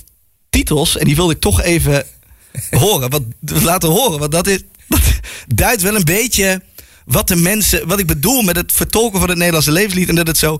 titels. 0.50 0.96
En 0.96 1.04
die 1.04 1.16
wilde 1.16 1.32
ik 1.34 1.40
toch 1.40 1.62
even 1.62 2.04
horen. 2.70 3.10
Wat, 3.10 3.22
laten 3.40 3.88
horen. 3.88 4.18
Want 4.18 4.32
dat, 4.32 4.46
is, 4.46 4.58
dat 4.88 5.00
duidt 5.46 5.82
wel 5.82 5.94
een 5.94 6.04
beetje 6.04 6.62
wat 7.04 7.28
de 7.28 7.36
mensen. 7.36 7.86
Wat 7.88 7.98
ik 7.98 8.06
bedoel 8.06 8.42
met 8.42 8.56
het 8.56 8.72
vertolken 8.72 9.18
van 9.18 9.28
het 9.28 9.38
Nederlandse 9.38 9.72
levenslied. 9.72 10.08
En 10.08 10.14
dat 10.14 10.26
het 10.26 10.38
zo. 10.38 10.58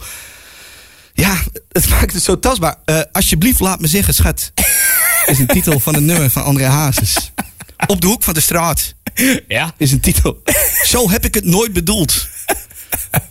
Ja, 1.15 1.43
het 1.73 1.89
maakt 1.89 2.13
het 2.13 2.23
zo 2.23 2.39
tastbaar. 2.39 2.77
Eh, 2.85 3.01
alsjeblieft, 3.13 3.61
laat 3.61 3.81
me 3.81 3.87
zeggen, 3.87 4.15
schat. 4.15 4.53
Is 5.27 5.39
een 5.39 5.47
titel 5.47 5.81
van 5.81 5.95
een 5.95 6.05
nummer 6.05 6.31
van 6.31 6.45
André 6.45 6.65
Hazes. 6.65 7.33
Op 7.87 8.01
de 8.01 8.07
hoek 8.07 8.23
van 8.23 8.35
de 8.35 8.41
straat 8.41 8.95
Ja. 9.49 9.75
is 9.77 9.93
een 9.93 10.01
titel. 10.01 10.43
Zo 10.85 11.11
heb 11.11 11.25
ik 11.25 11.35
het 11.35 11.45
nooit 11.45 11.73
bedoeld. 11.73 12.29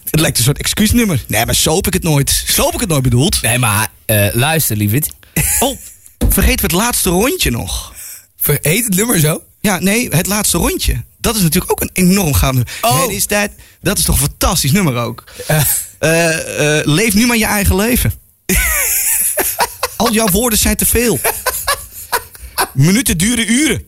Het 0.09 0.19
lijkt 0.19 0.37
een 0.37 0.43
soort 0.43 0.57
excuusnummer. 0.57 1.23
Nee, 1.27 1.45
maar 1.45 1.55
zo 1.55 1.75
heb 1.75 1.87
ik 1.87 1.93
het 1.93 2.03
nooit. 2.03 2.43
Zo 2.47 2.65
heb 2.65 2.73
ik 2.73 2.79
het 2.79 2.89
nooit 2.89 3.03
bedoeld. 3.03 3.41
Nee, 3.41 3.57
maar 3.59 3.87
eh, 4.05 4.27
luister, 4.33 4.77
lieverd. 4.77 5.09
Oh, 5.59 5.77
vergeten 6.29 6.55
we 6.69 6.75
het 6.75 6.83
laatste 6.85 7.09
rondje 7.09 7.51
nog. 7.51 7.93
Heet 8.45 8.83
het 8.83 8.95
nummer 8.95 9.19
zo? 9.19 9.43
Ja, 9.61 9.79
nee, 9.79 10.07
het 10.09 10.27
laatste 10.27 10.57
rondje. 10.57 11.03
Dat 11.17 11.35
is 11.35 11.41
natuurlijk 11.41 11.71
ook 11.71 11.81
een 11.81 11.89
enorm 11.93 12.33
gaaf 12.33 12.53
nummer. 12.53 12.73
Oh. 12.81 13.01
Het 13.01 13.11
is 13.11 13.25
tijd. 13.25 13.51
Dat 13.81 13.97
is 13.97 14.03
toch 14.03 14.15
een 14.15 14.21
fantastisch 14.27 14.71
nummer 14.71 14.95
ook. 14.95 15.23
Eh. 15.47 15.61
Eh, 15.99 16.79
eh, 16.79 16.85
leef 16.85 17.13
nu 17.13 17.25
maar 17.25 17.37
je 17.37 17.45
eigen 17.45 17.75
leven. 17.75 18.13
Al 19.97 20.11
jouw 20.13 20.27
woorden 20.29 20.59
zijn 20.59 20.75
te 20.75 20.85
veel. 20.85 21.19
Minuten 22.73 23.17
duren 23.17 23.51
uren. 23.51 23.83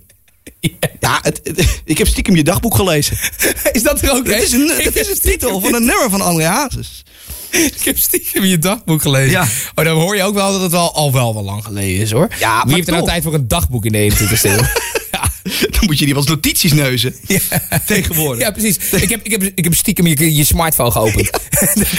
Ja, 0.99 1.19
het, 1.21 1.39
het- 1.43 1.81
ik 1.85 1.97
heb 1.97 2.07
stiekem 2.07 2.35
je 2.35 2.43
dagboek 2.43 2.75
gelezen. 2.75 3.17
Is 3.71 3.83
dat 3.83 4.01
er 4.01 4.11
ook? 4.11 4.27
Het 4.27 4.43
is 4.43 4.51
een, 4.51 4.69
het 4.77 4.95
is 4.95 5.07
een 5.09 5.19
titel 5.19 5.59
van 5.61 5.73
een 5.73 5.85
nummer 5.85 6.09
van 6.09 6.21
André 6.21 6.45
Hazes. 6.45 7.03
Ik 7.77 7.81
heb 7.83 7.97
stiekem 7.97 8.43
je 8.43 8.59
dagboek 8.59 9.01
gelezen. 9.01 9.31
Ja. 9.31 9.47
Oh, 9.75 9.85
dan 9.85 9.99
hoor 9.99 10.15
je 10.15 10.23
ook 10.23 10.33
wel 10.33 10.51
dat 10.51 10.61
het 10.61 10.71
wel, 10.71 10.93
al 10.93 11.11
wel 11.11 11.33
wel 11.33 11.43
lang 11.43 11.63
geleden 11.63 12.01
is, 12.01 12.11
hoor. 12.11 12.27
Ja, 12.39 12.63
Wie 12.65 12.75
heeft 12.75 12.87
er 12.87 12.93
nou 12.93 13.05
tijd 13.05 13.23
voor 13.23 13.33
een 13.33 13.47
dagboek 13.47 13.85
in 13.85 13.91
de 13.91 14.11
21ste 14.11 14.41
eeuw? 14.41 14.57
ja. 15.11 15.23
Dan 15.69 15.85
moet 15.85 15.99
je 15.99 16.05
die 16.05 16.13
wel 16.13 16.23
als 16.23 16.31
notities 16.31 16.73
neuzen. 16.73 17.15
Tegenwoordig. 17.85 18.43
Ja, 18.43 18.51
precies. 18.51 18.77
Ik 18.77 19.09
heb, 19.09 19.23
ik 19.23 19.31
heb, 19.31 19.43
ik 19.55 19.63
heb 19.63 19.75
stiekem 19.75 20.07
je, 20.07 20.35
je 20.35 20.43
smartphone 20.43 20.91
geopend. 20.91 21.31
Dat 21.31 21.39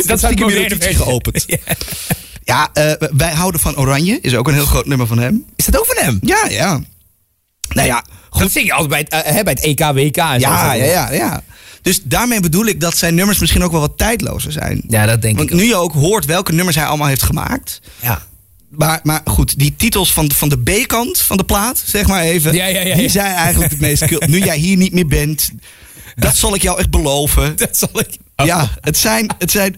zou 0.06 0.18
stiekem 0.18 0.30
ik 0.30 0.38
je 0.38 0.44
moderne 0.44 0.68
notitie 0.68 0.78
versie. 0.78 0.96
geopend. 0.96 1.44
Ja. 1.46 1.58
Ja, 2.44 2.70
eh, 2.72 3.08
wij 3.16 3.30
houden 3.32 3.60
van 3.60 3.76
Oranje. 3.76 4.18
Is 4.22 4.34
ook 4.34 4.48
een 4.48 4.54
heel 4.54 4.66
groot 4.66 4.86
nummer 4.86 5.06
van 5.06 5.18
hem. 5.18 5.44
Is 5.56 5.64
dat 5.64 5.78
ook 5.78 5.86
van 5.86 6.04
hem? 6.04 6.18
Ja, 6.22 6.46
ja. 6.48 6.80
Nou 7.68 7.86
ja, 7.86 8.04
Dat 8.38 8.50
zing 8.50 8.66
je 8.66 8.72
altijd 8.72 9.08
bij 9.08 9.18
het, 9.20 9.26
eh, 9.26 9.42
bij 9.42 9.52
het 9.52 9.62
EK, 9.62 9.78
WK 9.78 10.16
en 10.16 10.40
zo. 10.40 10.48
Ja, 10.48 10.72
ja, 10.72 10.84
ja, 10.84 11.12
ja. 11.12 11.42
Dus 11.82 12.02
daarmee 12.02 12.40
bedoel 12.40 12.66
ik 12.66 12.80
dat 12.80 12.96
zijn 12.96 13.14
nummers 13.14 13.38
misschien 13.38 13.62
ook 13.62 13.70
wel 13.70 13.80
wat 13.80 13.98
tijdlozer 13.98 14.52
zijn. 14.52 14.82
Ja, 14.88 15.06
dat 15.06 15.22
denk 15.22 15.36
Want 15.36 15.50
ik 15.50 15.56
nu 15.56 15.64
je 15.64 15.76
ook 15.76 15.92
hoort 15.92 16.24
welke 16.24 16.52
nummers 16.52 16.76
hij 16.76 16.86
allemaal 16.86 17.08
heeft 17.08 17.22
gemaakt. 17.22 17.80
Ja. 18.00 18.22
Maar, 18.68 19.00
maar 19.02 19.20
goed, 19.24 19.58
die 19.58 19.74
titels 19.76 20.12
van, 20.12 20.32
van 20.32 20.48
de 20.48 20.58
B-kant 20.58 21.20
van 21.20 21.36
de 21.36 21.44
plaat, 21.44 21.82
zeg 21.86 22.06
maar 22.06 22.22
even. 22.22 22.54
Ja, 22.54 22.66
ja, 22.66 22.80
ja, 22.80 22.94
Die 22.94 23.08
zijn 23.08 23.34
eigenlijk 23.34 23.70
het 23.70 23.80
meest... 23.80 24.26
Nu 24.26 24.38
jij 24.38 24.56
hier 24.56 24.76
niet 24.76 24.92
meer 24.92 25.06
bent, 25.06 25.50
dat 26.16 26.36
zal 26.36 26.54
ik 26.54 26.62
jou 26.62 26.78
echt 26.78 26.90
beloven. 26.90 27.56
Dat 27.56 27.78
zal 27.78 28.00
ik... 28.00 28.08
Ja, 28.44 28.70
het 28.80 28.98
zijn... 28.98 29.30
Het 29.38 29.50
zijn 29.50 29.76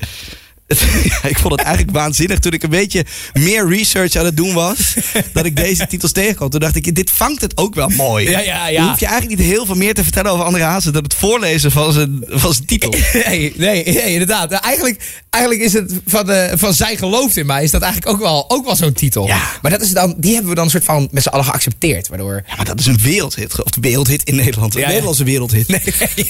ja, 1.22 1.28
ik 1.28 1.38
vond 1.38 1.52
het 1.52 1.60
eigenlijk 1.60 1.96
waanzinnig 1.96 2.38
toen 2.38 2.52
ik 2.52 2.62
een 2.62 2.70
beetje 2.70 3.04
meer 3.32 3.68
research 3.68 4.14
aan 4.16 4.24
het 4.24 4.36
doen 4.36 4.52
was. 4.54 4.94
Dat 5.32 5.44
ik 5.44 5.56
deze 5.56 5.86
titels 5.86 6.12
tegenkwam. 6.12 6.50
Toen 6.50 6.60
dacht 6.60 6.76
ik, 6.76 6.94
dit 6.94 7.10
vangt 7.10 7.40
het 7.40 7.56
ook 7.56 7.74
wel 7.74 7.88
mooi. 7.88 8.30
Ja, 8.30 8.40
ja, 8.40 8.68
ja. 8.68 8.80
Dan 8.80 8.88
hoef 8.90 9.00
je 9.00 9.06
eigenlijk 9.06 9.38
niet 9.40 9.48
heel 9.48 9.66
veel 9.66 9.74
meer 9.74 9.94
te 9.94 10.02
vertellen 10.02 10.30
over 10.30 10.44
André 10.44 10.62
Hazes 10.62 10.92
dan 10.92 11.02
het 11.02 11.14
voorlezen 11.14 11.70
van 11.70 11.92
zijn, 11.92 12.24
van 12.26 12.52
zijn 12.54 12.66
titel. 12.66 12.94
Nee, 13.30 13.52
nee, 13.56 13.84
nee, 13.84 14.12
inderdaad. 14.12 14.50
Nou, 14.50 14.62
Eigenlijk, 14.64 15.22
eigenlijk 15.30 15.64
is 15.64 15.72
het 15.72 15.92
van, 16.06 16.26
de, 16.26 16.52
van 16.54 16.74
Zij 16.74 16.96
gelooft 16.96 17.36
in 17.36 17.46
mij, 17.46 17.62
is 17.62 17.70
dat 17.70 17.82
eigenlijk 17.82 18.12
ook 18.14 18.20
wel, 18.20 18.50
ook 18.50 18.64
wel 18.64 18.76
zo'n 18.76 18.92
titel. 18.92 19.26
Ja. 19.26 19.42
Maar 19.62 19.70
dat 19.70 19.80
is 19.82 19.90
dan, 19.90 20.14
die 20.18 20.32
hebben 20.32 20.48
we 20.50 20.54
dan 20.56 20.64
een 20.64 20.70
soort 20.70 20.84
van 20.84 21.08
met 21.10 21.22
z'n 21.22 21.28
allen 21.28 21.44
geaccepteerd. 21.44 22.08
Waardoor... 22.08 22.42
Ja, 22.48 22.56
maar 22.56 22.64
dat 22.64 22.80
is 22.80 22.86
een 22.86 22.98
wereldhit. 23.02 23.62
Of 23.64 23.70
de 23.70 23.80
wereldhit 23.80 24.22
in 24.24 24.34
Nederland. 24.34 24.74
Een 24.74 24.80
Ja. 24.80 24.86
Nederlandse 24.88 25.24
wereldhit. 25.24 25.68
Nee, 25.68 25.80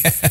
ja. 0.03 0.11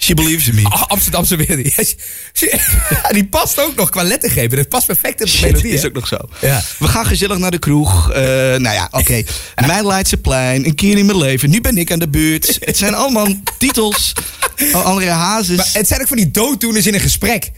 She 0.00 0.14
believes 0.14 0.48
in 0.48 0.54
me. 0.54 0.64
Ah, 0.64 0.82
Amsterdamse 0.86 1.36
wereld. 1.36 1.58
Ja, 2.32 3.08
die 3.12 3.26
past 3.26 3.60
ook 3.60 3.74
nog 3.74 3.88
qua 3.90 4.02
lettergrepen. 4.02 4.56
Dat 4.56 4.68
past 4.68 4.86
perfect 4.86 5.20
in 5.20 5.26
de 5.26 5.32
Shit, 5.32 5.42
melodie. 5.42 5.72
is 5.72 5.82
hè? 5.82 5.86
ook 5.88 5.94
nog 5.94 6.06
zo. 6.06 6.16
Ja. 6.40 6.62
We 6.78 6.88
gaan 6.88 7.06
gezellig 7.06 7.38
naar 7.38 7.50
de 7.50 7.58
kroeg. 7.58 8.10
Eh, 8.10 8.22
nou 8.22 8.62
ja, 8.62 8.88
oké. 8.90 9.22
Mijn 9.66 9.86
Leidseplein, 9.86 10.66
een 10.66 10.74
keer 10.74 10.98
in 10.98 11.06
mijn 11.06 11.18
leven. 11.18 11.50
Nu 11.50 11.60
ben 11.60 11.76
ik 11.78 11.92
aan 11.92 11.98
de 11.98 12.08
beurt. 12.08 12.56
Het 12.60 12.76
zijn 12.76 12.94
allemaal 12.94 13.26
titels. 13.58 14.12
Oh, 14.72 14.84
André 14.84 15.10
Hazes. 15.10 15.56
Maar 15.56 15.70
het 15.72 15.88
zijn 15.88 16.00
ook 16.00 16.08
van 16.08 16.16
die 16.16 16.30
dooddoeners 16.30 16.86
in 16.86 16.94
een 16.94 17.00
gesprek. 17.00 17.50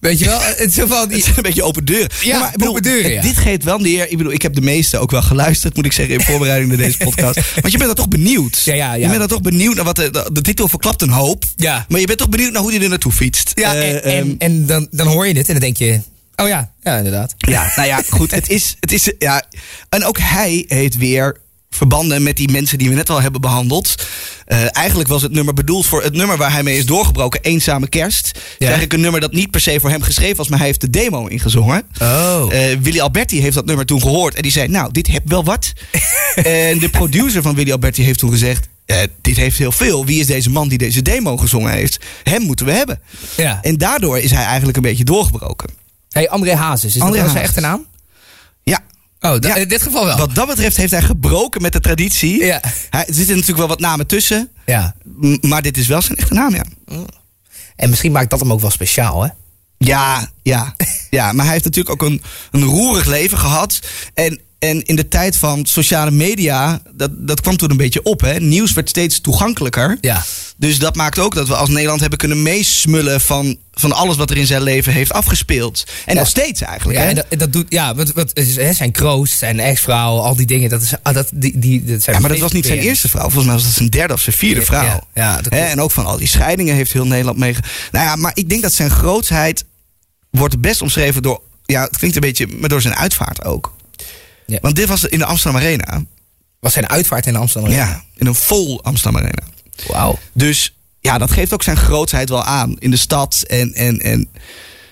Weet 0.00 0.18
je 0.18 0.24
wel? 0.24 0.40
Het 0.56 0.78
is 0.78 0.84
van 0.86 1.08
die... 1.08 1.24
Een 1.36 1.42
beetje 1.42 1.62
open 1.62 1.84
deuren. 1.84 2.08
Ja, 2.22 2.38
maar 2.38 2.52
bedoel, 2.52 2.76
open 2.76 3.12
ja. 3.12 3.22
Dit 3.22 3.36
geeft 3.36 3.64
wel 3.64 3.78
neer. 3.78 4.10
Ik 4.10 4.16
bedoel, 4.16 4.32
ik 4.32 4.42
heb 4.42 4.54
de 4.54 4.60
meeste 4.60 4.98
ook 4.98 5.10
wel 5.10 5.22
geluisterd, 5.22 5.76
moet 5.76 5.84
ik 5.84 5.92
zeggen, 5.92 6.14
in 6.14 6.20
voorbereiding 6.20 6.68
naar 6.68 6.78
deze 6.78 6.96
podcast. 7.08 7.40
Want 7.54 7.72
je 7.72 7.78
bent 7.78 7.84
dan 7.84 7.94
toch 7.94 8.08
benieuwd. 8.08 8.62
Ja, 8.64 8.74
ja, 8.74 8.92
ja. 8.92 8.94
Je 8.94 9.06
bent 9.06 9.18
dan 9.18 9.28
toch 9.28 9.40
benieuwd 9.40 9.74
naar 9.74 9.84
wat 9.84 9.96
de, 9.96 10.10
de, 10.10 10.30
de 10.32 10.40
titel 10.40 10.68
verklapt 10.68 11.02
een 11.02 11.10
hoop. 11.10 11.44
Ja. 11.56 11.86
Maar 11.88 12.00
je 12.00 12.06
bent 12.06 12.18
toch 12.18 12.28
benieuwd 12.28 12.52
naar 12.52 12.62
hoe 12.62 12.72
hij 12.72 12.82
er 12.82 12.88
naartoe 12.88 13.12
fietst. 13.12 13.52
Ja, 13.54 13.74
Eh, 13.74 13.94
en, 13.94 14.02
ehm, 14.02 14.12
en, 14.12 14.34
en 14.38 14.66
dan, 14.66 14.88
dan 14.90 15.06
hoor 15.06 15.26
je 15.26 15.34
dit 15.34 15.46
en 15.46 15.52
dan 15.52 15.62
denk 15.62 15.76
je... 15.76 16.00
Oh 16.36 16.48
ja, 16.48 16.72
ja 16.82 16.96
inderdaad. 16.96 17.34
Ja, 17.38 17.72
nou 17.76 17.88
ja, 17.88 18.02
goed. 18.08 18.30
Het 18.30 18.48
is, 18.48 18.76
het 18.80 18.92
is, 18.92 19.12
ja. 19.18 19.42
En 19.88 20.04
ook 20.04 20.18
hij 20.18 20.64
heeft 20.68 20.96
weer 20.96 21.36
verbanden 21.80 22.22
met 22.22 22.36
die 22.36 22.50
mensen 22.50 22.78
die 22.78 22.88
we 22.88 22.94
net 22.94 23.10
al 23.10 23.20
hebben 23.20 23.40
behandeld. 23.40 23.94
Eh, 24.46 24.76
eigenlijk 24.76 25.08
was 25.08 25.22
het 25.22 25.32
nummer 25.32 25.54
bedoeld 25.54 25.86
voor 25.86 26.02
het 26.02 26.12
nummer 26.12 26.36
waar 26.36 26.52
hij 26.52 26.62
mee 26.62 26.78
is 26.78 26.86
doorgebroken, 26.86 27.40
Eenzame 27.42 27.88
Kerst. 27.88 28.26
Het 28.26 28.36
is 28.36 28.42
eigenlijk 28.58 28.92
een 28.92 29.00
nummer 29.00 29.20
dat 29.20 29.32
niet 29.32 29.50
per 29.50 29.60
se 29.60 29.80
voor 29.80 29.90
hem 29.90 30.02
geschreven 30.02 30.36
was, 30.36 30.48
maar 30.48 30.58
hij 30.58 30.66
heeft 30.66 30.80
de 30.80 30.90
demo 30.90 31.26
ingezongen. 31.26 31.82
Oh. 32.00 32.46
Eh, 32.50 32.78
Willy 32.80 33.00
Alberti 33.00 33.40
heeft 33.40 33.54
dat 33.54 33.64
nummer 33.64 33.86
toen 33.86 34.02
gehoord 34.02 34.34
en 34.34 34.42
die 34.42 34.52
zei, 34.52 34.68
nou, 34.68 34.92
dit 34.92 35.06
heb 35.06 35.28
wel 35.28 35.44
wat. 35.44 35.72
en 36.34 36.78
de 36.78 36.88
producer 36.90 37.42
van 37.42 37.54
Willy 37.54 37.72
Alberti 37.72 38.02
heeft 38.02 38.18
toen 38.18 38.30
gezegd, 38.30 38.68
eh, 38.86 38.96
dit 39.20 39.36
heeft 39.36 39.58
heel 39.58 39.72
veel. 39.72 40.06
Wie 40.06 40.20
is 40.20 40.26
deze 40.26 40.50
man 40.50 40.68
die 40.68 40.78
deze 40.78 41.02
demo 41.02 41.36
gezongen 41.36 41.72
heeft? 41.72 41.98
Hem 42.22 42.42
moeten 42.42 42.66
we 42.66 42.72
hebben. 42.72 43.00
Ja. 43.36 43.58
En 43.62 43.78
daardoor 43.78 44.18
is 44.18 44.30
hij 44.30 44.44
eigenlijk 44.44 44.76
een 44.76 44.82
beetje 44.82 45.04
doorgebroken. 45.04 45.70
Hey, 46.10 46.28
André 46.28 46.54
Hazes, 46.54 46.96
is 46.96 47.02
André 47.02 47.20
dat 47.20 47.30
zijn 47.30 47.44
echte 47.44 47.60
naam? 47.60 47.86
Oh, 49.20 49.36
Ja. 49.40 49.54
in 49.54 49.68
dit 49.68 49.82
geval 49.82 50.04
wel. 50.04 50.16
Wat 50.16 50.34
dat 50.34 50.46
betreft 50.46 50.76
heeft 50.76 50.90
hij 50.90 51.02
gebroken 51.02 51.62
met 51.62 51.72
de 51.72 51.80
traditie. 51.80 52.44
Ja. 52.44 52.60
Hij, 52.90 53.00
er 53.06 53.14
zitten 53.14 53.34
natuurlijk 53.34 53.58
wel 53.58 53.68
wat 53.68 53.80
namen 53.80 54.06
tussen. 54.06 54.48
Ja. 54.66 54.94
Maar 55.40 55.62
dit 55.62 55.76
is 55.78 55.86
wel 55.86 56.02
zijn 56.02 56.18
echte 56.18 56.34
naam, 56.34 56.54
ja. 56.54 56.64
En 57.76 57.90
misschien 57.90 58.12
maakt 58.12 58.30
dat 58.30 58.40
hem 58.40 58.52
ook 58.52 58.60
wel 58.60 58.70
speciaal, 58.70 59.22
hè? 59.22 59.28
Ja, 59.78 60.30
ja, 60.42 60.74
ja. 61.10 61.32
Maar 61.32 61.44
hij 61.44 61.52
heeft 61.52 61.64
natuurlijk 61.64 62.02
ook 62.02 62.08
een, 62.08 62.22
een 62.50 62.64
roerig 62.64 63.06
leven 63.06 63.38
gehad. 63.38 63.78
En, 64.14 64.40
en 64.58 64.82
in 64.82 64.96
de 64.96 65.08
tijd 65.08 65.36
van 65.36 65.66
sociale 65.66 66.10
media, 66.10 66.82
dat, 66.92 67.10
dat 67.14 67.40
kwam 67.40 67.56
toen 67.56 67.70
een 67.70 67.76
beetje 67.76 68.02
op. 68.02 68.20
Hè? 68.20 68.38
Nieuws 68.40 68.72
werd 68.72 68.88
steeds 68.88 69.20
toegankelijker. 69.20 69.98
Ja. 70.00 70.24
Dus 70.56 70.78
dat 70.78 70.96
maakt 70.96 71.18
ook 71.18 71.34
dat 71.34 71.48
we 71.48 71.56
als 71.56 71.68
Nederland 71.68 72.00
hebben 72.00 72.18
kunnen 72.18 72.42
meesmullen 72.42 73.20
van, 73.20 73.56
van 73.80 73.92
alles 73.92 74.16
wat 74.16 74.30
er 74.30 74.36
in 74.36 74.46
zijn 74.46 74.62
leven 74.62 74.92
heeft 74.92 75.12
afgespeeld. 75.12 75.84
En 76.06 76.16
nog 76.16 76.26
steeds 76.26 76.60
eigenlijk. 76.60 76.98
Ja, 76.98 77.04
hè? 77.04 77.10
en 77.10 77.14
dat, 77.14 77.26
dat 77.38 77.52
doet, 77.52 77.66
ja, 77.68 77.94
wat, 77.94 78.12
wat 78.12 78.30
hè, 78.34 78.72
zijn 78.72 78.92
kroost, 78.92 79.38
zijn 79.38 79.60
ex-vrouw, 79.60 80.18
al 80.18 80.36
die 80.36 80.46
dingen. 80.46 80.70
Dat 80.70 80.82
is, 80.82 80.92
ah, 81.02 81.14
dat, 81.14 81.30
die, 81.34 81.58
die, 81.58 81.84
dat 81.84 82.02
zijn 82.02 82.16
Ja, 82.16 82.22
maar 82.22 82.30
dat 82.30 82.40
was 82.40 82.52
niet 82.52 82.66
zijn 82.66 82.78
eerste 82.78 83.08
vrouw. 83.08 83.22
Volgens 83.22 83.44
mij 83.44 83.54
was 83.54 83.64
dat 83.64 83.72
zijn 83.72 83.88
derde 83.88 84.14
of 84.14 84.20
zijn 84.20 84.36
vierde 84.36 84.62
vrouw. 84.62 85.00
ja, 85.14 85.40
Hè, 85.48 85.64
en 85.64 85.80
ook 85.80 85.90
van 85.90 86.06
al 86.06 86.16
die 86.16 86.28
scheidingen 86.28 86.74
heeft 86.74 86.92
heel 86.92 87.06
Nederland 87.06 87.38
meege... 87.38 87.62
Nou 87.90 88.04
ja, 88.04 88.16
maar 88.16 88.32
ik 88.34 88.48
denk 88.48 88.62
dat 88.62 88.72
zijn 88.72 88.90
grootsheid 88.90 89.64
wordt 90.30 90.60
best 90.60 90.82
omschreven 90.82 91.22
door... 91.22 91.40
Ja, 91.66 91.82
het 91.82 91.98
klinkt 91.98 92.16
een 92.16 92.22
beetje, 92.22 92.46
maar 92.46 92.68
door 92.68 92.80
zijn 92.80 92.94
uitvaart 92.94 93.44
ook. 93.44 93.74
Ja. 94.46 94.58
Want 94.60 94.76
dit 94.76 94.88
was 94.88 95.04
in 95.04 95.18
de 95.18 95.24
Amsterdam 95.24 95.60
Arena. 95.60 96.02
Was 96.60 96.72
zijn 96.72 96.88
uitvaart 96.88 97.26
in 97.26 97.36
Amsterdam? 97.36 97.70
Ja, 97.70 98.04
in 98.16 98.26
een 98.26 98.34
vol 98.34 98.82
Amsterdam 98.82 99.22
Arena. 99.22 99.42
Wauw. 99.86 100.18
Dus 100.32 100.74
ja, 101.00 101.18
dat 101.18 101.30
geeft 101.30 101.52
ook 101.52 101.62
zijn 101.62 101.76
grootheid 101.76 102.28
wel 102.28 102.42
aan 102.44 102.76
in 102.78 102.90
de 102.90 102.96
stad. 102.96 103.44
En, 103.46 103.74
en, 103.74 103.98
en 103.98 104.28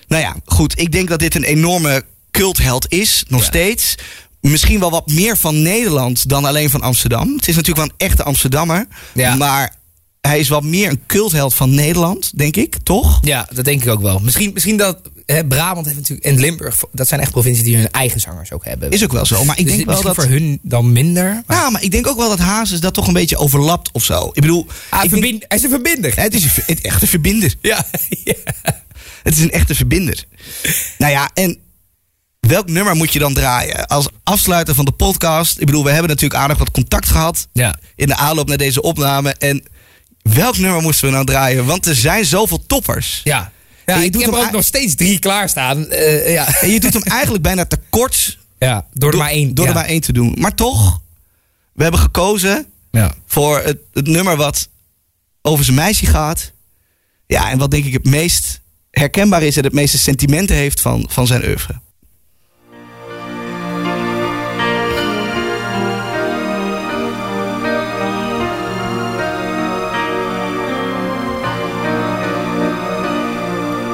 nou 0.08 0.22
ja, 0.22 0.36
goed. 0.44 0.80
Ik 0.80 0.92
denk 0.92 1.08
dat 1.08 1.18
dit 1.18 1.34
een 1.34 1.44
enorme 1.44 2.02
cultheld 2.30 2.92
is, 2.92 3.24
nog 3.28 3.40
Ja. 3.40 3.46
steeds. 3.46 3.94
Misschien 4.40 4.80
wel 4.80 4.90
wat 4.90 5.06
meer 5.06 5.36
van 5.36 5.62
Nederland 5.62 6.28
dan 6.28 6.44
alleen 6.44 6.70
van 6.70 6.80
Amsterdam. 6.80 7.32
Het 7.36 7.48
is 7.48 7.56
natuurlijk 7.56 7.86
wel 7.86 7.96
een 7.98 8.06
echte 8.08 8.22
Amsterdammer. 8.22 8.86
Ja. 9.14 9.34
Maar 9.34 9.74
hij 10.20 10.38
is 10.38 10.48
wat 10.48 10.62
meer 10.62 10.88
een 10.90 11.02
cultheld 11.06 11.54
van 11.54 11.74
Nederland, 11.74 12.38
denk 12.38 12.56
ik, 12.56 12.76
toch? 12.82 13.18
Ja, 13.22 13.48
dat 13.54 13.64
denk 13.64 13.82
ik 13.82 13.88
ook 13.88 14.00
wel. 14.02 14.18
Misschien, 14.18 14.50
misschien 14.54 14.76
dat 14.76 14.98
hè, 15.34 15.44
Brabant 15.46 15.86
heeft 15.86 15.98
natuurlijk 15.98 16.26
en 16.26 16.38
Limburg, 16.40 16.80
dat 16.92 17.08
zijn 17.08 17.20
echt 17.20 17.30
provincies 17.30 17.64
die 17.64 17.76
hun 17.76 17.90
eigen 17.90 18.20
zangers 18.20 18.52
ook 18.52 18.64
hebben. 18.64 18.90
Is 18.90 19.04
ook 19.04 19.12
wel 19.12 19.26
zo. 19.26 19.44
Maar 19.44 19.58
ik 19.58 19.66
Dus 19.66 19.74
denk 19.76 19.86
wel 19.86 20.02
dat. 20.02 20.14
voor 20.14 20.24
hun 20.24 20.58
dan 20.62 20.92
minder. 20.92 21.42
Maar, 21.46 21.56
Ja, 21.56 21.70
maar 21.70 21.82
ik 21.82 21.90
denk 21.90 22.06
ook 22.06 22.16
wel 22.16 22.28
dat 22.28 22.38
Hazes 22.38 22.80
dat 22.80 22.94
toch 22.94 23.06
een 23.06 23.12
beetje 23.12 23.36
overlapt 23.36 23.90
of 23.92 24.04
zo. 24.04 24.26
Ik 24.32 24.40
bedoel, 24.40 24.66
ah, 24.90 25.04
ik 25.04 25.10
denk- 25.10 25.22
verbind- 25.22 25.44
hij 25.48 25.58
is 25.58 25.64
een 25.64 25.70
verbinder. 25.70 26.12
het 26.20 26.34
is 26.34 26.44
een, 26.44 26.50
het 26.66 26.80
echte 26.80 27.06
verbinder. 27.06 27.54
Ja, 27.62 27.86
ja. 28.24 28.34
Het 29.22 29.36
is 29.36 29.42
een 29.42 29.50
echte 29.50 29.74
verbinder. 29.74 30.24
Nou 30.98 31.12
ja, 31.12 31.30
en 31.34 31.58
welk 32.40 32.68
nummer 32.68 32.94
moet 32.96 33.12
je 33.12 33.18
dan 33.18 33.34
draaien? 33.34 33.86
Als 33.86 34.08
afsluiter 34.24 34.74
van 34.74 34.84
de 34.84 34.90
podcast. 34.92 35.58
Ik 35.58 35.66
bedoel, 35.66 35.84
we 35.84 35.90
hebben 35.90 36.08
natuurlijk 36.08 36.40
aardig 36.40 36.58
wat 36.58 36.70
contact 36.70 37.08
gehad. 37.08 37.48
Ja. 37.52 37.78
In 37.96 38.06
de 38.06 38.16
aanloop 38.16 38.48
naar 38.48 38.56
deze 38.56 38.82
opname. 38.82 39.34
En 39.34 39.64
welk 40.22 40.58
nummer 40.58 40.82
moesten 40.82 41.06
we 41.08 41.12
nou 41.12 41.24
draaien? 41.24 41.64
Want 41.66 41.86
er 41.86 41.94
zijn 41.94 42.24
zoveel 42.24 42.66
toppers. 42.66 43.20
Ja, 43.24 43.52
ja 43.88 43.94
En 43.94 44.00
je 44.00 44.06
ik 44.06 44.12
doet 44.12 44.22
heb 44.22 44.30
er 44.30 44.38
hem 44.38 44.46
ook 44.46 44.52
nog 44.52 44.64
steeds 44.64 44.94
drie 44.94 45.18
klaarstaan. 45.18 45.90
Eh 45.90 46.32
ja. 46.32 46.60
En 46.60 46.70
je 46.70 46.80
doet 46.80 46.92
hem 46.92 47.02
eigenlijk 47.02 47.42
bijna 47.42 47.64
tekort. 47.64 48.38
ja, 48.58 48.86
door 48.92 49.12
er 49.12 49.18
maar 49.18 49.30
één. 49.30 49.54
door 49.54 49.64
ja. 49.64 49.70
er 49.70 49.76
maar 49.76 49.88
één 49.88 50.00
te 50.00 50.12
doen. 50.12 50.34
Maar 50.38 50.54
toch, 50.54 51.00
we 51.72 51.82
hebben 51.82 52.00
gekozen 52.00 52.66
Ja. 52.90 53.14
voor 53.26 53.58
het, 53.60 53.78
het 53.92 54.06
nummer 54.06 54.36
wat 54.36 54.68
over 55.42 55.64
zijn 55.64 55.76
meisje 55.76 56.06
gaat. 56.06 56.52
Ja, 57.26 57.50
en 57.50 57.58
wat 57.58 57.70
denk 57.70 57.84
ik 57.84 57.92
het 57.92 58.04
meest 58.04 58.60
herkenbaar 58.90 59.42
is 59.42 59.56
en 59.56 59.64
het 59.64 59.72
meeste 59.72 59.98
sentimenten 59.98 60.56
heeft 60.56 60.80
van, 60.80 61.06
van 61.10 61.26
zijn 61.26 61.44
oeuvre. 61.44 61.80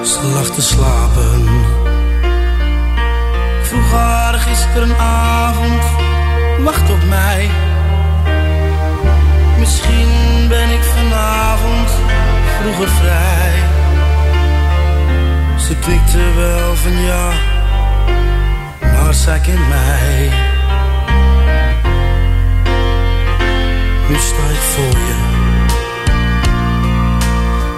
Ze 0.05 0.23
lag 0.23 0.51
te 0.51 0.63
slapen. 0.63 1.43
Ik 3.61 3.65
vroeg 3.65 3.91
haar 3.91 4.35
gisterenavond, 4.35 5.83
wacht 6.61 6.91
op 6.91 7.05
mij. 7.09 7.51
Misschien 9.59 10.09
ben 10.49 10.71
ik 10.71 10.83
vanavond 10.83 11.91
vroeger 12.61 12.89
vrij. 12.89 13.53
Ze 15.59 15.77
knikte 15.77 16.33
wel 16.37 16.75
van 16.75 17.03
ja, 17.03 17.31
maar 18.81 19.15
zij 19.15 19.41
kent 19.41 19.69
mij. 19.69 20.31
Nu 24.09 24.17
sta 24.17 24.45
ik 24.51 24.63
voor 24.75 24.99
je. 24.99 25.43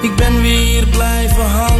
Ik 0.03 0.16
ben 0.16 0.43
weer 0.43 0.87
blijven 0.87 1.51
hangen 1.51 1.76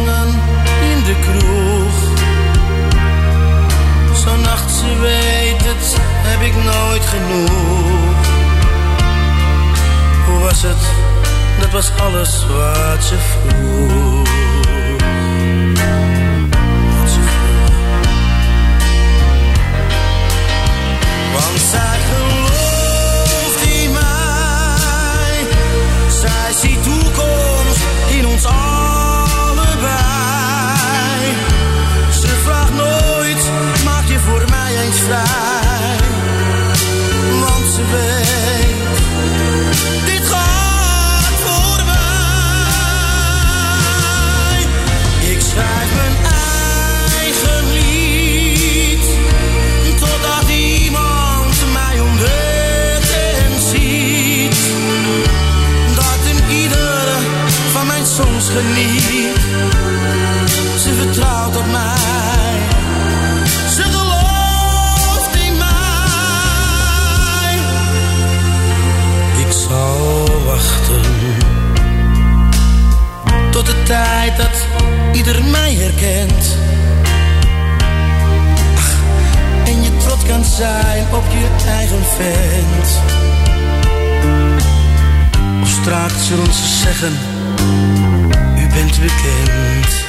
was 11.77 11.91
alles 12.01 12.45
wat 12.47 13.03
ze 13.03 13.15
vroeg. 13.17 14.27
Want 21.33 21.61
zij 21.71 21.99
gelooft 22.09 23.65
in 23.65 23.91
mij. 23.91 25.45
Zij 26.09 26.53
ziet 26.61 26.83
toekomst 26.83 27.81
in 28.09 28.27
ons 28.27 28.45
allebei. 28.45 28.86
Tijd 73.87 74.37
dat 74.37 74.65
ieder 75.13 75.43
mij 75.43 75.73
herkent. 75.73 76.57
En 79.65 79.83
je 79.83 79.97
trots 79.97 80.23
kan 80.25 80.43
zijn 80.45 81.05
op 81.13 81.23
je 81.29 81.65
eigen 81.67 82.03
vent. 82.17 83.01
Of 85.61 85.69
straks 85.69 86.27
zullen 86.27 86.53
ze 86.53 86.67
zeggen, 86.67 87.13
u 88.57 88.67
bent 88.67 88.99
bekend. 88.99 90.05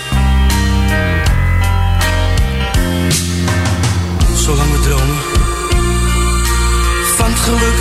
Zolang 4.34 4.70
we 4.70 4.80
dromen 4.80 5.18
van 7.16 7.30
het 7.30 7.38
geluk 7.38 7.80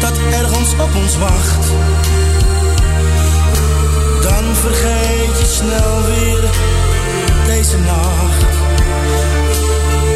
dat 0.00 0.18
ergens 0.32 0.72
op 0.72 0.94
ons 0.94 1.16
wacht. 1.18 1.68
Dan 4.40 4.54
vergeet 4.56 5.38
je 5.40 5.46
snel 5.46 6.02
weer 6.02 6.50
deze 7.46 7.78
nacht. 7.78 8.56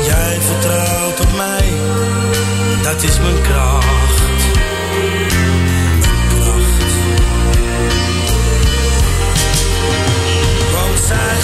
Jij 0.07 0.39
vertrouwt 0.41 1.20
op 1.20 1.37
mij, 1.37 1.72
dat 2.83 3.03
is 3.03 3.18
mijn 3.20 3.43
kracht. 3.43 4.22
Mijn 5.66 6.01
kracht. 6.29 6.93
Want 10.72 11.01
zij 11.07 11.41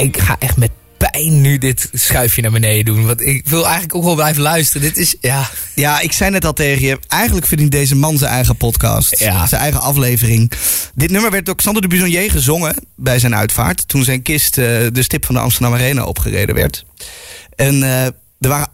Ik 0.00 0.18
ga 0.20 0.36
echt 0.38 0.56
met 0.56 0.70
pijn 0.96 1.40
nu 1.40 1.58
dit 1.58 1.88
schuifje 1.92 2.42
naar 2.42 2.50
beneden 2.50 2.84
doen. 2.94 3.06
Want 3.06 3.20
ik 3.20 3.48
wil 3.48 3.62
eigenlijk 3.64 3.94
ook 3.94 4.04
wel 4.04 4.14
blijven 4.14 4.42
luisteren. 4.42 4.82
Dit 4.82 4.96
is, 4.96 5.14
ja... 5.20 5.50
Ja, 5.74 6.00
ik 6.00 6.12
zei 6.12 6.30
net 6.30 6.44
al 6.44 6.52
tegen 6.52 6.82
je. 6.86 6.98
Eigenlijk 7.08 7.46
verdient 7.46 7.70
deze 7.70 7.96
man 7.96 8.18
zijn 8.18 8.30
eigen 8.30 8.56
podcast. 8.56 9.18
Ja. 9.18 9.46
Zijn 9.46 9.60
eigen 9.60 9.80
aflevering. 9.80 10.52
Dit 10.94 11.10
nummer 11.10 11.30
werd 11.30 11.46
door 11.46 11.54
Xander 11.56 11.82
de 11.82 11.88
Bisonnier 11.88 12.30
gezongen 12.30 12.74
bij 12.96 13.18
zijn 13.18 13.34
uitvaart. 13.34 13.88
Toen 13.88 14.04
zijn 14.04 14.22
kist 14.22 14.58
eh, 14.58 14.64
de 14.92 15.02
stip 15.02 15.24
van 15.26 15.34
de 15.34 15.40
Amsterdam 15.40 15.74
Arena 15.74 16.04
opgereden 16.04 16.54
werd. 16.54 16.84
En 17.56 17.82
eh, 17.82 18.04
er 18.40 18.48
waren 18.48 18.68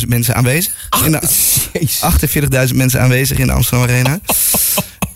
48.000 0.00 0.08
mensen 0.08 0.34
aanwezig. 0.34 0.88
In 1.04 1.12
de- 1.12 1.28
Jezus. 1.72 2.00
48.000 2.70 2.74
mensen 2.74 3.00
aanwezig 3.00 3.38
in 3.38 3.46
de 3.46 3.52
Amsterdam 3.52 3.88
Arena. 3.88 4.18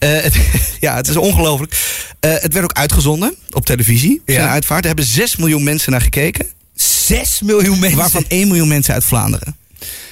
Eh, 0.03 0.23
het- 0.23 0.37
ja, 0.81 0.97
het 0.97 1.09
is 1.09 1.17
ongelooflijk. 1.17 1.73
Eh, 2.21 2.31
het 2.35 2.53
werd 2.53 2.65
ook 2.65 2.73
uitgezonden 2.73 3.35
op 3.51 3.67
televisie. 3.67 4.23
Zijn 4.27 4.39
Ja. 4.41 4.49
uitvaart. 4.49 4.81
Er 4.81 4.87
hebben 4.87 5.05
6 5.05 5.37
miljoen 5.37 5.63
mensen 5.63 5.91
naar 5.93 6.01
gekeken. 6.01 6.47
6 6.75 7.41
miljoen 7.45 7.79
mensen. 7.79 7.99
Waarvan 7.99 8.25
1 8.29 8.47
miljoen 8.49 8.69
mensen 8.69 8.95
uit 8.95 9.05
Vlaanderen. 9.05 9.57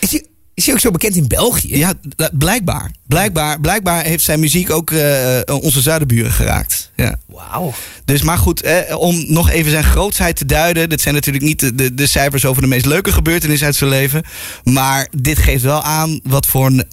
Is 0.00 0.10
hij, 0.10 0.24
is 0.54 0.64
hij 0.64 0.74
ook 0.74 0.80
zo 0.80 0.90
bekend 0.90 1.16
in 1.16 1.28
België? 1.28 1.78
Ja, 1.78 1.92
blijkbaar. 2.32 2.90
Blijkbaar, 3.06 3.60
blijkbaar 3.60 4.04
heeft 4.04 4.24
zijn 4.24 4.40
muziek 4.40 4.70
ook 4.70 4.90
eh, 4.90 5.38
onze 5.60 5.80
zuidenburen 5.80 6.32
geraakt. 6.32 6.90
Ja. 6.96 7.16
Wauw. 7.26 7.74
Dus 8.04 8.22
maar 8.22 8.38
goed, 8.38 8.62
eh, 8.62 8.96
om 8.98 9.24
nog 9.28 9.50
even 9.50 9.70
zijn 9.70 9.84
grootsheid 9.84 10.36
te 10.36 10.46
duiden. 10.46 10.88
Dit 10.88 11.00
zijn 11.00 11.14
natuurlijk 11.14 11.44
niet 11.44 11.60
de, 11.60 11.74
de, 11.74 11.94
de 11.94 12.06
cijfers 12.06 12.44
over 12.44 12.62
de 12.62 12.68
meest 12.68 12.86
leuke 12.86 13.12
gebeurtenissen 13.12 13.66
uit 13.66 13.76
zijn 13.76 13.90
leven. 13.90 14.22
Maar 14.64 15.08
dit 15.16 15.38
geeft 15.38 15.62
wel 15.62 15.82
aan 15.82 16.20
wat 16.22 16.46
voor 16.46 16.66
een 16.66 16.84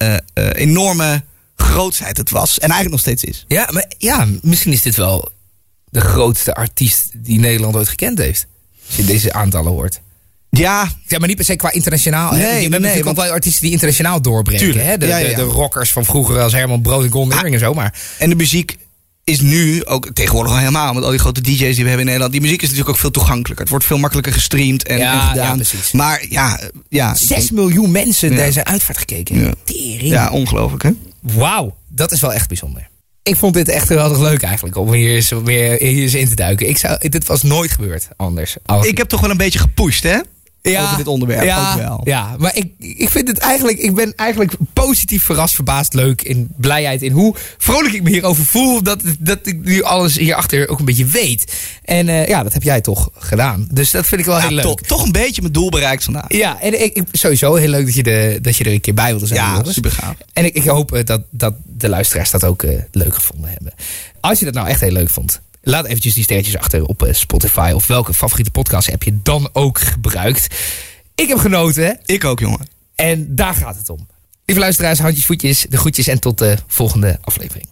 enorme 0.53 1.23
grootsheid 1.77 2.17
het 2.17 2.29
was. 2.29 2.53
En 2.59 2.69
eigenlijk 2.69 2.91
nog 2.91 2.99
steeds 2.99 3.23
is. 3.23 3.45
Ja, 3.47 3.69
maar 3.71 3.85
ja, 3.97 4.27
misschien 4.41 4.71
is 4.73 4.81
dit 4.81 4.95
wel 4.95 5.31
de 5.89 5.99
grootste 6.01 6.53
artiest 6.55 7.09
die 7.13 7.39
Nederland 7.39 7.75
ooit 7.75 7.87
gekend 7.87 8.17
heeft. 8.17 8.45
Als 8.87 8.95
je 8.95 9.03
deze 9.05 9.33
aantallen 9.33 9.71
hoort. 9.71 10.01
Ja, 10.49 10.91
Ja, 11.07 11.17
maar 11.19 11.27
niet 11.27 11.35
per 11.37 11.45
se 11.45 11.55
qua 11.55 11.71
internationaal. 11.71 12.31
hè. 12.31 12.37
Nee, 12.37 12.61
Je 12.69 12.69
nee, 12.79 13.03
want- 13.03 13.17
wel 13.17 13.31
artiesten 13.31 13.61
die 13.61 13.71
internationaal 13.71 14.21
doorbreken. 14.21 14.65
Tuurlijk. 14.65 14.85
Hè? 14.85 14.97
De, 14.97 15.05
Ja, 15.07 15.17
ja, 15.17 15.23
de, 15.23 15.29
ja. 15.29 15.35
de 15.35 15.41
rockers 15.43 15.91
van 15.91 16.05
vroeger 16.05 16.39
als 16.39 16.53
Herman 16.53 16.81
Brood 16.81 17.03
en 17.03 17.11
Golden 17.11 17.33
Earring 17.33 17.53
en 17.53 17.59
zo. 17.61 17.73
Maar 17.73 17.99
en 18.17 18.29
de 18.29 18.35
muziek 18.35 18.77
is 19.29 19.41
nu 19.41 19.85
ook 19.85 20.09
tegenwoordig 20.13 20.51
al 20.51 20.57
helemaal. 20.57 20.93
Met 20.93 21.03
al 21.03 21.09
die 21.09 21.19
grote 21.19 21.41
DJ's 21.41 21.57
die 21.57 21.67
we 21.67 21.73
hebben 21.81 21.99
in 21.99 22.05
Nederland. 22.05 22.31
Die 22.31 22.41
muziek 22.41 22.61
is 22.61 22.67
natuurlijk 22.67 22.95
ook 22.95 23.01
veel 23.01 23.11
toegankelijker. 23.11 23.59
Het 23.59 23.69
wordt 23.69 23.85
veel 23.85 23.97
makkelijker 23.97 24.33
gestreamd 24.33 24.83
en, 24.87 24.97
Ja, 24.97 25.13
en 25.21 25.27
gedaan. 25.27 25.45
ja, 25.47 25.53
precies. 25.55 25.91
Maar 25.91 26.25
ja, 26.29 26.59
ja, 26.89 27.15
6 27.15 27.51
miljoen 27.51 27.91
mensen 27.91 28.33
Ja. 28.35 28.51
zijn 28.51 28.65
uitvaart 28.65 28.97
gekeken. 28.97 29.39
Ja. 29.39 29.53
Tering. 29.63 30.01
ja, 30.01 30.29
ongelooflijk 30.29 30.83
hè. 30.83 30.89
Wauw, 31.21 31.75
dat 31.87 32.11
is 32.11 32.21
wel 32.21 32.33
echt 32.33 32.47
bijzonder. 32.47 32.87
Ik 33.23 33.35
vond 33.35 33.53
dit 33.53 33.69
echt 33.69 33.89
heel 33.89 33.97
erg 33.99 34.19
leuk 34.19 34.41
eigenlijk, 34.41 34.75
om 34.77 34.93
hier 34.93 35.15
eens, 35.15 35.31
meer 35.43 35.71
hier 35.79 36.01
eens 36.01 36.13
in 36.13 36.27
te 36.29 36.35
duiken. 36.35 36.69
Ik 36.69 36.77
zou, 36.77 37.09
dit 37.09 37.25
was 37.27 37.43
nooit 37.43 37.71
gebeurd 37.71 38.07
anders. 38.15 38.55
Ik 38.81 38.97
heb 38.97 39.07
toch 39.07 39.21
wel 39.21 39.29
een 39.29 39.37
beetje 39.37 39.59
gepusht 39.59 40.03
hè. 40.03 40.17
Over 40.63 40.97
dit 40.97 41.07
onderwerp 41.07 41.43
ja, 41.43 41.71
ook 41.71 41.79
wel. 41.79 42.01
Ja, 42.03 42.35
maar 42.37 42.55
ik, 42.55 42.71
ik 42.77 43.09
vind 43.09 43.27
het 43.27 43.37
eigenlijk, 43.37 43.77
ik 43.77 43.95
ben 43.95 44.13
eigenlijk 44.15 44.53
positief 44.73 45.23
verrast, 45.23 45.55
verbaasd, 45.55 45.93
leuk, 45.93 46.21
in 46.21 46.49
blijheid, 46.57 47.01
in 47.01 47.11
hoe 47.11 47.35
vrolijk 47.57 47.93
ik 47.93 48.03
me 48.03 48.09
hierover 48.09 48.45
voel, 48.45 48.83
dat, 48.83 49.01
dat 49.19 49.39
ik 49.43 49.63
nu 49.63 49.83
alles 49.83 50.17
hierachter 50.17 50.69
ook 50.69 50.79
een 50.79 50.85
beetje 50.85 51.05
weet. 51.05 51.53
En 51.83 52.09
eh, 52.09 52.27
ja, 52.27 52.43
dat 52.43 52.53
heb 52.53 52.63
jij 52.63 52.81
toch 52.81 53.09
gedaan. 53.17 53.67
Dus 53.71 53.91
dat 53.91 54.05
vind 54.05 54.21
ik 54.21 54.27
wel 54.27 54.37
Ja, 54.37 54.41
heel 54.47 54.51
leuk. 54.51 54.63
toch, 54.63 54.81
toch 54.81 55.03
een 55.03 55.11
beetje 55.11 55.41
mijn 55.41 55.53
doel 55.53 55.69
bereikt 55.69 56.03
vandaag. 56.03 56.33
Ja, 56.33 56.61
en 56.61 56.83
ik, 56.83 57.03
sowieso 57.11 57.55
heel 57.55 57.69
leuk 57.69 57.85
dat 57.85 57.95
je, 57.95 58.03
de, 58.03 58.39
dat 58.41 58.57
je 58.57 58.63
er 58.63 58.71
een 58.71 58.81
keer 58.81 58.93
bij 58.93 59.09
wilde 59.09 59.27
zijn. 59.27 59.39
Ja, 59.39 59.63
super 59.63 59.91
gaaf. 59.91 60.15
En 60.33 60.45
ik, 60.45 60.53
ik 60.53 60.63
hoop 60.63 60.93
eh, 60.93 61.05
dat, 61.05 61.21
dat 61.29 61.53
de 61.65 61.89
luisteraars 61.89 62.31
dat 62.31 62.43
ook 62.43 62.63
eh, 62.63 62.79
leuk 62.91 63.13
gevonden 63.15 63.49
hebben. 63.49 63.73
Als 64.19 64.39
je 64.39 64.45
dat 64.45 64.53
nou 64.53 64.67
echt 64.67 64.81
heel 64.81 64.91
leuk 64.91 65.09
vond, 65.09 65.41
laat 65.67 65.85
eventjes 65.85 66.13
die 66.13 66.23
sterretjes 66.23 66.57
achter 66.57 66.85
op 66.85 67.03
eh, 67.03 67.13
Spotify 67.13 67.71
of 67.75 67.87
welke 67.87 68.13
favoriete 68.13 68.51
podcast 68.51 68.89
heb 68.89 69.03
je 69.03 69.19
dan 69.23 69.49
ook 69.53 69.79
gebruikt. 69.79 70.55
Ik 71.15 71.27
heb 71.27 71.37
genoten? 71.37 71.99
Ik 72.05 72.23
ook 72.23 72.39
jongen. 72.39 72.67
en 72.95 73.35
daar 73.35 73.53
gaat 73.53 73.75
het 73.75 73.89
om. 73.89 74.07
Lieve 74.45 74.61
luisteraars, 74.61 74.99
handjes, 74.99 75.25
voetjes, 75.25 75.65
de 75.69 75.77
groetjes 75.77 76.07
en 76.07 76.19
tot 76.19 76.37
de 76.37 76.57
volgende 76.67 77.17
aflevering. 77.21 77.67